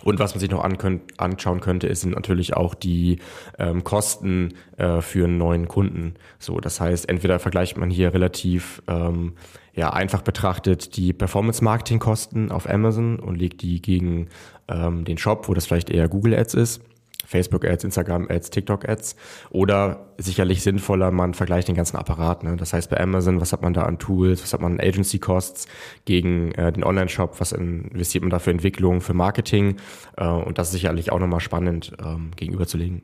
Und 0.01 0.19
was 0.19 0.33
man 0.33 0.39
sich 0.39 0.49
noch 0.49 0.63
anschauen 0.63 1.59
könnte, 1.61 1.93
sind 1.95 2.13
natürlich 2.13 2.55
auch 2.55 2.73
die 2.75 3.19
ähm, 3.57 3.83
Kosten 3.83 4.49
äh, 4.77 5.01
für 5.01 5.25
einen 5.25 5.37
neuen 5.37 5.67
Kunden. 5.67 6.15
So, 6.39 6.59
das 6.59 6.81
heißt, 6.81 7.07
entweder 7.07 7.39
vergleicht 7.39 7.77
man 7.77 7.89
hier 7.89 8.13
relativ 8.13 8.81
ähm, 8.87 9.33
ja, 9.73 9.91
einfach 9.91 10.21
betrachtet 10.21 10.97
die 10.97 11.13
Performance-Marketing-Kosten 11.13 12.51
auf 12.51 12.69
Amazon 12.69 13.19
und 13.19 13.35
legt 13.35 13.61
die 13.61 13.81
gegen 13.81 14.27
ähm, 14.67 15.05
den 15.05 15.17
Shop, 15.17 15.47
wo 15.47 15.53
das 15.53 15.65
vielleicht 15.65 15.89
eher 15.89 16.09
Google 16.09 16.35
Ads 16.35 16.53
ist 16.55 16.81
Facebook-Ads, 17.25 17.83
Instagram-Ads, 17.85 18.49
TikTok-Ads 18.49 19.15
oder 19.49 20.07
sicherlich 20.17 20.61
sinnvoller, 20.61 21.11
man 21.11 21.33
vergleicht 21.33 21.67
den 21.67 21.75
ganzen 21.75 21.97
Apparat. 21.97 22.43
Ne? 22.43 22.57
Das 22.57 22.73
heißt 22.73 22.89
bei 22.89 22.99
Amazon, 22.99 23.41
was 23.41 23.53
hat 23.53 23.61
man 23.61 23.73
da 23.73 23.83
an 23.83 23.99
Tools, 23.99 24.43
was 24.43 24.53
hat 24.53 24.61
man 24.61 24.73
an 24.73 24.79
Agency-Costs 24.79 25.67
gegen 26.05 26.51
äh, 26.53 26.71
den 26.71 26.83
Online-Shop, 26.83 27.39
was 27.39 27.51
investiert 27.51 28.23
man 28.23 28.29
da 28.29 28.39
für 28.39 28.51
Entwicklung, 28.51 29.01
für 29.01 29.13
Marketing 29.13 29.77
äh, 30.17 30.27
und 30.27 30.57
das 30.57 30.67
ist 30.67 30.73
sicherlich 30.73 31.11
auch 31.11 31.19
nochmal 31.19 31.39
spannend 31.39 31.93
ähm, 32.03 32.31
gegenüberzulegen. 32.35 33.01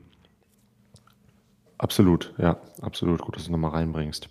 Absolut, 1.78 2.34
ja, 2.36 2.58
absolut. 2.82 3.22
Gut, 3.22 3.36
dass 3.36 3.46
du 3.46 3.52
nochmal 3.52 3.70
reinbringst. 3.70 4.28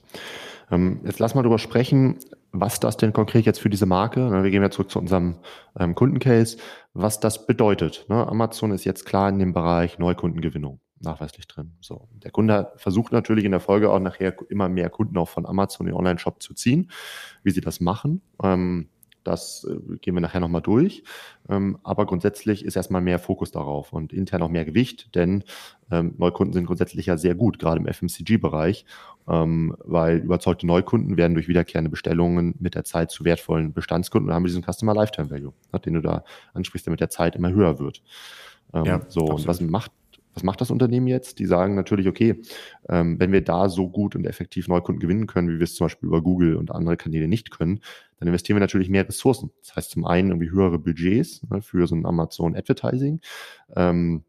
Ähm, 0.71 0.99
jetzt 1.03 1.19
lass 1.19 1.33
mal 1.33 1.41
darüber 1.41 1.57
sprechen, 1.57 2.19
was 2.51 2.79
das 2.79 2.97
denn 2.97 3.13
konkret 3.13 3.45
jetzt 3.45 3.59
für 3.59 3.69
diese 3.69 3.85
Marke, 3.85 4.21
ne, 4.21 4.43
wir 4.43 4.51
gehen 4.51 4.61
ja 4.61 4.71
zurück 4.71 4.89
zu 4.89 4.99
unserem 4.99 5.35
ähm, 5.77 5.95
Kundencase, 5.95 6.57
was 6.93 7.19
das 7.19 7.45
bedeutet. 7.45 8.05
Ne? 8.09 8.27
Amazon 8.27 8.71
ist 8.71 8.85
jetzt 8.85 9.05
klar 9.05 9.29
in 9.29 9.39
dem 9.39 9.53
Bereich 9.53 9.99
Neukundengewinnung 9.99 10.79
nachweislich 11.01 11.47
drin. 11.47 11.77
So, 11.79 12.09
der 12.11 12.31
Kunde 12.31 12.71
versucht 12.75 13.11
natürlich 13.11 13.45
in 13.45 13.51
der 13.51 13.59
Folge 13.59 13.89
auch 13.91 13.99
nachher 13.99 14.35
immer 14.49 14.69
mehr 14.69 14.89
Kunden 14.89 15.17
auch 15.17 15.29
von 15.29 15.45
Amazon 15.45 15.87
in 15.87 15.93
den 15.93 15.97
Online-Shop 15.97 16.41
zu 16.41 16.53
ziehen. 16.53 16.91
Wie 17.43 17.51
sie 17.51 17.61
das 17.61 17.79
machen, 17.79 18.21
ähm, 18.43 18.89
das 19.29 19.65
äh, 19.69 19.97
gehen 19.97 20.15
wir 20.15 20.21
nachher 20.21 20.39
nochmal 20.39 20.61
durch. 20.61 21.03
Ähm, 21.47 21.77
aber 21.83 22.05
grundsätzlich 22.05 22.65
ist 22.65 22.75
erstmal 22.75 23.01
mehr 23.01 23.19
Fokus 23.19 23.51
darauf 23.51 23.93
und 23.93 24.11
intern 24.11 24.41
auch 24.41 24.49
mehr 24.49 24.65
Gewicht, 24.65 25.15
denn 25.15 25.43
ähm, 25.91 26.15
Neukunden 26.17 26.53
sind 26.53 26.65
grundsätzlich 26.65 27.05
ja 27.05 27.17
sehr 27.17 27.35
gut, 27.35 27.59
gerade 27.59 27.79
im 27.79 27.87
FMCG-Bereich, 27.87 28.85
ähm, 29.27 29.75
weil 29.85 30.17
überzeugte 30.17 30.67
Neukunden 30.67 31.17
werden 31.17 31.33
durch 31.33 31.47
wiederkehrende 31.47 31.89
Bestellungen 31.89 32.55
mit 32.59 32.75
der 32.75 32.83
Zeit 32.83 33.11
zu 33.11 33.23
wertvollen 33.23 33.73
Bestandskunden 33.73 34.29
und 34.29 34.35
haben 34.35 34.45
diesen 34.45 34.63
Customer 34.63 34.93
Lifetime 34.93 35.29
Value, 35.31 35.53
ne, 35.71 35.79
den 35.79 35.93
du 35.93 36.01
da 36.01 36.23
ansprichst, 36.53 36.87
der 36.87 36.91
mit 36.91 37.01
der 37.01 37.09
Zeit 37.09 37.35
immer 37.35 37.51
höher 37.51 37.79
wird. 37.79 38.01
Ja, 38.73 38.83
so, 38.83 38.91
absolut. 38.91 39.31
und 39.31 39.47
was 39.47 39.61
macht 39.61 39.91
was 40.33 40.43
macht 40.43 40.61
das 40.61 40.71
Unternehmen 40.71 41.07
jetzt? 41.07 41.39
Die 41.39 41.45
sagen 41.45 41.75
natürlich, 41.75 42.07
okay, 42.07 42.41
ähm, 42.87 43.19
wenn 43.19 43.31
wir 43.31 43.43
da 43.43 43.69
so 43.69 43.89
gut 43.89 44.15
und 44.15 44.25
effektiv 44.25 44.67
Neukunden 44.67 44.99
gewinnen 44.99 45.27
können, 45.27 45.49
wie 45.49 45.57
wir 45.57 45.63
es 45.63 45.75
zum 45.75 45.85
Beispiel 45.85 46.07
über 46.07 46.21
Google 46.21 46.55
und 46.55 46.71
andere 46.71 46.97
Kanäle 46.97 47.27
nicht 47.27 47.51
können, 47.51 47.81
dann 48.19 48.27
investieren 48.27 48.55
wir 48.55 48.61
natürlich 48.61 48.89
mehr 48.89 49.07
Ressourcen. 49.07 49.51
Das 49.61 49.75
heißt 49.75 49.91
zum 49.91 50.05
einen 50.05 50.29
irgendwie 50.29 50.51
höhere 50.51 50.79
Budgets 50.79 51.41
ne, 51.49 51.61
für 51.61 51.87
so 51.87 51.95
ein 51.95 52.05
Amazon 52.05 52.55
Advertising, 52.55 53.21
ähm, 53.75 54.23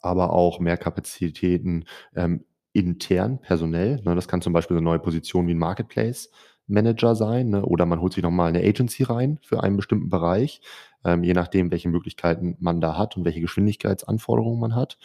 aber 0.00 0.32
auch 0.32 0.60
mehr 0.60 0.76
Kapazitäten 0.76 1.84
ähm, 2.14 2.44
intern, 2.72 3.40
personell. 3.40 4.00
Ne, 4.04 4.14
das 4.14 4.28
kann 4.28 4.40
zum 4.40 4.52
Beispiel 4.52 4.76
eine 4.76 4.84
neue 4.84 5.00
Position 5.00 5.46
wie 5.46 5.54
ein 5.54 5.58
Marketplace 5.58 6.30
Manager 6.68 7.14
sein 7.14 7.50
ne? 7.50 7.64
oder 7.64 7.86
man 7.86 8.00
holt 8.00 8.12
sich 8.12 8.22
nochmal 8.22 8.48
eine 8.48 8.62
Agency 8.62 9.02
rein 9.02 9.38
für 9.42 9.62
einen 9.62 9.76
bestimmten 9.76 10.08
Bereich, 10.08 10.60
ähm, 11.04 11.24
je 11.24 11.32
nachdem, 11.32 11.70
welche 11.70 11.88
Möglichkeiten 11.88 12.56
man 12.60 12.80
da 12.80 12.96
hat 12.96 13.16
und 13.16 13.24
welche 13.24 13.40
Geschwindigkeitsanforderungen 13.40 14.60
man 14.60 14.74
hat. 14.74 14.98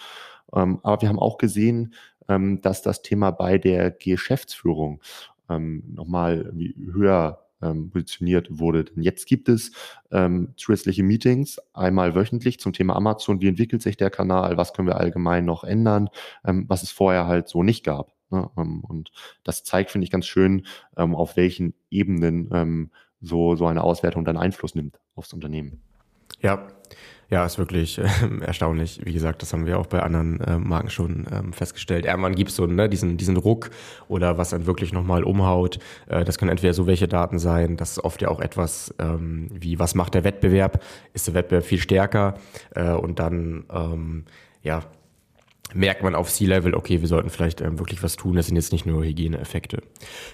Ähm, 0.53 0.79
aber 0.84 1.01
wir 1.01 1.10
haben 1.10 1.20
auch 1.20 1.38
gesehen, 1.38 1.93
ähm, 2.29 2.62
dass 2.62 2.82
das 2.82 3.01
Thema 3.01 3.32
bei 3.32 3.58
der 3.58 3.91
Geschäftsführung 3.91 5.01
ähm, 5.50 5.84
nochmal 5.93 6.53
höher 6.77 7.43
ähm, 7.62 7.89
positioniert 7.89 8.48
wurde. 8.60 8.86
Denn 8.86 9.03
jetzt 9.03 9.25
gibt 9.27 9.50
es 9.50 9.72
ähm, 10.12 10.53
zusätzliche 10.58 11.03
Meetings, 11.03 11.60
einmal 11.74 12.15
wöchentlich 12.15 12.60
zum 12.60 12.74
Thema 12.74 12.96
Amazon, 12.96 13.41
wie 13.41 13.48
entwickelt 13.48 13.82
sich 13.82 13.98
der 13.98 14.10
Kanal, 14.10 14.58
was 14.58 14.74
können 14.74 14.88
wir 14.88 14.98
allgemein 14.98 15.46
noch 15.46 15.63
ändern, 15.63 16.10
ähm, 16.46 16.65
was 16.67 16.84
es 16.84 16.91
vorher 16.91 17.27
halt 17.27 17.48
so 17.48 17.63
nicht 17.63 17.84
gab. 17.84 18.12
Ne? 18.33 18.49
Ähm, 18.57 18.81
und 18.81 19.11
das 19.43 19.63
zeigt, 19.63 19.91
finde 19.91 20.05
ich, 20.05 20.11
ganz 20.11 20.25
schön, 20.25 20.65
ähm, 20.97 21.15
auf 21.15 21.37
welchen 21.37 21.73
Ebenen 21.89 22.49
ähm, 22.51 22.91
so, 23.21 23.55
so 23.55 23.67
eine 23.67 23.83
Auswertung 23.83 24.25
dann 24.25 24.37
Einfluss 24.37 24.75
nimmt 24.75 24.99
aufs 25.15 25.33
Unternehmen. 25.33 25.81
Ja, 26.41 26.67
ja, 27.29 27.45
ist 27.45 27.57
wirklich 27.57 27.97
äh, 27.97 28.03
erstaunlich. 28.41 29.01
Wie 29.03 29.13
gesagt, 29.13 29.41
das 29.41 29.53
haben 29.53 29.65
wir 29.65 29.79
auch 29.79 29.87
bei 29.87 30.03
anderen 30.03 30.39
äh, 30.41 30.59
Marken 30.59 30.89
schon 30.89 31.25
ähm, 31.31 31.51
festgestellt. 31.53 32.05
Irgendwann 32.05 32.35
gibt 32.35 32.51
es 32.51 32.55
so 32.55 32.67
ne, 32.67 32.87
diesen, 32.89 33.17
diesen 33.17 33.37
Ruck 33.37 33.71
oder 34.07 34.37
was 34.37 34.51
dann 34.51 34.67
wirklich 34.67 34.93
nochmal 34.93 35.23
umhaut. 35.23 35.79
Äh, 36.07 36.25
das 36.25 36.37
können 36.37 36.51
entweder 36.51 36.73
so 36.73 36.85
welche 36.85 37.07
Daten 37.07 37.39
sein, 37.39 37.75
das 37.75 37.93
ist 37.93 38.03
oft 38.03 38.21
ja 38.21 38.27
auch 38.27 38.39
etwas 38.39 38.93
ähm, 38.99 39.49
wie, 39.51 39.79
was 39.79 39.95
macht 39.95 40.13
der 40.13 40.23
Wettbewerb? 40.23 40.83
Ist 41.13 41.27
der 41.27 41.33
Wettbewerb 41.33 41.65
viel 41.65 41.79
stärker? 41.79 42.35
Äh, 42.75 42.91
und 42.91 43.17
dann, 43.19 43.65
ähm, 43.71 44.25
ja, 44.61 44.83
merkt 45.73 46.03
man 46.03 46.15
auf 46.15 46.31
C-Level, 46.31 46.75
okay, 46.75 47.01
wir 47.01 47.07
sollten 47.07 47.29
vielleicht 47.29 47.61
ähm, 47.61 47.79
wirklich 47.79 48.03
was 48.03 48.15
tun. 48.15 48.35
Das 48.35 48.47
sind 48.47 48.55
jetzt 48.55 48.71
nicht 48.71 48.85
nur 48.85 49.03
Hygieneeffekte. 49.03 49.81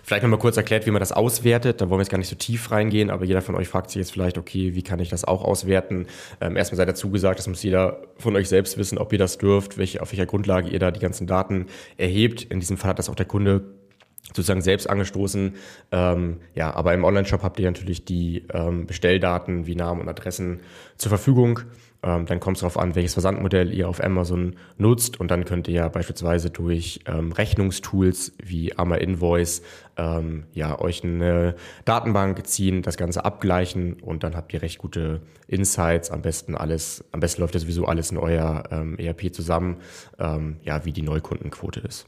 Vielleicht 0.04 0.24
nochmal 0.24 0.40
kurz 0.40 0.58
erklärt, 0.58 0.86
wie 0.86 0.92
man 0.92 1.00
das 1.00 1.12
auswertet. 1.12 1.82
Da 1.82 1.90
wollen 1.90 2.00
wir 2.00 2.04
jetzt 2.04 2.12
gar 2.12 2.18
nicht 2.18 2.30
so 2.30 2.36
tief 2.36 2.72
reingehen, 2.72 3.10
aber 3.10 3.26
jeder 3.26 3.42
von 3.42 3.56
euch 3.56 3.68
fragt 3.68 3.90
sich 3.92 4.00
jetzt 4.00 4.12
vielleicht, 4.12 4.38
okay, 4.38 4.76
wie 4.76 4.84
kann 4.84 5.00
ich 5.00 5.10
das 5.10 5.26
auch 5.26 5.44
auswerten? 5.44 6.08
Ähm, 6.42 6.56
erstmal 6.56 6.78
sei 6.78 6.86
dazu 6.86 7.10
gesagt, 7.10 7.40
das 7.40 7.48
muss 7.48 7.64
jeder 7.64 8.02
von 8.18 8.36
euch 8.36 8.50
selbst 8.50 8.78
wissen, 8.78 8.98
ob 8.98 9.12
ihr 9.14 9.20
das 9.20 9.38
dürft, 9.38 9.78
welche, 9.78 10.02
auf 10.02 10.12
welcher 10.12 10.26
Grundlage 10.26 10.70
ihr 10.70 10.80
da 10.80 10.92
die 10.92 11.00
ganzen 11.00 11.28
Daten 11.28 11.68
erhebt. 11.98 12.44
In 12.44 12.60
diesem 12.60 12.78
Fall 12.78 12.92
hat 12.92 13.00
das 13.00 13.10
auch 13.10 13.16
der 13.16 13.26
Kunde 13.26 13.80
sozusagen 14.28 14.62
selbst 14.62 14.90
angestoßen. 14.90 15.56
Ähm, 15.92 16.38
ja, 16.56 16.74
aber 16.74 16.94
im 16.94 17.04
Online-Shop 17.04 17.42
habt 17.44 17.60
ihr 17.60 17.66
natürlich 17.66 18.06
die 18.06 18.46
ähm, 18.54 18.86
Bestelldaten 18.86 19.66
wie 19.66 19.76
Namen 19.76 20.02
und 20.02 20.10
Adressen 20.10 20.62
zur 20.98 21.10
Verfügung. 21.10 21.62
Ähm, 22.02 22.26
dann 22.26 22.40
kommt 22.40 22.58
es 22.58 22.62
darauf 22.62 22.78
an, 22.78 22.96
welches 22.96 23.14
Versandmodell 23.14 23.74
ihr 23.74 23.90
auf 23.90 24.02
Amazon 24.02 24.56
nutzt 24.78 25.20
und 25.20 25.32
dann 25.32 25.44
könnt 25.44 25.68
ihr 25.68 25.74
ja 25.74 25.90
beispielsweise 25.90 26.50
durch 26.50 27.02
ähm, 27.06 27.34
Rechnungstools 27.34 28.34
wie 28.42 28.78
Amma 28.78 28.96
Invoice 28.96 29.62
ähm, 29.98 30.46
ja, 30.54 30.80
euch 30.80 31.04
eine 31.04 31.56
Datenbank 31.84 32.48
ziehen, 32.48 32.84
das 32.84 32.96
Ganze 32.96 33.26
abgleichen 33.26 33.96
und 34.02 34.24
dann 34.24 34.38
habt 34.38 34.54
ihr 34.54 34.62
recht 34.62 34.78
gute 34.78 35.22
Insights. 35.48 36.10
Am 36.10 36.22
besten 36.22 36.56
alles, 36.56 37.04
am 37.12 37.20
besten 37.20 37.42
läuft 37.42 37.56
ja 37.56 37.60
sowieso 37.60 37.86
alles 37.86 38.12
in 38.12 38.18
euer 38.18 38.64
ähm, 38.72 38.98
ERP 38.98 39.34
zusammen, 39.34 39.78
ähm, 40.20 40.58
ja, 40.64 40.86
wie 40.86 40.94
die 40.94 41.02
Neukundenquote 41.02 41.82
ist. 41.82 42.08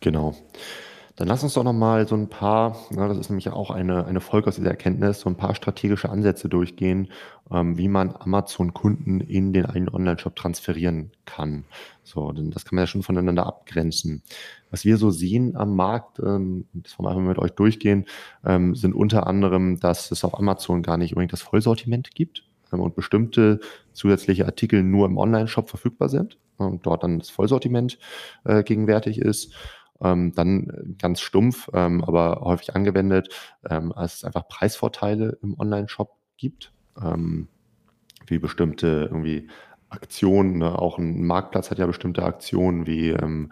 Genau. 0.00 0.34
Dann 1.20 1.28
lass 1.28 1.42
uns 1.42 1.52
doch 1.52 1.64
nochmal 1.64 2.08
so 2.08 2.14
ein 2.14 2.30
paar, 2.30 2.78
na, 2.88 3.06
das 3.06 3.18
ist 3.18 3.28
nämlich 3.28 3.50
auch 3.50 3.70
eine, 3.70 4.06
eine 4.06 4.22
Folge 4.22 4.48
aus 4.48 4.56
dieser 4.56 4.70
Erkenntnis, 4.70 5.20
so 5.20 5.28
ein 5.28 5.36
paar 5.36 5.54
strategische 5.54 6.08
Ansätze 6.08 6.48
durchgehen, 6.48 7.08
ähm, 7.52 7.76
wie 7.76 7.88
man 7.88 8.16
Amazon-Kunden 8.16 9.20
in 9.20 9.52
den 9.52 9.66
einen 9.66 9.90
Online-Shop 9.90 10.34
transferieren 10.34 11.10
kann. 11.26 11.64
So, 12.04 12.32
denn 12.32 12.50
das 12.50 12.64
kann 12.64 12.76
man 12.76 12.84
ja 12.84 12.86
schon 12.86 13.02
voneinander 13.02 13.44
abgrenzen. 13.44 14.22
Was 14.70 14.86
wir 14.86 14.96
so 14.96 15.10
sehen 15.10 15.56
am 15.56 15.76
Markt, 15.76 16.20
ähm, 16.20 16.64
das 16.72 16.98
wollen 16.98 17.08
wir 17.08 17.10
einfach 17.10 17.28
mit 17.28 17.38
euch 17.38 17.50
durchgehen, 17.50 18.06
ähm, 18.42 18.74
sind 18.74 18.94
unter 18.94 19.26
anderem, 19.26 19.78
dass 19.78 20.10
es 20.12 20.24
auf 20.24 20.38
Amazon 20.38 20.82
gar 20.82 20.96
nicht 20.96 21.12
unbedingt 21.12 21.34
das 21.34 21.42
Vollsortiment 21.42 22.14
gibt 22.14 22.44
ähm, 22.72 22.80
und 22.80 22.94
bestimmte 22.94 23.60
zusätzliche 23.92 24.46
Artikel 24.46 24.82
nur 24.82 25.04
im 25.04 25.18
Online-Shop 25.18 25.68
verfügbar 25.68 26.08
sind 26.08 26.38
und 26.56 26.86
dort 26.86 27.02
dann 27.02 27.18
das 27.18 27.28
Vollsortiment 27.28 27.98
äh, 28.44 28.62
gegenwärtig 28.62 29.18
ist 29.18 29.54
ähm, 30.02 30.32
dann 30.34 30.96
ganz 30.98 31.20
stumpf, 31.20 31.68
ähm, 31.72 32.02
aber 32.04 32.40
häufig 32.42 32.74
angewendet, 32.74 33.28
ähm, 33.68 33.92
als 33.92 34.16
es 34.16 34.24
einfach 34.24 34.48
Preisvorteile 34.48 35.38
im 35.42 35.58
Online-Shop 35.58 36.16
gibt, 36.36 36.72
ähm, 37.00 37.48
wie 38.26 38.38
bestimmte 38.38 39.08
irgendwie 39.10 39.48
Aktionen, 39.90 40.58
ne? 40.58 40.78
auch 40.78 40.98
ein 40.98 41.24
Marktplatz 41.24 41.70
hat 41.70 41.78
ja 41.78 41.86
bestimmte 41.86 42.22
Aktionen 42.22 42.86
wie 42.86 43.10
ähm, 43.10 43.50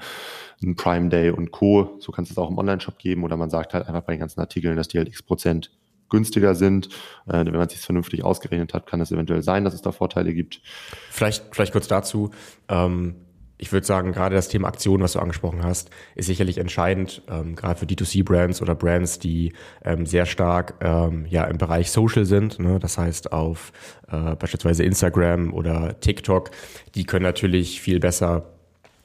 ein 0.63 0.77
Prime 0.77 1.09
Day 1.09 1.31
und 1.31 1.51
Co. 1.51 1.97
So 1.99 2.13
kannst 2.13 2.31
du 2.31 2.35
es 2.35 2.39
auch 2.39 2.51
im 2.51 2.59
Online-Shop 2.59 2.99
geben 2.99 3.25
oder 3.25 3.37
man 3.37 3.51
sagt 3.51 3.75
halt 3.75 3.87
einfach 3.87 4.03
bei 4.03 4.13
den 4.13 4.21
ganzen 4.21 4.41
Artikeln, 4.41 4.77
dass 4.77 4.89
die 4.89 4.99
halt 4.99 5.09
x 5.09 5.23
Prozent 5.23 5.73
günstiger 6.09 6.55
sind. 6.55 6.89
Äh, 7.27 7.45
wenn 7.45 7.53
man 7.53 7.67
es 7.67 7.73
sich 7.73 7.81
vernünftig 7.81 8.25
ausgerechnet 8.25 8.73
hat, 8.73 8.87
kann 8.87 9.01
es 9.01 9.11
eventuell 9.11 9.43
sein, 9.43 9.65
dass 9.65 9.75
es 9.75 9.83
da 9.83 9.93
Vorteile 9.93 10.33
gibt. 10.33 10.63
Vielleicht, 11.11 11.55
vielleicht 11.55 11.73
kurz 11.73 11.89
dazu. 11.89 12.31
Ähm, 12.69 13.17
ich 13.59 13.73
würde 13.73 13.87
sagen, 13.87 14.13
gerade 14.13 14.37
das 14.37 14.49
Thema 14.49 14.69
Aktion, 14.69 15.03
was 15.03 15.13
du 15.13 15.19
angesprochen 15.19 15.65
hast, 15.65 15.91
ist 16.15 16.27
sicherlich 16.27 16.59
entscheidend, 16.59 17.23
ähm, 17.29 17.57
gerade 17.57 17.79
für 17.79 17.87
D2C-Brands 17.87 18.63
oder 18.63 18.77
Brands, 18.77 19.19
die 19.19 19.53
ähm, 19.85 20.07
sehr 20.07 20.27
stark 20.27 20.75
ähm, 20.81 21.27
ja 21.29 21.45
im 21.45 21.59
Bereich 21.59 21.91
Social 21.91 22.25
sind. 22.25 22.61
Ne? 22.61 22.79
Das 22.79 22.97
heißt 22.97 23.33
auf 23.33 23.73
äh, 24.11 24.37
beispielsweise 24.37 24.85
Instagram 24.85 25.53
oder 25.53 25.99
TikTok, 26.01 26.51
die 26.95 27.05
können 27.05 27.25
natürlich 27.25 27.81
viel 27.81 27.99
besser 27.99 28.47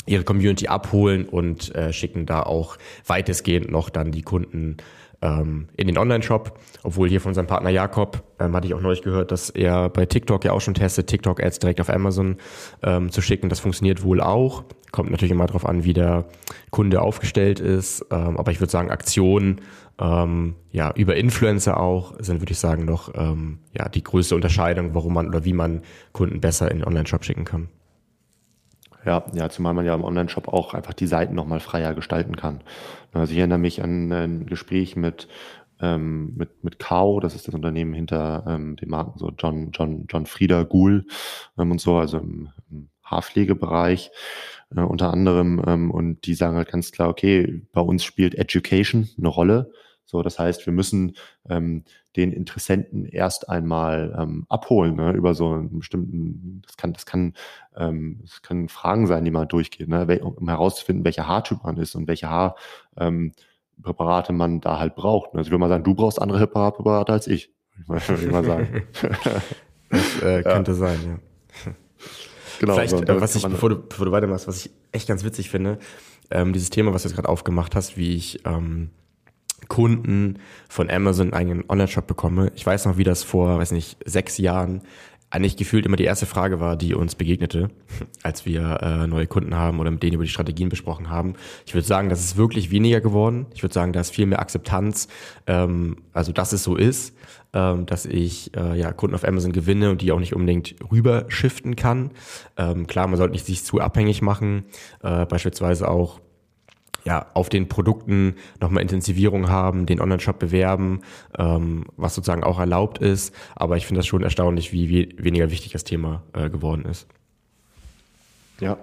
ihre 0.05 0.23
Community 0.23 0.67
abholen 0.67 1.25
und 1.25 1.73
äh, 1.75 1.91
schicken 1.93 2.25
da 2.25 2.43
auch 2.43 2.77
weitestgehend 3.07 3.71
noch 3.71 3.89
dann 3.89 4.11
die 4.11 4.21
Kunden 4.21 4.77
ähm, 5.23 5.69
in 5.77 5.87
den 5.87 5.97
Online-Shop. 5.97 6.59
Obwohl 6.83 7.09
hier 7.09 7.21
von 7.21 7.29
unserem 7.29 7.47
Partner 7.47 7.69
Jakob 7.69 8.21
ähm, 8.39 8.55
hatte 8.55 8.67
ich 8.67 8.73
auch 8.73 8.81
neulich 8.81 9.01
gehört, 9.01 9.31
dass 9.31 9.49
er 9.49 9.89
bei 9.89 10.05
TikTok 10.05 10.43
ja 10.43 10.51
auch 10.51 10.61
schon 10.61 10.73
testet, 10.73 11.07
TikTok-Ads 11.07 11.59
direkt 11.59 11.81
auf 11.81 11.89
Amazon 11.89 12.37
ähm, 12.83 13.09
zu 13.09 13.21
schicken. 13.21 13.49
Das 13.49 13.61
funktioniert 13.61 14.03
wohl 14.03 14.21
auch. 14.21 14.65
Kommt 14.91 15.09
natürlich 15.09 15.31
immer 15.31 15.47
darauf 15.47 15.65
an, 15.65 15.85
wie 15.85 15.93
der 15.93 16.25
Kunde 16.69 17.01
aufgestellt 17.01 17.59
ist. 17.59 18.05
Ähm, 18.11 18.37
aber 18.37 18.51
ich 18.51 18.59
würde 18.59 18.71
sagen, 18.71 18.91
Aktionen 18.91 19.61
ähm, 19.99 20.55
ja, 20.71 20.91
über 20.95 21.15
Influencer 21.15 21.79
auch 21.79 22.13
sind, 22.19 22.41
würde 22.41 22.51
ich 22.51 22.59
sagen, 22.59 22.85
noch 22.85 23.13
ähm, 23.15 23.59
ja, 23.77 23.87
die 23.89 24.03
größte 24.03 24.35
Unterscheidung, 24.35 24.93
warum 24.93 25.13
man 25.13 25.27
oder 25.27 25.45
wie 25.45 25.53
man 25.53 25.81
Kunden 26.11 26.41
besser 26.41 26.69
in 26.69 26.79
den 26.79 26.87
Online-Shop 26.87 27.23
schicken 27.23 27.45
kann. 27.45 27.69
Ja, 29.05 29.25
ja, 29.33 29.49
zumal 29.49 29.73
man 29.73 29.85
ja 29.85 29.95
im 29.95 30.03
Online-Shop 30.03 30.47
auch 30.47 30.73
einfach 30.73 30.93
die 30.93 31.07
Seiten 31.07 31.35
nochmal 31.35 31.59
freier 31.59 31.93
gestalten 31.93 32.35
kann. 32.35 32.61
Also 33.11 33.33
ich 33.33 33.39
erinnere 33.39 33.59
mich 33.59 33.83
an 33.83 34.11
ein 34.11 34.45
Gespräch 34.45 34.95
mit, 34.95 35.27
ähm, 35.81 36.33
mit, 36.35 36.63
mit 36.63 36.79
Kao, 36.79 37.19
das 37.19 37.35
ist 37.35 37.47
das 37.47 37.55
Unternehmen 37.55 37.93
hinter 37.93 38.45
ähm, 38.47 38.77
den 38.77 38.89
Marken 38.89 39.19
so 39.19 39.31
John, 39.37 39.71
John, 39.71 40.05
John 40.09 40.25
Frieda 40.25 40.63
Ghoul 40.63 41.05
ähm, 41.57 41.71
und 41.71 41.81
so, 41.81 41.97
also 41.97 42.19
im, 42.19 42.49
im 42.71 42.89
Haarpflegebereich 43.03 44.11
äh, 44.75 44.81
unter 44.81 45.11
anderem. 45.11 45.61
Ähm, 45.67 45.91
und 45.91 46.25
die 46.25 46.33
sagen 46.33 46.55
halt 46.55 46.69
ganz 46.71 46.91
klar, 46.91 47.09
okay, 47.09 47.61
bei 47.73 47.81
uns 47.81 48.03
spielt 48.03 48.35
Education 48.35 49.09
eine 49.17 49.27
Rolle. 49.27 49.71
So, 50.05 50.21
das 50.21 50.39
heißt, 50.39 50.65
wir 50.65 50.73
müssen 50.73 51.15
ähm, 51.49 51.83
den 52.15 52.31
Interessenten 52.31 53.05
erst 53.05 53.49
einmal 53.49 54.15
ähm, 54.17 54.45
abholen 54.49 54.95
ne, 54.95 55.13
über 55.13 55.33
so 55.33 55.51
einen 55.51 55.79
bestimmten, 55.79 56.61
das 56.65 56.77
kann, 56.77 56.93
das 56.93 57.05
kann, 57.05 57.33
ähm, 57.75 58.19
das 58.21 58.41
können 58.41 58.69
Fragen 58.69 59.07
sein, 59.07 59.25
die 59.25 59.31
man 59.31 59.47
durchgeht, 59.47 59.87
ne, 59.87 60.19
um 60.19 60.47
herauszufinden, 60.47 61.05
welcher 61.05 61.27
Haartyp 61.27 61.63
man 61.63 61.77
ist 61.77 61.95
und 61.95 62.07
welche 62.07 62.29
Haarpräparate 62.29 64.31
ähm, 64.31 64.37
man 64.37 64.61
da 64.61 64.79
halt 64.79 64.95
braucht. 64.95 65.33
Also 65.33 65.47
ich 65.47 65.51
würde 65.51 65.59
mal 65.59 65.69
sagen, 65.69 65.83
du 65.83 65.95
brauchst 65.95 66.21
andere 66.21 66.39
Haarpräparate 66.39 67.11
als 67.11 67.27
ich. 67.27 67.51
Würde 67.87 68.23
ich 68.23 68.31
mal 68.31 68.45
sagen. 68.45 68.83
das 69.89 70.21
äh, 70.21 70.43
könnte 70.43 70.71
ja. 70.71 70.77
sein, 70.77 70.99
ja. 71.05 71.73
Genau, 72.59 72.75
Vielleicht, 72.75 72.91
so, 72.91 73.01
äh, 73.01 73.21
was 73.21 73.35
ich, 73.35 73.43
bevor 73.43 73.69
du, 73.69 73.75
bevor 73.75 74.05
du 74.05 74.11
weitermachst, 74.11 74.47
was 74.47 74.65
ich 74.65 74.71
echt 74.91 75.07
ganz 75.07 75.23
witzig 75.23 75.49
finde, 75.49 75.79
ähm, 76.31 76.53
dieses 76.53 76.69
Thema, 76.69 76.93
was 76.93 77.03
du 77.03 77.09
jetzt 77.09 77.15
gerade 77.15 77.29
aufgemacht 77.29 77.75
hast, 77.75 77.97
wie 77.97 78.15
ich 78.15 78.45
ähm, 78.45 78.91
Kunden 79.67 80.39
von 80.69 80.89
Amazon 80.89 81.33
einen 81.33 81.63
Online-Shop 81.67 82.07
bekomme. 82.07 82.51
Ich 82.55 82.65
weiß 82.65 82.85
noch, 82.85 82.97
wie 82.97 83.03
das 83.03 83.23
vor, 83.23 83.59
weiß 83.59 83.71
nicht, 83.71 83.97
sechs 84.05 84.37
Jahren 84.37 84.81
eigentlich 85.33 85.57
gefühlt 85.57 85.87
immer 85.87 85.95
die 85.95 86.03
erste 86.03 86.27
Frage 86.27 86.59
war, 86.59 86.75
die 86.75 86.93
uns 86.93 87.15
begegnete, 87.15 87.71
als 88.23 88.45
wir 88.45 88.79
äh, 88.81 89.07
neue 89.07 89.25
Kunden 89.25 89.55
haben 89.55 89.79
oder 89.79 89.89
mit 89.89 90.03
denen 90.03 90.13
über 90.13 90.23
die 90.23 90.29
Strategien 90.29 90.69
besprochen 90.69 91.09
haben. 91.09 91.33
Ich 91.65 91.73
würde 91.73 91.87
sagen, 91.87 92.09
das 92.09 92.23
ist 92.23 92.37
wirklich 92.37 92.69
weniger 92.69 93.01
geworden. 93.01 93.47
Ich 93.55 93.63
würde 93.63 93.73
sagen, 93.73 93.93
da 93.93 94.01
ist 94.01 94.11
viel 94.11 94.27
mehr 94.27 94.39
Akzeptanz, 94.39 95.07
ähm, 95.47 95.97
also 96.13 96.31
dass 96.31 96.53
es 96.53 96.63
so 96.63 96.75
ist, 96.75 97.15
ähm, 97.53 97.87
dass 97.87 98.05
ich 98.05 98.55
äh, 98.55 98.77
ja 98.79 98.93
Kunden 98.93 99.15
auf 99.15 99.27
Amazon 99.27 99.53
gewinne 99.53 99.89
und 99.89 100.03
die 100.03 100.11
auch 100.11 100.19
nicht 100.19 100.35
unbedingt 100.35 100.75
rüberschiften 100.91 101.75
kann. 101.75 102.11
Ähm, 102.55 102.85
klar, 102.85 103.07
man 103.07 103.17
sollte 103.17 103.33
nicht 103.33 103.47
sich 103.47 103.63
zu 103.63 103.81
abhängig 103.81 104.21
machen, 104.21 104.65
äh, 105.01 105.25
beispielsweise 105.25 105.89
auch 105.89 106.19
ja, 107.05 107.27
auf 107.33 107.49
den 107.49 107.67
Produkten 107.67 108.35
nochmal 108.59 108.81
Intensivierung 108.81 109.49
haben, 109.49 109.85
den 109.85 109.99
Online-Shop 109.99 110.39
bewerben, 110.39 111.01
ähm, 111.37 111.85
was 111.97 112.15
sozusagen 112.15 112.43
auch 112.43 112.59
erlaubt 112.59 112.97
ist. 112.99 113.35
Aber 113.55 113.77
ich 113.77 113.85
finde 113.85 113.99
das 113.99 114.07
schon 114.07 114.23
erstaunlich, 114.23 114.71
wie, 114.71 114.89
wie 114.89 115.23
weniger 115.23 115.51
wichtig 115.51 115.71
das 115.73 115.83
Thema 115.83 116.23
äh, 116.33 116.49
geworden 116.49 116.85
ist. 116.85 117.07
Ja, 118.59 118.77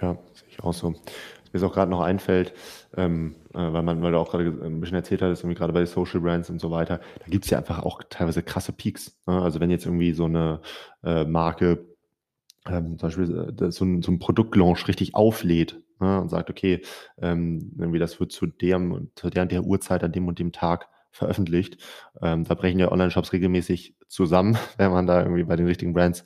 ja, 0.00 0.16
sehe 0.34 0.48
ich 0.48 0.62
auch 0.62 0.72
so. 0.72 0.92
Was 0.92 1.52
mir 1.52 1.60
jetzt 1.60 1.62
auch 1.64 1.74
gerade 1.74 1.90
noch 1.90 2.00
einfällt, 2.00 2.54
ähm, 2.96 3.34
äh, 3.52 3.58
weil 3.58 3.82
man, 3.82 4.02
weil 4.02 4.12
du 4.12 4.18
auch 4.18 4.30
gerade 4.30 4.44
ein 4.44 4.80
bisschen 4.80 4.96
erzählt 4.96 5.22
hattest, 5.22 5.42
irgendwie 5.42 5.58
gerade 5.58 5.72
bei 5.72 5.84
Social 5.84 6.20
Brands 6.20 6.48
und 6.48 6.60
so 6.60 6.70
weiter, 6.70 7.00
da 7.20 7.26
gibt's 7.26 7.50
ja 7.50 7.58
einfach 7.58 7.80
auch 7.82 8.02
teilweise 8.08 8.42
krasse 8.42 8.72
Peaks. 8.72 9.18
Ne? 9.26 9.40
Also 9.40 9.60
wenn 9.60 9.70
jetzt 9.70 9.84
irgendwie 9.84 10.12
so 10.12 10.24
eine 10.24 10.60
äh, 11.04 11.24
Marke 11.24 11.86
ähm, 12.68 12.98
zum 12.98 13.08
Beispiel 13.08 13.54
äh, 13.60 13.70
so 13.70 13.84
ein, 13.84 14.02
so 14.02 14.10
ein 14.10 14.18
Produktlaunch 14.18 14.88
richtig 14.88 15.14
auflädt, 15.14 15.82
ne, 16.00 16.20
und 16.20 16.28
sagt, 16.28 16.50
okay, 16.50 16.82
ähm, 17.18 17.72
irgendwie 17.78 17.98
das 17.98 18.20
wird 18.20 18.32
zu 18.32 18.46
dem, 18.46 19.10
zu 19.14 19.30
der 19.30 19.42
und 19.42 19.52
der 19.52 19.64
Uhrzeit 19.64 20.04
an 20.04 20.12
dem 20.12 20.28
und 20.28 20.38
dem 20.38 20.52
Tag 20.52 20.88
veröffentlicht. 21.10 21.78
Ähm, 22.22 22.44
da 22.44 22.54
brechen 22.54 22.78
ja 22.78 22.92
Online-Shops 22.92 23.32
regelmäßig 23.32 23.96
zusammen, 24.08 24.56
wenn 24.76 24.90
man 24.90 25.06
da 25.06 25.22
irgendwie 25.22 25.44
bei 25.44 25.56
den 25.56 25.66
richtigen 25.66 25.92
Brands 25.92 26.24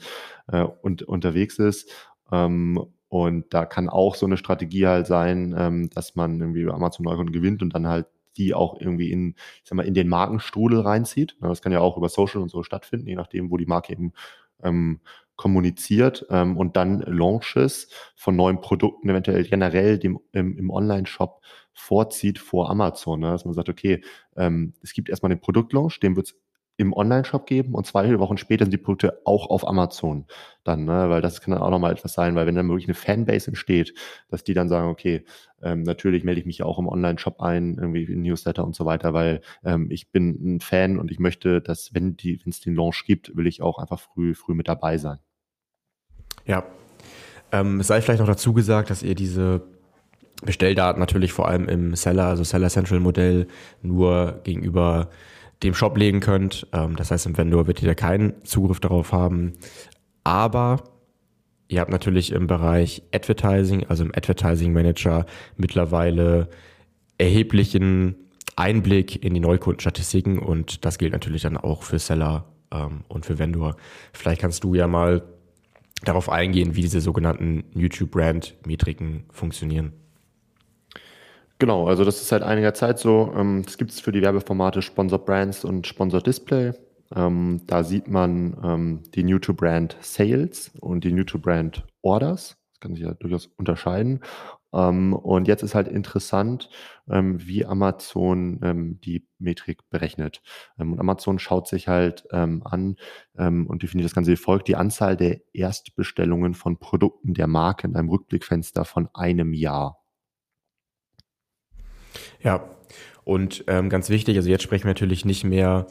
äh, 0.49 0.63
und, 0.63 1.03
unterwegs 1.03 1.59
ist. 1.59 1.91
Ähm, 2.33 2.81
und 3.09 3.53
da 3.53 3.67
kann 3.67 3.89
auch 3.89 4.15
so 4.15 4.27
eine 4.27 4.37
Strategie 4.37 4.87
halt 4.87 5.07
sein, 5.07 5.55
ähm, 5.59 5.91
dass 5.91 6.15
man 6.15 6.41
irgendwie 6.41 6.69
Amazon 6.69 7.05
Neukunden 7.05 7.33
gewinnt 7.33 7.63
und 7.63 7.75
dann 7.75 7.89
halt 7.89 8.07
die 8.37 8.55
auch 8.55 8.81
irgendwie 8.81 9.11
in, 9.11 9.35
ich 9.63 9.69
sag 9.69 9.75
mal, 9.75 9.87
in 9.87 9.95
den 9.95 10.09
Markenstrudel 10.09 10.81
reinzieht. 10.81 11.37
Das 11.41 11.63
kann 11.63 11.73
ja 11.73 11.81
auch 11.81 11.97
über 11.97 12.09
Social 12.09 12.41
und 12.41 12.51
so 12.51 12.63
stattfinden, 12.63 13.09
je 13.09 13.17
nachdem, 13.17 13.51
wo 13.51 13.57
die 13.57 13.67
Marke 13.67 13.93
eben 13.93 14.13
ähm, 14.63 15.01
kommuniziert 15.41 16.27
ähm, 16.29 16.59
und 16.59 16.77
dann 16.77 17.01
Launches 17.01 17.89
von 18.15 18.37
neuen 18.37 18.61
Produkten 18.61 19.09
eventuell 19.09 19.43
generell 19.45 19.99
dem, 19.99 20.21
im, 20.33 20.59
im 20.59 20.69
Online-Shop 20.69 21.41
vorzieht 21.73 22.39
vor 22.39 22.69
Amazon. 22.69 23.21
Ne? 23.21 23.29
Dass 23.31 23.47
man 23.47 23.55
sagt, 23.55 23.71
okay, 23.71 24.05
ähm, 24.37 24.75
es 24.83 24.93
gibt 24.93 25.09
erstmal 25.09 25.31
den 25.31 25.41
Produktlaunch, 25.41 25.99
den 25.99 26.15
wird 26.15 26.27
es 26.27 26.35
im 26.77 26.93
Online-Shop 26.93 27.47
geben 27.47 27.75
und 27.75 27.87
zwei 27.87 28.19
Wochen 28.19 28.37
später 28.37 28.67
sind 28.67 28.73
die 28.73 28.79
Produkte 28.79 29.23
auch 29.25 29.49
auf 29.49 29.67
Amazon 29.67 30.27
dann, 30.63 30.85
ne? 30.85 31.09
weil 31.09 31.23
das 31.23 31.41
kann 31.41 31.53
dann 31.53 31.63
auch 31.63 31.71
nochmal 31.71 31.93
etwas 31.93 32.13
sein, 32.13 32.35
weil 32.35 32.47
wenn 32.47 32.55
dann 32.55 32.69
wirklich 32.69 32.87
eine 32.87 32.95
Fanbase 32.95 33.49
entsteht, 33.49 33.95
dass 34.29 34.45
die 34.45 34.53
dann 34.53 34.69
sagen, 34.69 34.91
okay, 34.91 35.25
ähm, 35.63 35.85
natürlich 35.85 36.23
melde 36.23 36.41
ich 36.41 36.47
mich 36.47 36.63
auch 36.63 36.79
im 36.79 36.87
Online-Shop 36.87 37.41
ein, 37.41 37.79
irgendwie 37.79 38.05
in 38.05 38.21
Newsletter 38.21 38.63
und 38.63 38.75
so 38.75 38.85
weiter, 38.85 39.15
weil 39.15 39.41
ähm, 39.65 39.91
ich 39.91 40.11
bin 40.11 40.57
ein 40.57 40.61
Fan 40.61 40.99
und 40.99 41.11
ich 41.11 41.19
möchte, 41.19 41.63
dass 41.63 41.95
wenn 41.95 42.17
es 42.47 42.61
den 42.61 42.75
Launch 42.75 43.05
gibt, 43.07 43.35
will 43.35 43.47
ich 43.47 43.63
auch 43.63 43.79
einfach 43.79 44.01
früh, 44.01 44.35
früh 44.35 44.55
mit 44.55 44.69
dabei 44.69 44.99
sein. 44.99 45.19
Ja. 46.51 46.65
Ähm, 47.53 47.79
es 47.79 47.87
sei 47.87 48.01
vielleicht 48.01 48.19
noch 48.19 48.27
dazu 48.27 48.53
gesagt, 48.53 48.91
dass 48.91 49.05
ihr 49.05 49.15
diese 49.15 49.63
Bestelldaten 50.43 50.99
natürlich 50.99 51.33
vor 51.33 51.47
allem 51.47 51.69
im 51.69 51.95
Seller, 51.95 52.27
also 52.27 52.43
Seller 52.43 52.69
Central 52.71 52.99
Modell, 52.99 53.47
nur 53.83 54.41
gegenüber 54.43 55.11
dem 55.63 55.75
Shop 55.75 55.97
legen 55.97 56.19
könnt. 56.19 56.67
Ähm, 56.73 56.97
das 56.97 57.13
heißt, 57.13 57.27
im 57.27 57.39
Vendor 57.39 57.69
wird 57.69 57.83
ihr 57.83 57.89
da 57.89 57.95
keinen 57.95 58.45
Zugriff 58.45 58.81
darauf 58.81 59.13
haben. 59.13 59.53
Aber 60.25 60.83
ihr 61.69 61.81
habt 61.81 61.93
natürlich 61.93 62.33
im 62.33 62.49
Bereich 62.49 63.03
Advertising, 63.15 63.87
also 63.87 64.03
im 64.03 64.13
Advertising 64.13 64.73
Manager, 64.73 65.27
mittlerweile 65.57 66.49
erheblichen 67.17 68.17
Einblick 68.57 69.25
in 69.25 69.35
die 69.35 69.41
Neukundenstatistiken 69.41 70.41
und 70.41 70.85
das 70.85 70.99
gilt 70.99 71.13
natürlich 71.13 71.43
dann 71.43 71.57
auch 71.57 71.85
für 71.85 72.01
Seller 72.01 72.47
ähm, 72.73 73.05
und 73.07 73.25
für 73.25 73.39
Vendor. 73.39 73.77
Vielleicht 74.13 74.41
kannst 74.41 74.65
du 74.65 74.75
ja 74.75 74.89
mal 74.89 75.23
darauf 76.05 76.29
eingehen, 76.29 76.75
wie 76.77 76.83
diese 76.83 77.01
sogenannten 77.01 77.65
YouTube-Brand-Metriken 77.75 79.25
funktionieren. 79.31 79.93
Genau, 81.59 81.89
also 81.89 82.05
das 82.05 82.17
ist 82.17 82.29
seit 82.29 82.43
einiger 82.43 82.73
Zeit 82.73 82.99
so. 82.99 83.33
Ähm, 83.37 83.63
das 83.65 83.77
gibt 83.77 83.91
es 83.91 84.01
für 84.01 84.13
die 84.13 84.23
Werbeformate 84.23 84.81
Sponsor 84.81 85.19
Brands 85.19 85.65
und 85.65 85.87
Sponsor 85.87 86.23
Display. 86.23 86.73
Ähm, 87.15 87.61
da 87.67 87.85
sieht 87.85 88.09
man 88.09 88.57
ähm, 88.65 89.03
die 89.15 89.25
New-to-Brand 89.25 89.97
Sales 90.01 90.73
und 90.81 91.05
die 91.05 91.13
New-to-Brand 91.13 91.85
Orders. 92.03 92.57
Das 92.73 92.81
kann 92.81 92.95
sich 92.95 93.05
ja 93.05 93.13
durchaus 93.13 93.51
unterscheiden. 93.59 94.21
Ähm, 94.73 95.13
und 95.13 95.49
jetzt 95.49 95.63
ist 95.63 95.75
halt 95.75 95.89
interessant, 95.89 96.71
ähm, 97.09 97.45
wie 97.47 97.65
Amazon 97.67 98.61
ähm, 98.63 99.01
die 99.01 99.27
Metrik 99.39 99.89
berechnet. 99.91 100.43
Ähm, 100.79 100.93
und 100.93 101.01
Amazon 101.01 101.39
schaut 101.39 101.69
sich 101.69 101.89
halt 101.89 102.25
ähm, 102.31 102.63
an 102.65 102.97
ähm, 103.37 103.67
und 103.67 103.83
definiert 103.83 104.07
das 104.07 104.15
Ganze 104.15 104.33
wie 104.33 104.37
folgt, 104.37 104.69
die 104.69 104.77
Anzahl 104.77 105.17
der 105.17 105.41
Erstbestellungen 105.53 106.55
von 106.55 106.79
Produkten 106.79 107.35
der 107.35 107.47
Marke 107.47 107.87
in 107.87 107.97
einem 107.97 108.09
Rückblickfenster 108.09 108.85
von 108.85 109.09
einem 109.15 109.53
Jahr. 109.53 109.99
Ja, 112.43 112.69
und 113.25 113.65
ganz 113.67 114.09
wichtig, 114.09 114.37
also 114.37 114.49
jetzt 114.49 114.63
sprechen 114.63 114.85
wir 114.85 114.91
natürlich 114.91 115.25
nicht 115.25 115.45
mehr 115.45 115.87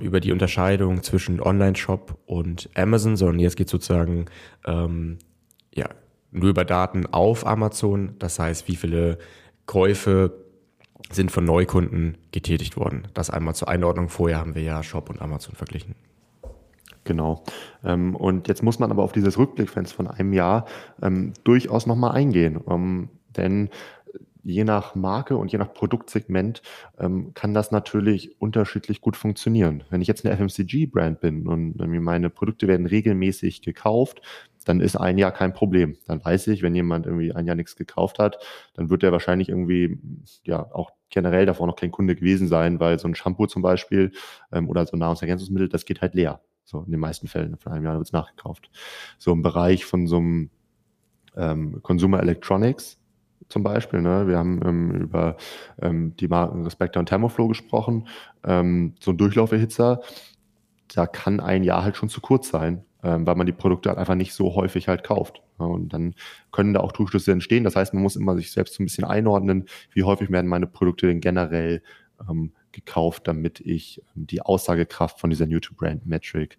über 0.00 0.20
die 0.20 0.32
Unterscheidung 0.32 1.02
zwischen 1.02 1.40
Online-Shop 1.40 2.18
und 2.26 2.70
Amazon, 2.74 3.16
sondern 3.16 3.40
jetzt 3.40 3.56
geht 3.56 3.68
sozusagen 3.68 4.26
ähm, 4.64 5.18
ja, 5.74 5.90
nur 6.30 6.50
über 6.50 6.64
Daten 6.64 7.06
auf 7.06 7.46
Amazon. 7.46 8.14
Das 8.18 8.38
heißt, 8.38 8.68
wie 8.68 8.76
viele 8.76 9.18
Käufe 9.66 10.32
sind 11.10 11.30
von 11.30 11.44
Neukunden 11.44 12.18
getätigt 12.32 12.76
worden. 12.76 13.08
Das 13.14 13.30
einmal 13.30 13.54
zur 13.54 13.68
Einordnung. 13.68 14.08
Vorher 14.08 14.38
haben 14.38 14.54
wir 14.54 14.62
ja 14.62 14.82
Shop 14.82 15.08
und 15.08 15.22
Amazon 15.22 15.54
verglichen. 15.54 15.94
Genau. 17.04 17.42
Ähm, 17.84 18.14
und 18.14 18.48
jetzt 18.48 18.62
muss 18.62 18.78
man 18.78 18.90
aber 18.90 19.02
auf 19.02 19.12
dieses 19.12 19.38
Rückblickfenster 19.38 19.96
von 19.96 20.08
einem 20.08 20.32
Jahr 20.32 20.66
ähm, 21.00 21.32
durchaus 21.44 21.86
nochmal 21.86 22.12
eingehen. 22.12 22.60
Ähm, 22.68 23.08
denn 23.36 23.70
je 24.42 24.64
nach 24.64 24.94
Marke 24.94 25.36
und 25.36 25.52
je 25.52 25.58
nach 25.58 25.72
Produktsegment 25.72 26.62
ähm, 26.98 27.32
kann 27.34 27.54
das 27.54 27.70
natürlich 27.70 28.40
unterschiedlich 28.40 29.00
gut 29.00 29.16
funktionieren. 29.16 29.84
Wenn 29.90 30.00
ich 30.00 30.08
jetzt 30.08 30.24
eine 30.24 30.36
FMCG-Brand 30.36 31.20
bin 31.20 31.46
und 31.46 31.76
meine 31.76 32.30
Produkte 32.30 32.68
werden 32.68 32.86
regelmäßig 32.86 33.62
gekauft, 33.62 34.22
dann 34.64 34.80
ist 34.80 34.96
ein 34.96 35.16
Jahr 35.18 35.32
kein 35.32 35.54
Problem. 35.54 35.96
Dann 36.06 36.22
weiß 36.22 36.48
ich, 36.48 36.62
wenn 36.62 36.74
jemand 36.74 37.06
irgendwie 37.06 37.32
ein 37.32 37.46
Jahr 37.46 37.56
nichts 37.56 37.74
gekauft 37.76 38.18
hat, 38.18 38.38
dann 38.74 38.90
wird 38.90 39.02
er 39.02 39.12
wahrscheinlich 39.12 39.48
irgendwie 39.48 39.98
ja 40.44 40.70
auch 40.72 40.90
generell 41.10 41.46
davor 41.46 41.66
noch 41.66 41.76
kein 41.76 41.90
Kunde 41.90 42.14
gewesen 42.14 42.48
sein, 42.48 42.78
weil 42.78 42.98
so 42.98 43.08
ein 43.08 43.14
Shampoo 43.14 43.46
zum 43.46 43.62
Beispiel 43.62 44.12
ähm, 44.52 44.68
oder 44.68 44.84
so 44.84 44.96
ein 44.96 44.98
Nahrungsergänzungsmittel, 44.98 45.68
das 45.68 45.86
geht 45.86 46.02
halt 46.02 46.14
leer. 46.14 46.40
So 46.64 46.82
in 46.82 46.90
den 46.90 47.00
meisten 47.00 47.28
Fällen. 47.28 47.56
Von 47.56 47.72
einem 47.72 47.84
Jahr 47.84 47.94
wird 47.94 48.06
es 48.06 48.12
nachgekauft. 48.12 48.70
So 49.16 49.32
im 49.32 49.40
Bereich 49.40 49.86
von 49.86 50.06
so 50.06 50.18
einem 50.18 50.50
ähm, 51.34 51.80
Consumer 51.82 52.20
Electronics 52.20 52.97
zum 53.48 53.62
Beispiel. 53.62 54.00
Ne? 54.00 54.26
Wir 54.26 54.38
haben 54.38 54.60
ähm, 54.64 54.90
über 54.92 55.36
ähm, 55.80 56.14
die 56.16 56.28
Marken 56.28 56.64
Respector 56.64 57.00
und 57.00 57.06
Thermoflow 57.06 57.48
gesprochen. 57.48 58.08
Ähm, 58.44 58.94
so 59.00 59.12
ein 59.12 59.18
Durchlauferhitzer, 59.18 60.00
da 60.94 61.06
kann 61.06 61.40
ein 61.40 61.64
Jahr 61.64 61.84
halt 61.84 61.96
schon 61.96 62.08
zu 62.08 62.20
kurz 62.20 62.48
sein, 62.48 62.84
ähm, 63.02 63.26
weil 63.26 63.34
man 63.34 63.46
die 63.46 63.52
Produkte 63.52 63.88
halt 63.88 63.98
einfach 63.98 64.14
nicht 64.14 64.32
so 64.34 64.54
häufig 64.54 64.88
halt 64.88 65.04
kauft. 65.04 65.42
Ja, 65.58 65.66
und 65.66 65.92
dann 65.92 66.14
können 66.52 66.74
da 66.74 66.80
auch 66.80 66.92
Trugschlüsse 66.92 67.32
entstehen. 67.32 67.64
Das 67.64 67.76
heißt, 67.76 67.94
man 67.94 68.02
muss 68.02 68.16
immer 68.16 68.36
sich 68.36 68.52
selbst 68.52 68.74
so 68.74 68.82
ein 68.82 68.86
bisschen 68.86 69.04
einordnen, 69.04 69.66
wie 69.92 70.04
häufig 70.04 70.30
werden 70.30 70.46
meine 70.46 70.66
Produkte 70.66 71.06
denn 71.06 71.20
generell 71.20 71.82
ähm, 72.28 72.52
gekauft, 72.72 73.26
damit 73.26 73.60
ich 73.60 74.02
ähm, 74.16 74.26
die 74.26 74.42
Aussagekraft 74.42 75.20
von 75.20 75.30
dieser 75.30 75.46
New-to-Brand-Metric 75.46 76.58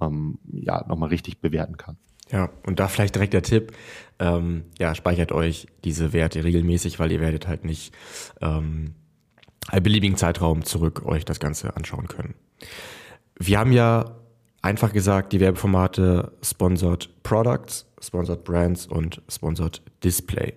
ähm, 0.00 0.38
ja 0.50 0.84
nochmal 0.86 1.10
richtig 1.10 1.38
bewerten 1.38 1.76
kann. 1.76 1.96
Ja, 2.30 2.50
und 2.64 2.78
da 2.78 2.88
vielleicht 2.88 3.14
direkt 3.14 3.32
der 3.32 3.42
Tipp, 3.42 3.72
ähm, 4.18 4.64
ja, 4.78 4.94
speichert 4.94 5.32
euch 5.32 5.66
diese 5.84 6.12
Werte 6.12 6.44
regelmäßig, 6.44 6.98
weil 6.98 7.10
ihr 7.10 7.20
werdet 7.20 7.48
halt 7.48 7.64
nicht 7.64 7.92
ähm, 8.40 8.94
einen 9.68 9.82
beliebigen 9.82 10.16
Zeitraum 10.16 10.64
zurück 10.64 11.04
euch 11.04 11.24
das 11.24 11.40
Ganze 11.40 11.76
anschauen 11.76 12.06
können. 12.06 12.34
Wir 13.38 13.58
haben 13.58 13.72
ja 13.72 14.16
einfach 14.62 14.92
gesagt 14.92 15.32
die 15.32 15.40
Werbeformate 15.40 16.32
Sponsored 16.42 17.22
Products, 17.22 17.86
Sponsored 18.00 18.44
Brands 18.44 18.86
und 18.86 19.22
Sponsored 19.28 19.82
Display. 20.04 20.54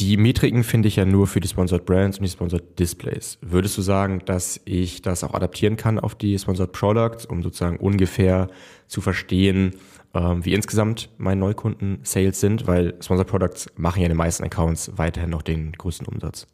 Die 0.00 0.16
Metriken 0.16 0.62
finde 0.62 0.86
ich 0.86 0.96
ja 0.96 1.04
nur 1.04 1.26
für 1.26 1.40
die 1.40 1.48
Sponsored 1.48 1.84
Brands 1.84 2.18
und 2.18 2.24
die 2.24 2.30
Sponsored 2.30 2.78
Displays. 2.78 3.36
Würdest 3.40 3.76
du 3.76 3.82
sagen, 3.82 4.22
dass 4.24 4.60
ich 4.64 5.02
das 5.02 5.24
auch 5.24 5.34
adaptieren 5.34 5.76
kann 5.76 5.98
auf 5.98 6.14
die 6.14 6.38
Sponsored 6.38 6.70
Products, 6.70 7.26
um 7.26 7.42
sozusagen 7.42 7.78
ungefähr 7.78 8.46
zu 8.86 9.00
verstehen, 9.00 9.74
ähm, 10.14 10.44
wie 10.44 10.54
insgesamt 10.54 11.10
meine 11.18 11.40
Neukunden-Sales 11.40 12.40
sind? 12.40 12.66
Weil 12.66 12.94
Sponsored 13.00 13.28
Products 13.28 13.70
machen 13.76 14.00
ja 14.00 14.06
in 14.06 14.12
den 14.12 14.18
meisten 14.18 14.44
Accounts 14.44 14.92
weiterhin 14.96 15.30
noch 15.30 15.42
den 15.42 15.72
größten 15.72 16.06
Umsatz. 16.06 16.46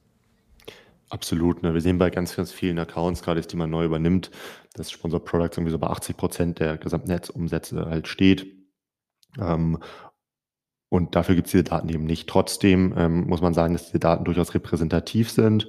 Absolut. 1.11 1.63
Ne? 1.63 1.75
Wir 1.75 1.81
sehen 1.81 1.99
bei 1.99 2.11
ganz, 2.11 2.35
ganz 2.35 2.51
vielen 2.51 2.79
Accounts, 2.79 3.23
gerade 3.23 3.41
die 3.41 3.57
man 3.57 3.71
neu 3.71 3.85
übernimmt, 3.85 4.31
dass 4.75 4.91
Sponsored 4.91 5.25
Products 5.25 5.57
irgendwie 5.57 5.73
so 5.73 5.79
bei 5.79 5.87
80 5.87 6.17
Prozent 6.17 6.59
der 6.59 6.77
gesamten 6.77 7.09
Netzumsätze 7.09 7.87
halt 7.87 8.09
steht. 8.09 8.47
Ähm, 9.39 9.79
und 10.89 11.17
dafür 11.17 11.35
gibt 11.35 11.47
es 11.47 11.53
diese 11.53 11.65
Daten 11.65 11.89
eben 11.89 12.05
nicht. 12.05 12.29
Trotzdem 12.29 12.95
ähm, 12.97 13.27
muss 13.27 13.41
man 13.41 13.55
sagen, 13.55 13.75
dass 13.75 13.87
diese 13.87 13.99
Daten 13.99 14.25
durchaus 14.25 14.55
repräsentativ 14.55 15.31
sind. 15.31 15.69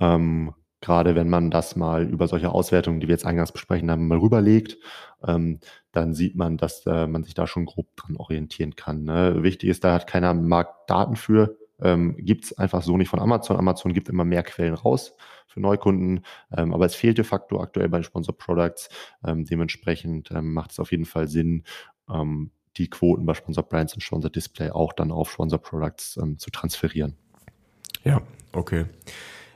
Ähm, 0.00 0.54
gerade 0.80 1.14
wenn 1.14 1.28
man 1.28 1.50
das 1.50 1.76
mal 1.76 2.08
über 2.08 2.28
solche 2.28 2.50
Auswertungen, 2.50 3.00
die 3.00 3.08
wir 3.08 3.14
jetzt 3.14 3.26
eingangs 3.26 3.52
besprechen 3.52 3.90
haben, 3.90 4.08
mal 4.08 4.18
rüberlegt, 4.18 4.78
ähm, 5.26 5.60
dann 5.92 6.14
sieht 6.14 6.36
man, 6.36 6.56
dass 6.56 6.84
äh, 6.86 7.06
man 7.06 7.22
sich 7.22 7.34
da 7.34 7.46
schon 7.46 7.66
grob 7.66 7.94
dran 7.96 8.16
orientieren 8.16 8.74
kann. 8.76 9.04
Ne? 9.04 9.42
Wichtig 9.42 9.68
ist, 9.68 9.84
da 9.84 9.94
hat 9.94 10.06
keiner 10.06 10.30
am 10.30 10.48
Markt 10.48 10.90
Daten 10.90 11.16
für, 11.16 11.56
ähm, 11.80 12.16
gibt 12.16 12.44
es 12.44 12.58
einfach 12.58 12.82
so 12.82 12.96
nicht 12.96 13.08
von 13.08 13.20
Amazon. 13.20 13.58
Amazon 13.58 13.92
gibt 13.92 14.08
immer 14.08 14.24
mehr 14.24 14.42
Quellen 14.42 14.74
raus 14.74 15.14
für 15.46 15.60
Neukunden, 15.60 16.24
ähm, 16.56 16.72
aber 16.72 16.86
es 16.86 16.94
fehlt 16.94 17.18
de 17.18 17.24
facto 17.24 17.60
aktuell 17.60 17.88
bei 17.88 17.98
den 17.98 18.04
Sponsor 18.04 18.36
Products. 18.36 18.88
Ähm, 19.24 19.44
dementsprechend 19.44 20.30
ähm, 20.30 20.54
macht 20.54 20.72
es 20.72 20.80
auf 20.80 20.90
jeden 20.90 21.04
Fall 21.04 21.28
Sinn, 21.28 21.64
ähm, 22.08 22.50
die 22.78 22.88
Quoten 22.88 23.26
bei 23.26 23.34
Sponsor 23.34 23.64
Brands 23.64 23.94
und 23.94 24.00
Sponsor 24.00 24.30
Display 24.30 24.70
auch 24.70 24.94
dann 24.94 25.12
auf 25.12 25.30
Sponsor 25.30 25.60
Products 25.60 26.16
ähm, 26.16 26.38
zu 26.38 26.50
transferieren. 26.50 27.16
Ja, 28.02 28.22
okay. 28.52 28.86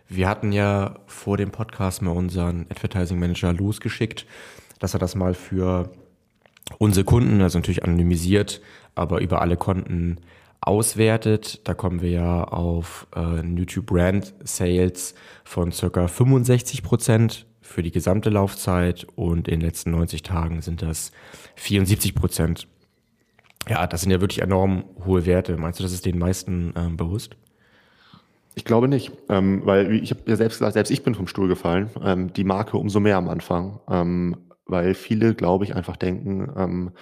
Wir 0.09 0.29
hatten 0.29 0.53
ja 0.53 1.01
vor 1.07 1.37
dem 1.37 1.51
Podcast 1.51 2.03
mal 2.03 2.13
unseren 2.13 2.67
Advertising 2.71 3.19
Manager 3.19 3.53
losgeschickt, 3.53 4.27
dass 4.79 4.95
er 4.95 5.01
das 5.01 5.15
mal 5.15 5.35
für 5.35 5.91
unsere 6.79 7.05
Kunden, 7.05 7.41
also 7.41 7.59
natürlich 7.59 7.85
anonymisiert, 7.85 8.61
aber 8.95 9.21
über 9.21 9.41
alle 9.41 9.57
Konten 9.57 10.19
auswertet. 10.61 11.61
Da 11.65 11.75
kommen 11.75 12.03
wir 12.03 12.11
ja 12.11 12.45
auf 12.45 13.07
äh, 13.15 13.41
YouTube 13.41 13.87
Brand 13.87 14.35
Sales 14.43 15.15
von 15.45 15.73
circa 15.73 16.09
65 16.09 16.83
Prozent 16.83 17.47
für 17.61 17.83
die 17.83 17.91
gesamte 17.91 18.31
Laufzeit 18.31 19.07
und 19.17 19.49
in 19.49 19.61
den 19.61 19.67
letzten 19.67 19.91
90 19.91 20.23
Tagen 20.23 20.63
sind 20.63 20.83
das 20.83 21.13
74 21.57 22.15
Prozent. 22.15 22.69
Ja, 23.69 23.87
das 23.87 24.03
sind 24.03 24.13
ja 24.13 24.21
wirklich 24.21 24.43
enorm 24.43 24.85
hohe 25.05 25.27
Werte. 25.27 25.57
Meinst 25.57 25.81
du, 25.81 25.83
das 25.83 25.93
ist 25.93 26.07
den 26.07 26.19
meisten 26.19 26.73
ähm, 26.77 26.97
bewusst? 26.97 27.37
Ich 28.55 28.65
glaube 28.65 28.89
nicht, 28.89 29.13
ähm, 29.29 29.63
weil 29.65 29.93
ich 29.93 30.11
habe 30.11 30.23
ja 30.27 30.37
selbst 30.37 30.59
gesagt, 30.59 30.75
selbst 30.75 30.91
ich 30.91 31.03
bin 31.03 31.15
vom 31.15 31.27
Stuhl 31.27 31.49
gefallen. 31.49 31.91
Ähm, 32.03 32.33
die 32.33 32.45
Marke 32.45 32.79
umso 32.79 33.01
mehr 33.01 33.17
am 33.19 33.29
Anfang, 33.29 33.81
ähm, 33.91 34.37
weil 34.67 34.95
viele, 34.95 35.35
glaube 35.35 35.65
ich, 35.65 35.75
einfach 35.75 35.97
denken, 35.97 36.53
ähm, 36.57 36.93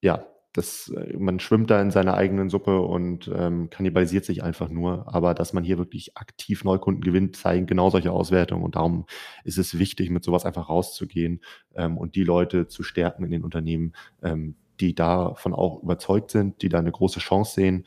ja, 0.00 0.24
das, 0.52 0.88
äh, 0.88 1.16
man 1.16 1.40
schwimmt 1.40 1.70
da 1.70 1.80
in 1.80 1.90
seiner 1.90 2.14
eigenen 2.14 2.50
Suppe 2.50 2.80
und 2.80 3.30
ähm, 3.34 3.70
kannibalisiert 3.70 4.24
sich 4.24 4.42
einfach 4.42 4.68
nur. 4.68 5.12
Aber 5.12 5.34
dass 5.34 5.52
man 5.52 5.64
hier 5.64 5.78
wirklich 5.78 6.16
aktiv 6.16 6.64
Neukunden 6.64 7.02
gewinnt, 7.02 7.36
zeigen 7.36 7.66
genau 7.66 7.90
solche 7.90 8.12
Auswertungen. 8.12 8.64
Und 8.64 8.76
darum 8.76 9.06
ist 9.44 9.58
es 9.58 9.78
wichtig, 9.78 10.10
mit 10.10 10.24
sowas 10.24 10.44
einfach 10.44 10.68
rauszugehen 10.68 11.40
ähm, 11.74 11.96
und 11.98 12.14
die 12.14 12.24
Leute 12.24 12.66
zu 12.66 12.82
stärken 12.82 13.24
in 13.24 13.30
den 13.30 13.44
Unternehmen, 13.44 13.92
ähm, 14.22 14.56
die 14.80 14.94
davon 14.94 15.54
auch 15.54 15.82
überzeugt 15.82 16.30
sind, 16.30 16.62
die 16.62 16.68
da 16.68 16.78
eine 16.78 16.92
große 16.92 17.20
Chance 17.20 17.54
sehen. 17.54 17.84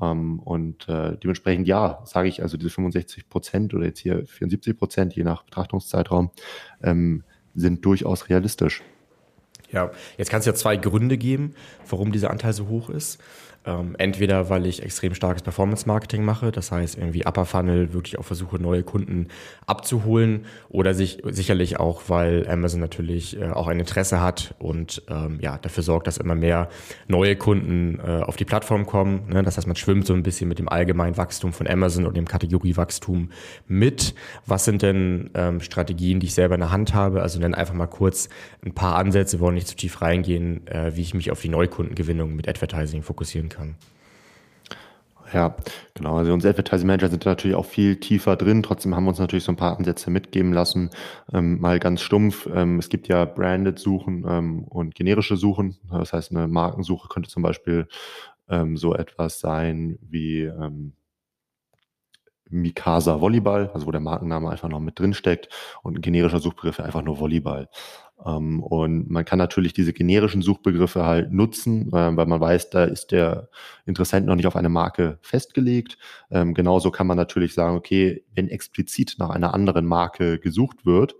Ähm, 0.00 0.38
und 0.40 0.88
äh, 0.88 1.16
dementsprechend 1.18 1.68
ja, 1.68 2.00
sage 2.04 2.28
ich 2.28 2.42
also 2.42 2.56
diese 2.56 2.70
65 2.70 3.28
Prozent 3.28 3.74
oder 3.74 3.86
jetzt 3.86 4.00
hier 4.00 4.26
74 4.26 4.76
Prozent, 4.76 5.14
je 5.14 5.24
nach 5.24 5.44
Betrachtungszeitraum, 5.44 6.30
ähm, 6.82 7.24
sind 7.54 7.84
durchaus 7.84 8.28
realistisch. 8.28 8.82
Ja, 9.70 9.90
jetzt 10.18 10.30
kann 10.30 10.40
es 10.40 10.46
ja 10.46 10.54
zwei 10.54 10.76
Gründe 10.76 11.18
geben, 11.18 11.54
warum 11.88 12.12
dieser 12.12 12.30
Anteil 12.30 12.52
so 12.52 12.68
hoch 12.68 12.90
ist. 12.90 13.20
Ähm, 13.66 13.94
entweder 13.98 14.50
weil 14.50 14.66
ich 14.66 14.82
extrem 14.82 15.14
starkes 15.14 15.42
Performance-Marketing 15.42 16.22
mache, 16.22 16.52
das 16.52 16.70
heißt 16.70 16.98
irgendwie 16.98 17.24
Upper 17.24 17.46
Funnel 17.46 17.94
wirklich 17.94 18.18
auch 18.18 18.24
versuche, 18.24 18.58
neue 18.58 18.82
Kunden 18.82 19.28
abzuholen 19.66 20.44
oder 20.68 20.92
sich 20.92 21.22
sicherlich 21.24 21.80
auch, 21.80 22.02
weil 22.08 22.46
Amazon 22.46 22.80
natürlich 22.80 23.40
äh, 23.40 23.48
auch 23.48 23.68
ein 23.68 23.80
Interesse 23.80 24.20
hat 24.20 24.54
und 24.58 25.02
ähm, 25.08 25.38
ja 25.40 25.56
dafür 25.56 25.82
sorgt, 25.82 26.06
dass 26.06 26.18
immer 26.18 26.34
mehr 26.34 26.68
neue 27.08 27.36
Kunden 27.36 28.00
äh, 28.00 28.20
auf 28.22 28.36
die 28.36 28.44
Plattform 28.44 28.84
kommen. 28.84 29.28
Ne? 29.30 29.42
Das 29.42 29.56
heißt, 29.56 29.66
man 29.66 29.76
schwimmt 29.76 30.06
so 30.06 30.12
ein 30.12 30.22
bisschen 30.22 30.46
mit 30.46 30.58
dem 30.58 30.68
allgemeinen 30.68 31.16
Wachstum 31.16 31.54
von 31.54 31.66
Amazon 31.66 32.04
und 32.04 32.18
dem 32.18 32.28
Kategoriewachstum 32.28 33.30
mit. 33.66 34.14
Was 34.44 34.66
sind 34.66 34.82
denn 34.82 35.30
ähm, 35.32 35.60
Strategien, 35.60 36.20
die 36.20 36.26
ich 36.26 36.34
selber 36.34 36.54
in 36.54 36.60
der 36.60 36.70
Hand 36.70 36.92
habe? 36.92 37.22
Also 37.22 37.40
dann 37.40 37.54
einfach 37.54 37.74
mal 37.74 37.86
kurz 37.86 38.28
ein 38.62 38.74
paar 38.74 38.96
Ansätze, 38.96 39.40
wollen 39.40 39.54
nicht 39.54 39.68
zu 39.68 39.76
tief 39.76 40.02
reingehen, 40.02 40.66
äh, 40.66 40.94
wie 40.94 41.00
ich 41.00 41.14
mich 41.14 41.30
auf 41.30 41.40
die 41.40 41.48
Neukundengewinnung 41.48 42.36
mit 42.36 42.46
Advertising 42.46 43.02
fokussieren 43.02 43.48
kann 43.48 43.53
kann. 43.54 43.76
Ja, 45.32 45.56
genau. 45.94 46.16
Also 46.16 46.32
unsere 46.32 46.52
Advertising 46.52 46.86
Manager 46.86 47.08
sind 47.08 47.24
natürlich 47.24 47.56
auch 47.56 47.64
viel 47.64 47.98
tiefer 47.98 48.36
drin. 48.36 48.62
Trotzdem 48.62 48.94
haben 48.94 49.04
wir 49.04 49.08
uns 49.08 49.18
natürlich 49.18 49.44
so 49.44 49.52
ein 49.52 49.56
paar 49.56 49.76
Ansätze 49.76 50.10
mitgeben 50.10 50.52
lassen. 50.52 50.90
Ähm, 51.32 51.60
mal 51.60 51.80
ganz 51.80 52.02
stumpf. 52.02 52.48
Ähm, 52.54 52.78
es 52.78 52.88
gibt 52.88 53.08
ja 53.08 53.24
Branded 53.24 53.78
Suchen 53.78 54.24
ähm, 54.28 54.64
und 54.64 54.94
generische 54.94 55.36
Suchen. 55.36 55.78
Das 55.90 56.12
heißt, 56.12 56.30
eine 56.30 56.46
Markensuche 56.46 57.08
könnte 57.08 57.30
zum 57.30 57.42
Beispiel 57.42 57.88
ähm, 58.48 58.76
so 58.76 58.94
etwas 58.94 59.40
sein 59.40 59.98
wie 60.02 60.42
ähm, 60.42 60.92
Mikasa 62.50 63.20
Volleyball, 63.20 63.70
also 63.74 63.86
wo 63.86 63.90
der 63.90 64.00
Markenname 64.00 64.50
einfach 64.50 64.68
noch 64.68 64.80
mit 64.80 64.98
drin 64.98 65.14
steckt 65.14 65.48
und 65.82 65.98
ein 65.98 66.02
generischer 66.02 66.38
Suchbegriff 66.38 66.78
einfach 66.80 67.02
nur 67.02 67.18
Volleyball. 67.18 67.68
Ähm, 68.24 68.62
und 68.62 69.10
man 69.10 69.24
kann 69.24 69.38
natürlich 69.38 69.72
diese 69.72 69.92
generischen 69.92 70.42
Suchbegriffe 70.42 71.04
halt 71.04 71.32
nutzen, 71.32 71.88
äh, 71.88 72.16
weil 72.16 72.26
man 72.26 72.40
weiß, 72.40 72.70
da 72.70 72.84
ist 72.84 73.12
der 73.12 73.48
Interessent 73.86 74.26
noch 74.26 74.36
nicht 74.36 74.46
auf 74.46 74.56
eine 74.56 74.68
Marke 74.68 75.18
festgelegt. 75.22 75.98
Ähm, 76.30 76.54
genauso 76.54 76.90
kann 76.90 77.06
man 77.06 77.16
natürlich 77.16 77.54
sagen, 77.54 77.76
okay, 77.76 78.24
wenn 78.34 78.48
explizit 78.48 79.16
nach 79.18 79.30
einer 79.30 79.54
anderen 79.54 79.86
Marke 79.86 80.38
gesucht 80.38 80.86
wird, 80.86 81.14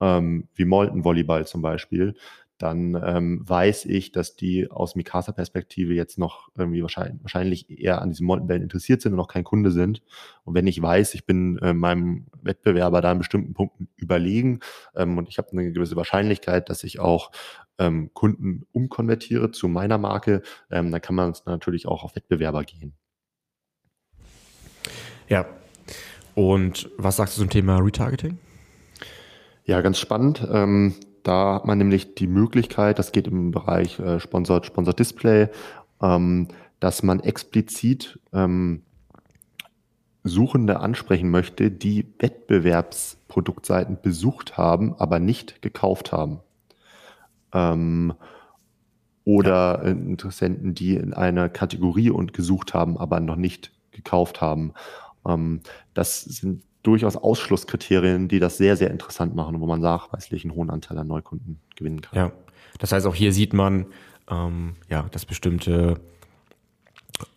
ähm, 0.00 0.48
wie 0.54 0.64
Molten 0.64 1.04
Volleyball 1.04 1.46
zum 1.46 1.62
Beispiel, 1.62 2.14
dann 2.62 2.94
ähm, 3.04 3.40
weiß 3.42 3.86
ich, 3.86 4.12
dass 4.12 4.36
die 4.36 4.70
aus 4.70 4.94
Mikasa-Perspektive 4.94 5.94
jetzt 5.94 6.16
noch 6.16 6.48
irgendwie 6.56 6.82
wahrscheinlich, 6.82 7.20
wahrscheinlich 7.22 7.68
eher 7.68 8.00
an 8.00 8.10
diesen 8.10 8.24
Mountainbällen 8.24 8.62
interessiert 8.62 9.02
sind 9.02 9.12
und 9.12 9.16
noch 9.16 9.26
kein 9.26 9.42
Kunde 9.42 9.72
sind. 9.72 10.00
Und 10.44 10.54
wenn 10.54 10.68
ich 10.68 10.80
weiß, 10.80 11.14
ich 11.14 11.26
bin 11.26 11.58
äh, 11.58 11.74
meinem 11.74 12.26
Wettbewerber 12.40 13.00
da 13.00 13.10
in 13.10 13.18
bestimmten 13.18 13.52
Punkten 13.52 13.88
überlegen 13.96 14.60
ähm, 14.94 15.18
und 15.18 15.28
ich 15.28 15.38
habe 15.38 15.50
eine 15.50 15.72
gewisse 15.72 15.96
Wahrscheinlichkeit, 15.96 16.68
dass 16.68 16.84
ich 16.84 17.00
auch 17.00 17.32
ähm, 17.78 18.10
Kunden 18.14 18.64
umkonvertiere 18.70 19.50
zu 19.50 19.66
meiner 19.66 19.98
Marke, 19.98 20.42
ähm, 20.70 20.92
dann 20.92 21.00
kann 21.00 21.16
man 21.16 21.34
natürlich 21.46 21.88
auch 21.88 22.04
auf 22.04 22.14
Wettbewerber 22.14 22.62
gehen. 22.62 22.94
Ja. 25.28 25.46
Und 26.36 26.90
was 26.96 27.16
sagst 27.16 27.36
du 27.36 27.40
zum 27.40 27.50
Thema 27.50 27.78
Retargeting? 27.78 28.38
Ja, 29.64 29.80
ganz 29.80 29.98
spannend. 29.98 30.46
Da 31.22 31.54
hat 31.54 31.66
man 31.66 31.78
nämlich 31.78 32.14
die 32.14 32.26
Möglichkeit, 32.26 32.98
das 32.98 33.12
geht 33.12 33.26
im 33.26 33.50
Bereich 33.50 33.98
äh, 33.98 34.18
Sponsored, 34.18 34.66
Sponsored 34.66 34.98
Display, 34.98 35.48
ähm, 36.02 36.48
dass 36.80 37.02
man 37.02 37.20
explizit 37.20 38.18
ähm, 38.32 38.82
Suchende 40.24 40.80
ansprechen 40.80 41.30
möchte, 41.30 41.70
die 41.70 42.06
Wettbewerbsproduktseiten 42.18 43.98
besucht 44.00 44.56
haben, 44.56 44.94
aber 44.94 45.18
nicht 45.18 45.62
gekauft 45.62 46.12
haben. 46.12 46.40
Ähm, 47.52 48.14
oder 49.24 49.82
ja. 49.84 49.90
Interessenten, 49.90 50.74
die 50.74 50.94
in 50.94 51.12
einer 51.12 51.48
Kategorie 51.48 52.10
und 52.10 52.32
gesucht 52.32 52.74
haben, 52.74 52.96
aber 52.98 53.20
noch 53.20 53.36
nicht 53.36 53.72
gekauft 53.90 54.40
haben. 54.40 54.72
Ähm, 55.26 55.60
das 55.94 56.22
sind 56.22 56.62
durchaus 56.82 57.16
Ausschlusskriterien, 57.16 58.28
die 58.28 58.40
das 58.40 58.56
sehr, 58.56 58.76
sehr 58.76 58.90
interessant 58.90 59.34
machen, 59.34 59.60
wo 59.60 59.66
man 59.66 59.80
nachweislich 59.80 60.44
einen 60.44 60.54
hohen 60.54 60.70
Anteil 60.70 60.98
an 60.98 61.06
Neukunden 61.06 61.60
gewinnen 61.76 62.00
kann. 62.00 62.18
Ja, 62.18 62.32
das 62.78 62.92
heißt, 62.92 63.06
auch 63.06 63.14
hier 63.14 63.32
sieht 63.32 63.52
man, 63.52 63.86
ähm, 64.30 64.74
ja, 64.88 65.06
dass 65.10 65.24
bestimmte 65.24 66.00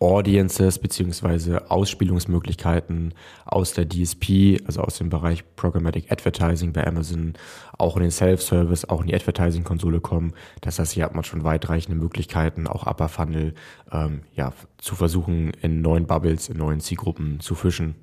Audiences 0.00 0.78
beziehungsweise 0.78 1.70
Ausspielungsmöglichkeiten 1.70 3.14
aus 3.44 3.72
der 3.72 3.88
DSP, 3.88 4.60
also 4.66 4.80
aus 4.80 4.98
dem 4.98 5.10
Bereich 5.10 5.44
Programmatic 5.54 6.10
Advertising 6.10 6.72
bei 6.72 6.86
Amazon, 6.86 7.34
auch 7.78 7.96
in 7.96 8.02
den 8.02 8.10
Self-Service, 8.10 8.88
auch 8.88 9.02
in 9.02 9.08
die 9.08 9.14
Advertising-Konsole 9.14 10.00
kommen. 10.00 10.32
Das 10.60 10.78
heißt, 10.78 10.92
hier 10.92 11.04
hat 11.04 11.14
man 11.14 11.24
schon 11.24 11.44
weitreichende 11.44 11.98
Möglichkeiten, 11.98 12.66
auch 12.66 12.86
Upper 12.86 13.08
Funnel 13.08 13.54
ähm, 13.92 14.22
ja, 14.34 14.52
zu 14.78 14.96
versuchen, 14.96 15.52
in 15.62 15.82
neuen 15.82 16.06
Bubbles, 16.06 16.48
in 16.48 16.56
neuen 16.58 16.80
Zielgruppen 16.80 17.40
zu 17.40 17.54
fischen. 17.54 17.94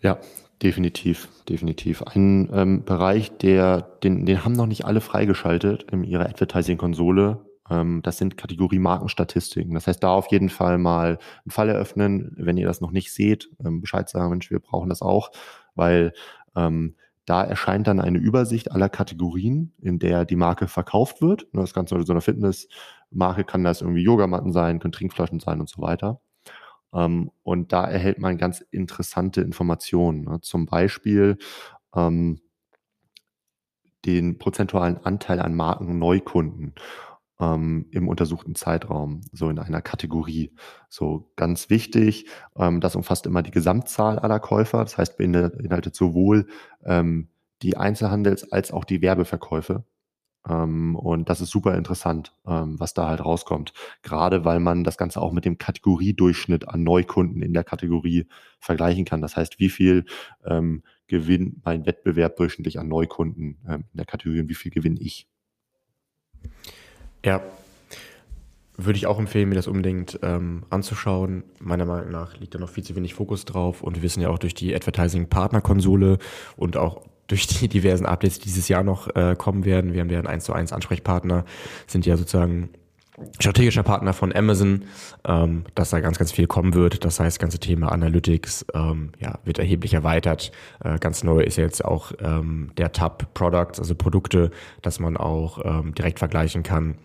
Ja, 0.00 0.18
definitiv, 0.62 1.28
definitiv. 1.48 2.02
Ein 2.02 2.50
ähm, 2.52 2.84
Bereich, 2.84 3.36
der, 3.38 3.82
den, 4.02 4.26
den 4.26 4.44
haben 4.44 4.52
noch 4.52 4.66
nicht 4.66 4.84
alle 4.84 5.00
freigeschaltet 5.00 5.84
in 5.90 6.04
ihrer 6.04 6.28
Advertising-Konsole. 6.28 7.44
Ähm, 7.70 8.00
das 8.02 8.18
sind 8.18 8.36
Kategorie 8.36 8.78
Markenstatistiken. 8.78 9.74
Das 9.74 9.86
heißt, 9.86 10.02
da 10.02 10.10
auf 10.10 10.30
jeden 10.30 10.48
Fall 10.48 10.78
mal 10.78 11.18
einen 11.44 11.50
Fall 11.50 11.68
eröffnen, 11.68 12.34
wenn 12.36 12.56
ihr 12.56 12.66
das 12.66 12.80
noch 12.80 12.92
nicht 12.92 13.12
seht, 13.12 13.48
ähm, 13.64 13.80
Bescheid 13.80 14.08
sagen, 14.08 14.30
Mensch, 14.30 14.50
wir 14.50 14.60
brauchen 14.60 14.88
das 14.88 15.02
auch, 15.02 15.30
weil 15.74 16.12
ähm, 16.54 16.94
da 17.26 17.42
erscheint 17.42 17.88
dann 17.88 18.00
eine 18.00 18.18
Übersicht 18.18 18.70
aller 18.70 18.88
Kategorien, 18.88 19.72
in 19.80 19.98
der 19.98 20.24
die 20.24 20.36
Marke 20.36 20.68
verkauft 20.68 21.20
wird. 21.20 21.48
Das 21.52 21.74
Ganze 21.74 22.00
so 22.02 22.12
eine 22.12 22.20
Fitnessmarke 22.20 23.44
kann 23.44 23.64
das 23.64 23.80
irgendwie 23.80 24.02
Yogamatten 24.02 24.52
sein, 24.52 24.78
können 24.78 24.92
Trinkflaschen 24.92 25.40
sein 25.40 25.58
und 25.60 25.68
so 25.68 25.82
weiter. 25.82 26.20
Ähm, 26.96 27.30
und 27.42 27.72
da 27.72 27.84
erhält 27.84 28.18
man 28.18 28.38
ganz 28.38 28.60
interessante 28.70 29.42
Informationen. 29.42 30.24
Ne? 30.24 30.40
Zum 30.40 30.66
Beispiel 30.66 31.38
ähm, 31.94 32.40
den 34.06 34.38
prozentualen 34.38 34.98
Anteil 35.04 35.40
an 35.40 35.54
Markenneukunden 35.54 36.74
ähm, 37.40 37.86
im 37.90 38.08
untersuchten 38.08 38.54
Zeitraum, 38.54 39.20
so 39.32 39.50
in 39.50 39.58
einer 39.58 39.82
Kategorie. 39.82 40.52
So 40.88 41.30
ganz 41.36 41.70
wichtig, 41.70 42.26
ähm, 42.56 42.80
das 42.80 42.96
umfasst 42.96 43.26
immer 43.26 43.42
die 43.42 43.50
Gesamtzahl 43.50 44.18
aller 44.18 44.40
Käufer, 44.40 44.78
das 44.78 44.96
heißt 44.96 45.18
beinhaltet 45.18 45.94
sowohl 45.94 46.46
ähm, 46.84 47.28
die 47.62 47.76
Einzelhandels- 47.76 48.50
als 48.52 48.72
auch 48.72 48.84
die 48.84 49.02
Werbeverkäufe. 49.02 49.84
Ähm, 50.48 50.96
und 50.96 51.28
das 51.28 51.40
ist 51.40 51.50
super 51.50 51.74
interessant, 51.74 52.32
ähm, 52.46 52.78
was 52.78 52.94
da 52.94 53.08
halt 53.08 53.24
rauskommt. 53.24 53.72
Gerade 54.02 54.44
weil 54.44 54.60
man 54.60 54.84
das 54.84 54.98
Ganze 54.98 55.20
auch 55.20 55.32
mit 55.32 55.44
dem 55.44 55.58
Kategoriedurchschnitt 55.58 56.68
an 56.68 56.82
Neukunden 56.82 57.42
in 57.42 57.52
der 57.52 57.64
Kategorie 57.64 58.26
vergleichen 58.60 59.04
kann. 59.04 59.20
Das 59.20 59.36
heißt, 59.36 59.58
wie 59.58 59.68
viel 59.68 60.04
ähm, 60.44 60.82
gewinnt 61.06 61.64
mein 61.64 61.86
Wettbewerb 61.86 62.36
durchschnittlich 62.36 62.78
an 62.78 62.88
Neukunden 62.88 63.58
ähm, 63.68 63.84
in 63.92 63.96
der 63.96 64.06
Kategorie 64.06 64.40
und 64.40 64.48
wie 64.48 64.54
viel 64.54 64.70
gewinne 64.70 65.00
ich? 65.00 65.28
Ja, 67.24 67.42
würde 68.76 68.98
ich 68.98 69.06
auch 69.06 69.18
empfehlen, 69.18 69.48
mir 69.48 69.54
das 69.54 69.68
unbedingt 69.68 70.18
ähm, 70.22 70.64
anzuschauen. 70.68 71.44
Meiner 71.60 71.86
Meinung 71.86 72.10
nach 72.10 72.36
liegt 72.38 72.54
da 72.54 72.58
noch 72.58 72.68
viel 72.68 72.84
zu 72.84 72.94
wenig 72.94 73.14
Fokus 73.14 73.44
drauf 73.44 73.82
und 73.82 73.96
wir 73.96 74.02
wissen 74.02 74.20
ja 74.20 74.28
auch 74.28 74.38
durch 74.38 74.54
die 74.54 74.74
Advertising-Partner-Konsole 74.74 76.18
und 76.56 76.76
auch 76.76 77.02
durch 77.26 77.46
die 77.46 77.68
diversen 77.68 78.06
Updates, 78.06 78.38
die 78.38 78.44
dieses 78.44 78.68
Jahr 78.68 78.82
noch 78.82 79.14
äh, 79.14 79.34
kommen 79.36 79.64
werden. 79.64 79.92
Wir 79.92 80.00
haben 80.00 80.10
ja 80.10 80.18
einen 80.18 80.26
1 80.26 80.44
zu 80.44 80.52
1 80.52 80.72
Ansprechpartner, 80.72 81.44
sind 81.86 82.06
ja 82.06 82.16
sozusagen 82.16 82.70
strategischer 83.40 83.82
Partner 83.82 84.12
von 84.12 84.34
Amazon, 84.34 84.84
ähm, 85.26 85.64
dass 85.74 85.90
da 85.90 86.00
ganz, 86.00 86.18
ganz 86.18 86.32
viel 86.32 86.46
kommen 86.46 86.74
wird. 86.74 87.04
Das 87.04 87.18
heißt, 87.18 87.36
das 87.36 87.40
ganze 87.40 87.58
Thema 87.58 87.90
Analytics 87.90 88.66
ähm, 88.74 89.12
ja, 89.18 89.38
wird 89.44 89.58
erheblich 89.58 89.94
erweitert. 89.94 90.52
Äh, 90.84 90.98
ganz 90.98 91.24
neu 91.24 91.40
ist 91.40 91.56
jetzt 91.56 91.84
auch 91.84 92.12
ähm, 92.20 92.72
der 92.76 92.92
Tab 92.92 93.32
Products, 93.34 93.78
also 93.78 93.94
Produkte, 93.94 94.50
dass 94.82 95.00
man 95.00 95.16
auch 95.16 95.64
ähm, 95.64 95.94
direkt 95.94 96.18
vergleichen 96.18 96.62
kann 96.62 96.96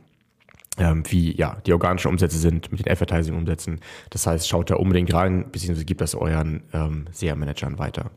ähm, 0.77 1.03
wie 1.09 1.35
ja 1.35 1.57
die 1.65 1.73
organischen 1.73 2.09
Umsätze 2.09 2.37
sind 2.37 2.71
mit 2.71 2.85
den 2.85 2.91
Advertising-Umsätzen. 2.91 3.79
Das 4.09 4.25
heißt, 4.25 4.47
schaut 4.47 4.69
da 4.69 4.75
unbedingt 4.75 5.13
rein, 5.13 5.51
beziehungsweise 5.51 5.85
gibt 5.85 6.01
das 6.01 6.15
euren 6.15 6.63
ähm, 6.73 7.05
SEA-Managern 7.11 7.77
weiter. 7.77 8.11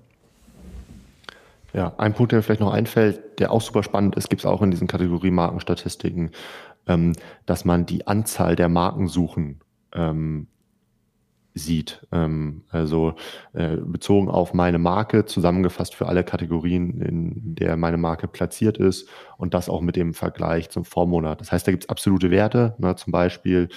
Ja, 1.75 1.93
ein 1.99 2.15
Punkt, 2.15 2.31
der 2.31 2.39
mir 2.39 2.43
vielleicht 2.45 2.61
noch 2.61 2.73
einfällt, 2.73 3.41
der 3.41 3.51
auch 3.51 3.61
super 3.61 3.83
spannend 3.83 4.15
ist, 4.15 4.31
gibt 4.31 4.43
es 4.43 4.47
auch 4.47 4.63
in 4.63 4.71
diesen 4.71 4.87
Kategorie 4.87 5.33
Markenstatistiken, 5.33 6.31
ähm, 6.87 7.15
dass 7.47 7.65
man 7.65 7.85
die 7.85 8.07
Anzahl 8.07 8.55
der 8.55 8.69
Markensuchen 8.69 9.61
ähm, 9.93 10.47
sieht. 11.55 12.05
Ähm, 12.11 12.65
also 12.69 13.15
äh, 13.53 13.77
bezogen 13.77 14.29
auf 14.29 14.55
meine 14.55 14.79
Marke, 14.79 15.25
zusammengefasst 15.25 15.95
für 15.95 16.07
alle 16.07 16.25
Kategorien, 16.25 17.01
in 17.01 17.55
der 17.55 17.77
meine 17.77 17.97
Marke 17.97 18.27
platziert 18.27 18.77
ist 18.77 19.09
und 19.37 19.55
das 19.55 19.69
auch 19.69 19.81
mit 19.81 19.95
dem 19.95 20.15
Vergleich 20.15 20.71
zum 20.71 20.85
Vormonat. 20.85 21.41
Das 21.41 21.53
heißt, 21.53 21.67
da 21.67 21.71
gibt 21.71 21.85
es 21.85 21.89
absolute 21.89 22.31
Werte. 22.33 22.75
Ne? 22.79 22.97
Zum 22.97 23.13
Beispiel 23.13 23.69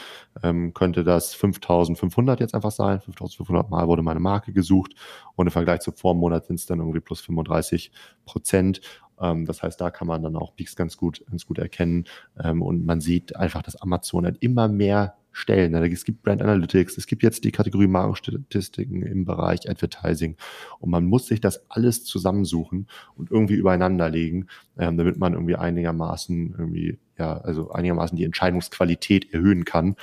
ähm, 0.43 0.73
könnte 0.73 1.03
das 1.03 1.35
5500 1.35 2.39
jetzt 2.39 2.55
einfach 2.55 2.71
sein. 2.71 2.99
5500 2.99 3.69
Mal 3.69 3.87
wurde 3.87 4.01
meine 4.01 4.19
Marke 4.19 4.53
gesucht 4.53 4.95
und 5.35 5.45
im 5.45 5.51
Vergleich 5.51 5.81
zum 5.81 5.93
Vormonat 5.93 6.47
sind 6.47 6.55
es 6.55 6.65
dann 6.65 6.79
irgendwie 6.79 6.99
plus 6.99 7.21
35 7.21 7.91
Prozent. 8.25 8.81
Ähm, 9.21 9.45
das 9.45 9.61
heißt, 9.61 9.79
da 9.79 9.91
kann 9.91 10.07
man 10.07 10.23
dann 10.23 10.35
auch 10.35 10.55
Peaks 10.55 10.75
ganz 10.75 10.97
gut, 10.97 11.23
ganz 11.29 11.45
gut 11.45 11.59
erkennen. 11.59 12.05
Ähm, 12.43 12.63
und 12.63 12.85
man 12.85 13.01
sieht 13.01 13.35
einfach, 13.35 13.61
dass 13.61 13.75
Amazon 13.75 14.25
halt 14.25 14.37
immer 14.41 14.67
mehr 14.67 15.15
Stellen. 15.37 15.73
Es 15.75 16.03
gibt 16.03 16.23
Brand 16.23 16.41
Analytics, 16.41 16.97
es 16.97 17.05
gibt 17.05 17.21
jetzt 17.21 17.43
die 17.43 17.51
Kategorie 17.51 17.87
Markenstatistiken 17.87 19.03
im 19.03 19.23
Bereich 19.23 19.69
Advertising. 19.69 20.35
Und 20.79 20.89
man 20.89 21.05
muss 21.05 21.27
sich 21.27 21.39
das 21.39 21.69
alles 21.69 22.03
zusammensuchen 22.03 22.87
und 23.15 23.29
irgendwie 23.29 23.53
übereinander 23.53 24.09
legen, 24.09 24.47
ähm, 24.77 24.97
damit 24.97 25.17
man 25.17 25.33
irgendwie 25.33 25.55
einigermaßen 25.55 26.55
irgendwie, 26.57 26.97
ja, 27.17 27.37
also 27.37 27.71
einigermaßen 27.71 28.17
die 28.17 28.23
Entscheidungsqualität 28.23 29.33
erhöhen 29.33 29.65
kann. 29.65 29.95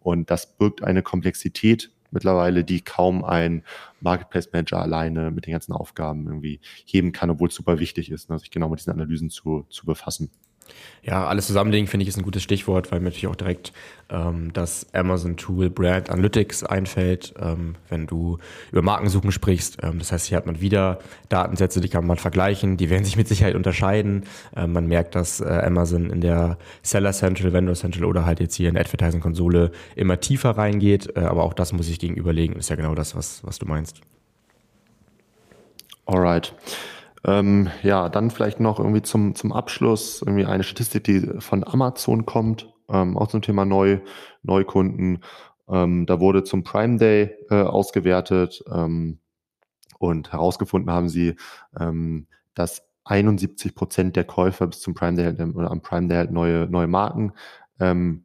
und 0.00 0.30
das 0.30 0.56
birgt 0.56 0.82
eine 0.82 1.02
Komplexität 1.02 1.90
mittlerweile, 2.10 2.64
die 2.64 2.80
kaum 2.80 3.24
ein 3.24 3.62
Marketplace 4.00 4.50
Manager 4.52 4.80
alleine 4.80 5.30
mit 5.30 5.46
den 5.46 5.52
ganzen 5.52 5.72
Aufgaben 5.72 6.26
irgendwie 6.26 6.60
heben 6.86 7.12
kann, 7.12 7.28
obwohl 7.28 7.48
es 7.48 7.54
super 7.54 7.78
wichtig 7.78 8.10
ist, 8.10 8.30
ne, 8.30 8.38
sich 8.38 8.50
genau 8.50 8.70
mit 8.70 8.80
diesen 8.80 8.92
Analysen 8.92 9.28
zu, 9.28 9.66
zu 9.68 9.84
befassen. 9.84 10.30
Ja, 11.06 11.26
alles 11.26 11.46
zusammenlegen 11.46 11.86
finde 11.86 12.02
ich 12.02 12.08
ist 12.08 12.16
ein 12.16 12.22
gutes 12.22 12.42
Stichwort, 12.42 12.90
weil 12.90 13.00
mir 13.00 13.06
natürlich 13.06 13.26
auch 13.26 13.36
direkt 13.36 13.74
ähm, 14.08 14.54
das 14.54 14.86
Amazon-Tool 14.94 15.68
Brand 15.68 16.08
Analytics 16.08 16.64
einfällt, 16.64 17.34
ähm, 17.38 17.74
wenn 17.90 18.06
du 18.06 18.38
über 18.72 18.80
Markensuchen 18.80 19.30
sprichst. 19.30 19.78
Ähm, 19.82 19.98
das 19.98 20.12
heißt, 20.12 20.26
hier 20.26 20.38
hat 20.38 20.46
man 20.46 20.62
wieder 20.62 21.00
Datensätze, 21.28 21.82
die 21.82 21.90
kann 21.90 22.06
man 22.06 22.16
vergleichen, 22.16 22.78
die 22.78 22.88
werden 22.88 23.04
sich 23.04 23.18
mit 23.18 23.28
Sicherheit 23.28 23.54
unterscheiden. 23.54 24.24
Ähm, 24.56 24.72
man 24.72 24.86
merkt, 24.86 25.14
dass 25.14 25.40
äh, 25.42 25.44
Amazon 25.44 26.08
in 26.08 26.22
der 26.22 26.56
Seller 26.82 27.12
Central, 27.12 27.52
Vendor 27.52 27.74
Central 27.74 28.06
oder 28.06 28.24
halt 28.24 28.40
jetzt 28.40 28.54
hier 28.54 28.70
in 28.70 28.74
der 28.74 28.84
Advertising-Konsole 28.84 29.72
immer 29.96 30.20
tiefer 30.20 30.50
reingeht, 30.52 31.14
äh, 31.16 31.20
aber 31.20 31.44
auch 31.44 31.52
das 31.52 31.74
muss 31.74 31.90
ich 31.90 31.98
gegenüberlegen. 31.98 32.56
Ist 32.56 32.70
ja 32.70 32.76
genau 32.76 32.94
das, 32.94 33.14
was, 33.14 33.44
was 33.44 33.58
du 33.58 33.66
meinst. 33.66 34.00
Alright. 36.06 36.54
Ähm, 37.26 37.70
ja, 37.82 38.08
dann 38.08 38.30
vielleicht 38.30 38.60
noch 38.60 38.78
irgendwie 38.78 39.02
zum, 39.02 39.34
zum 39.34 39.52
Abschluss 39.52 40.20
irgendwie 40.22 40.44
eine 40.44 40.62
Statistik, 40.62 41.04
die 41.04 41.20
von 41.40 41.64
Amazon 41.64 42.26
kommt, 42.26 42.72
ähm, 42.88 43.16
auch 43.16 43.28
zum 43.28 43.40
Thema 43.40 43.64
Neu, 43.64 44.00
Neukunden. 44.42 45.20
Ähm, 45.68 46.04
da 46.06 46.20
wurde 46.20 46.44
zum 46.44 46.64
Prime 46.64 46.98
Day 46.98 47.34
äh, 47.50 47.62
ausgewertet 47.62 48.62
ähm, 48.70 49.20
und 49.98 50.32
herausgefunden 50.32 50.92
haben 50.92 51.08
sie, 51.08 51.36
ähm, 51.78 52.26
dass 52.54 52.82
71 53.04 53.74
Prozent 53.74 54.16
der 54.16 54.24
Käufer 54.24 54.66
bis 54.66 54.80
zum 54.80 54.94
Prime 54.94 55.16
Day 55.16 55.28
oder 55.54 55.70
am 55.70 55.80
Prime 55.80 56.08
Day 56.08 56.16
halt 56.18 56.30
neue, 56.30 56.66
neue 56.68 56.86
Marken 56.86 57.32
ähm, 57.80 58.24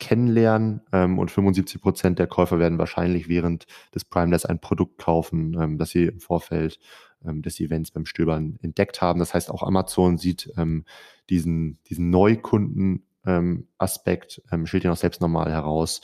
kennenlernen 0.00 0.80
ähm, 0.92 1.18
und 1.20 1.30
75 1.30 1.80
Prozent 1.80 2.18
der 2.18 2.26
Käufer 2.26 2.58
werden 2.58 2.78
wahrscheinlich 2.78 3.28
während 3.28 3.66
des 3.94 4.04
Prime 4.04 4.30
Days 4.30 4.44
ein 4.44 4.60
Produkt 4.60 4.98
kaufen, 4.98 5.56
ähm, 5.60 5.78
das 5.78 5.90
sie 5.90 6.06
im 6.06 6.20
Vorfeld 6.20 6.78
ähm, 6.78 7.00
des 7.22 7.60
Events 7.60 7.90
beim 7.90 8.06
Stöbern 8.06 8.58
entdeckt 8.62 9.02
haben. 9.02 9.18
Das 9.18 9.34
heißt, 9.34 9.50
auch 9.50 9.62
Amazon 9.62 10.18
sieht 10.18 10.52
ähm, 10.56 10.84
diesen, 11.28 11.78
diesen 11.88 12.10
Neukunden 12.10 13.04
ähm, 13.26 13.66
Aspekt 13.78 14.42
ähm, 14.50 14.66
stellt 14.66 14.84
ihn 14.84 14.90
auch 14.90 14.96
selbst 14.96 15.20
nochmal 15.20 15.50
heraus. 15.50 16.00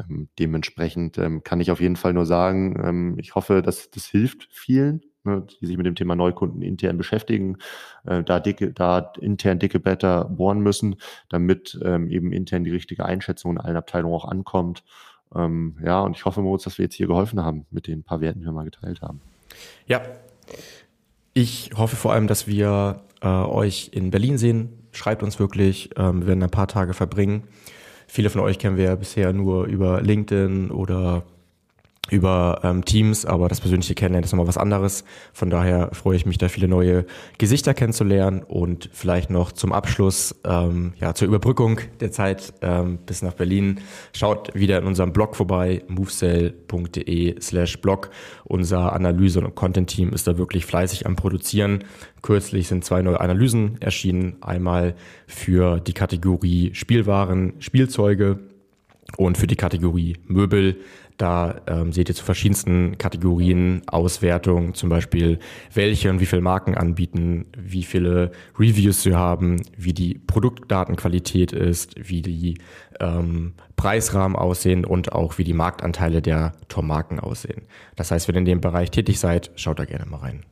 Ähm, 0.00 0.28
dementsprechend 0.38 1.18
ähm, 1.18 1.42
kann 1.42 1.60
ich 1.60 1.70
auf 1.70 1.80
jeden 1.80 1.96
Fall 1.96 2.12
nur 2.12 2.26
sagen, 2.26 2.80
ähm, 2.82 3.18
ich 3.18 3.34
hoffe, 3.34 3.62
dass 3.62 3.90
das 3.90 4.06
hilft 4.06 4.48
vielen, 4.50 5.02
ne, 5.24 5.46
die 5.60 5.66
sich 5.66 5.76
mit 5.76 5.86
dem 5.86 5.94
Thema 5.94 6.16
Neukunden 6.16 6.62
intern 6.62 6.96
beschäftigen, 6.96 7.58
äh, 8.04 8.22
da 8.22 8.40
dicke, 8.40 8.72
da 8.72 9.12
intern 9.20 9.58
dicke 9.58 9.78
Blätter 9.78 10.24
bohren 10.24 10.60
müssen, 10.60 10.96
damit 11.28 11.78
ähm, 11.84 12.08
eben 12.08 12.32
intern 12.32 12.64
die 12.64 12.72
richtige 12.72 13.04
Einschätzung 13.04 13.52
in 13.52 13.58
allen 13.58 13.76
Abteilungen 13.76 14.14
auch 14.14 14.24
ankommt. 14.24 14.82
Ähm, 15.34 15.78
ja, 15.84 16.00
und 16.00 16.16
ich 16.16 16.24
hoffe, 16.24 16.40
Moritz, 16.42 16.64
dass 16.64 16.78
wir 16.78 16.84
jetzt 16.84 16.94
hier 16.94 17.06
geholfen 17.06 17.42
haben 17.42 17.66
mit 17.70 17.86
den 17.86 18.02
paar 18.02 18.20
Werten, 18.20 18.40
die 18.40 18.46
wir 18.46 18.52
mal 18.52 18.64
geteilt 18.64 19.02
haben. 19.02 19.20
Ja, 19.86 20.02
ich 21.34 21.70
hoffe 21.76 21.96
vor 21.96 22.12
allem, 22.12 22.26
dass 22.26 22.46
wir 22.46 23.02
äh, 23.20 23.28
euch 23.28 23.90
in 23.92 24.10
Berlin 24.10 24.38
sehen. 24.38 24.88
Schreibt 24.92 25.22
uns 25.22 25.38
wirklich. 25.38 25.90
Ähm, 25.96 26.20
wir 26.20 26.28
werden 26.28 26.42
ein 26.42 26.50
paar 26.50 26.68
Tage 26.68 26.94
verbringen. 26.94 27.44
Viele 28.06 28.30
von 28.30 28.40
euch 28.40 28.58
kennen 28.58 28.76
wir 28.76 28.84
ja 28.84 28.94
bisher 28.94 29.32
nur 29.32 29.64
über 29.66 30.00
LinkedIn 30.00 30.70
oder 30.70 31.24
über 32.10 32.60
ähm, 32.62 32.84
Teams, 32.84 33.24
aber 33.24 33.48
das 33.48 33.60
persönliche 33.60 33.94
Kennenlernen 33.94 34.24
ist 34.24 34.32
nochmal 34.32 34.46
was 34.46 34.58
anderes. 34.58 35.04
Von 35.32 35.50
daher 35.50 35.90
freue 35.92 36.16
ich 36.16 36.26
mich, 36.26 36.38
da 36.38 36.48
viele 36.48 36.68
neue 36.68 37.04
Gesichter 37.38 37.74
kennenzulernen 37.74 38.42
und 38.42 38.88
vielleicht 38.92 39.30
noch 39.30 39.52
zum 39.52 39.72
Abschluss, 39.72 40.34
ähm, 40.44 40.94
ja, 40.98 41.14
zur 41.14 41.28
Überbrückung 41.28 41.80
der 42.00 42.12
Zeit 42.12 42.54
ähm, 42.62 42.98
bis 43.04 43.22
nach 43.22 43.34
Berlin. 43.34 43.80
Schaut 44.12 44.54
wieder 44.54 44.78
in 44.78 44.86
unserem 44.86 45.12
Blog 45.12 45.36
vorbei, 45.36 45.82
movesell.de 45.88 47.40
slash 47.40 47.80
blog. 47.80 48.10
Unser 48.44 48.92
Analyse- 48.92 49.40
und 49.40 49.54
Content-Team 49.54 50.12
ist 50.12 50.26
da 50.26 50.38
wirklich 50.38 50.66
fleißig 50.66 51.06
am 51.06 51.16
Produzieren. 51.16 51.84
Kürzlich 52.22 52.68
sind 52.68 52.84
zwei 52.84 53.02
neue 53.02 53.20
Analysen 53.20 53.80
erschienen. 53.80 54.36
Einmal 54.40 54.94
für 55.26 55.80
die 55.80 55.92
Kategorie 55.92 56.70
Spielwaren, 56.74 57.54
Spielzeuge 57.58 58.38
Und 59.16 59.38
für 59.38 59.46
die 59.46 59.56
Kategorie 59.56 60.16
Möbel, 60.26 60.80
da 61.16 61.62
ähm, 61.66 61.92
seht 61.92 62.08
ihr 62.08 62.14
zu 62.14 62.24
verschiedensten 62.24 62.98
Kategorien 62.98 63.82
Auswertung, 63.86 64.74
zum 64.74 64.90
Beispiel 64.90 65.38
welche 65.72 66.10
und 66.10 66.20
wie 66.20 66.26
viele 66.26 66.42
Marken 66.42 66.74
anbieten, 66.74 67.46
wie 67.56 67.84
viele 67.84 68.32
Reviews 68.58 69.02
sie 69.02 69.14
haben, 69.14 69.62
wie 69.76 69.94
die 69.94 70.14
Produktdatenqualität 70.14 71.52
ist, 71.52 71.94
wie 71.96 72.20
die 72.20 72.58
ähm, 73.00 73.54
Preisrahmen 73.76 74.36
aussehen 74.36 74.84
und 74.84 75.12
auch 75.12 75.38
wie 75.38 75.44
die 75.44 75.54
Marktanteile 75.54 76.20
der 76.20 76.52
Top-Marken 76.68 77.18
aussehen. 77.20 77.62
Das 77.94 78.10
heißt, 78.10 78.28
wenn 78.28 78.34
ihr 78.34 78.40
in 78.40 78.44
dem 78.44 78.60
Bereich 78.60 78.90
tätig 78.90 79.18
seid, 79.18 79.50
schaut 79.56 79.78
da 79.78 79.84
gerne 79.84 80.06
mal 80.06 80.18
rein. 80.18 80.44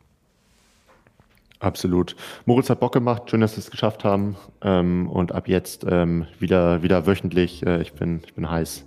Absolut. 1.64 2.14
Moritz 2.44 2.68
hat 2.68 2.80
Bock 2.80 2.92
gemacht, 2.92 3.30
schön, 3.30 3.40
dass 3.40 3.56
wir 3.56 3.60
es 3.60 3.70
geschafft 3.70 4.04
haben. 4.04 4.36
Ähm, 4.60 5.08
und 5.08 5.32
ab 5.32 5.48
jetzt 5.48 5.86
ähm, 5.88 6.26
wieder, 6.38 6.82
wieder 6.82 7.06
wöchentlich. 7.06 7.64
Äh, 7.64 7.80
ich, 7.80 7.94
bin, 7.94 8.20
ich 8.26 8.34
bin 8.34 8.50
heiß. 8.50 8.84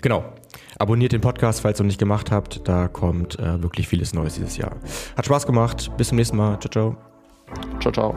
Genau. 0.00 0.24
Abonniert 0.78 1.12
den 1.12 1.20
Podcast, 1.20 1.60
falls 1.60 1.78
ihr 1.78 1.84
noch 1.84 1.88
nicht 1.88 1.98
gemacht 1.98 2.30
habt. 2.30 2.66
Da 2.66 2.88
kommt 2.88 3.38
äh, 3.38 3.62
wirklich 3.62 3.88
vieles 3.88 4.14
Neues 4.14 4.36
dieses 4.36 4.56
Jahr. 4.56 4.76
Hat 5.18 5.26
Spaß 5.26 5.46
gemacht. 5.46 5.90
Bis 5.98 6.08
zum 6.08 6.16
nächsten 6.16 6.38
Mal. 6.38 6.58
Ciao, 6.60 6.70
ciao. 6.70 6.96
Ciao, 7.78 7.92
ciao. 7.92 8.16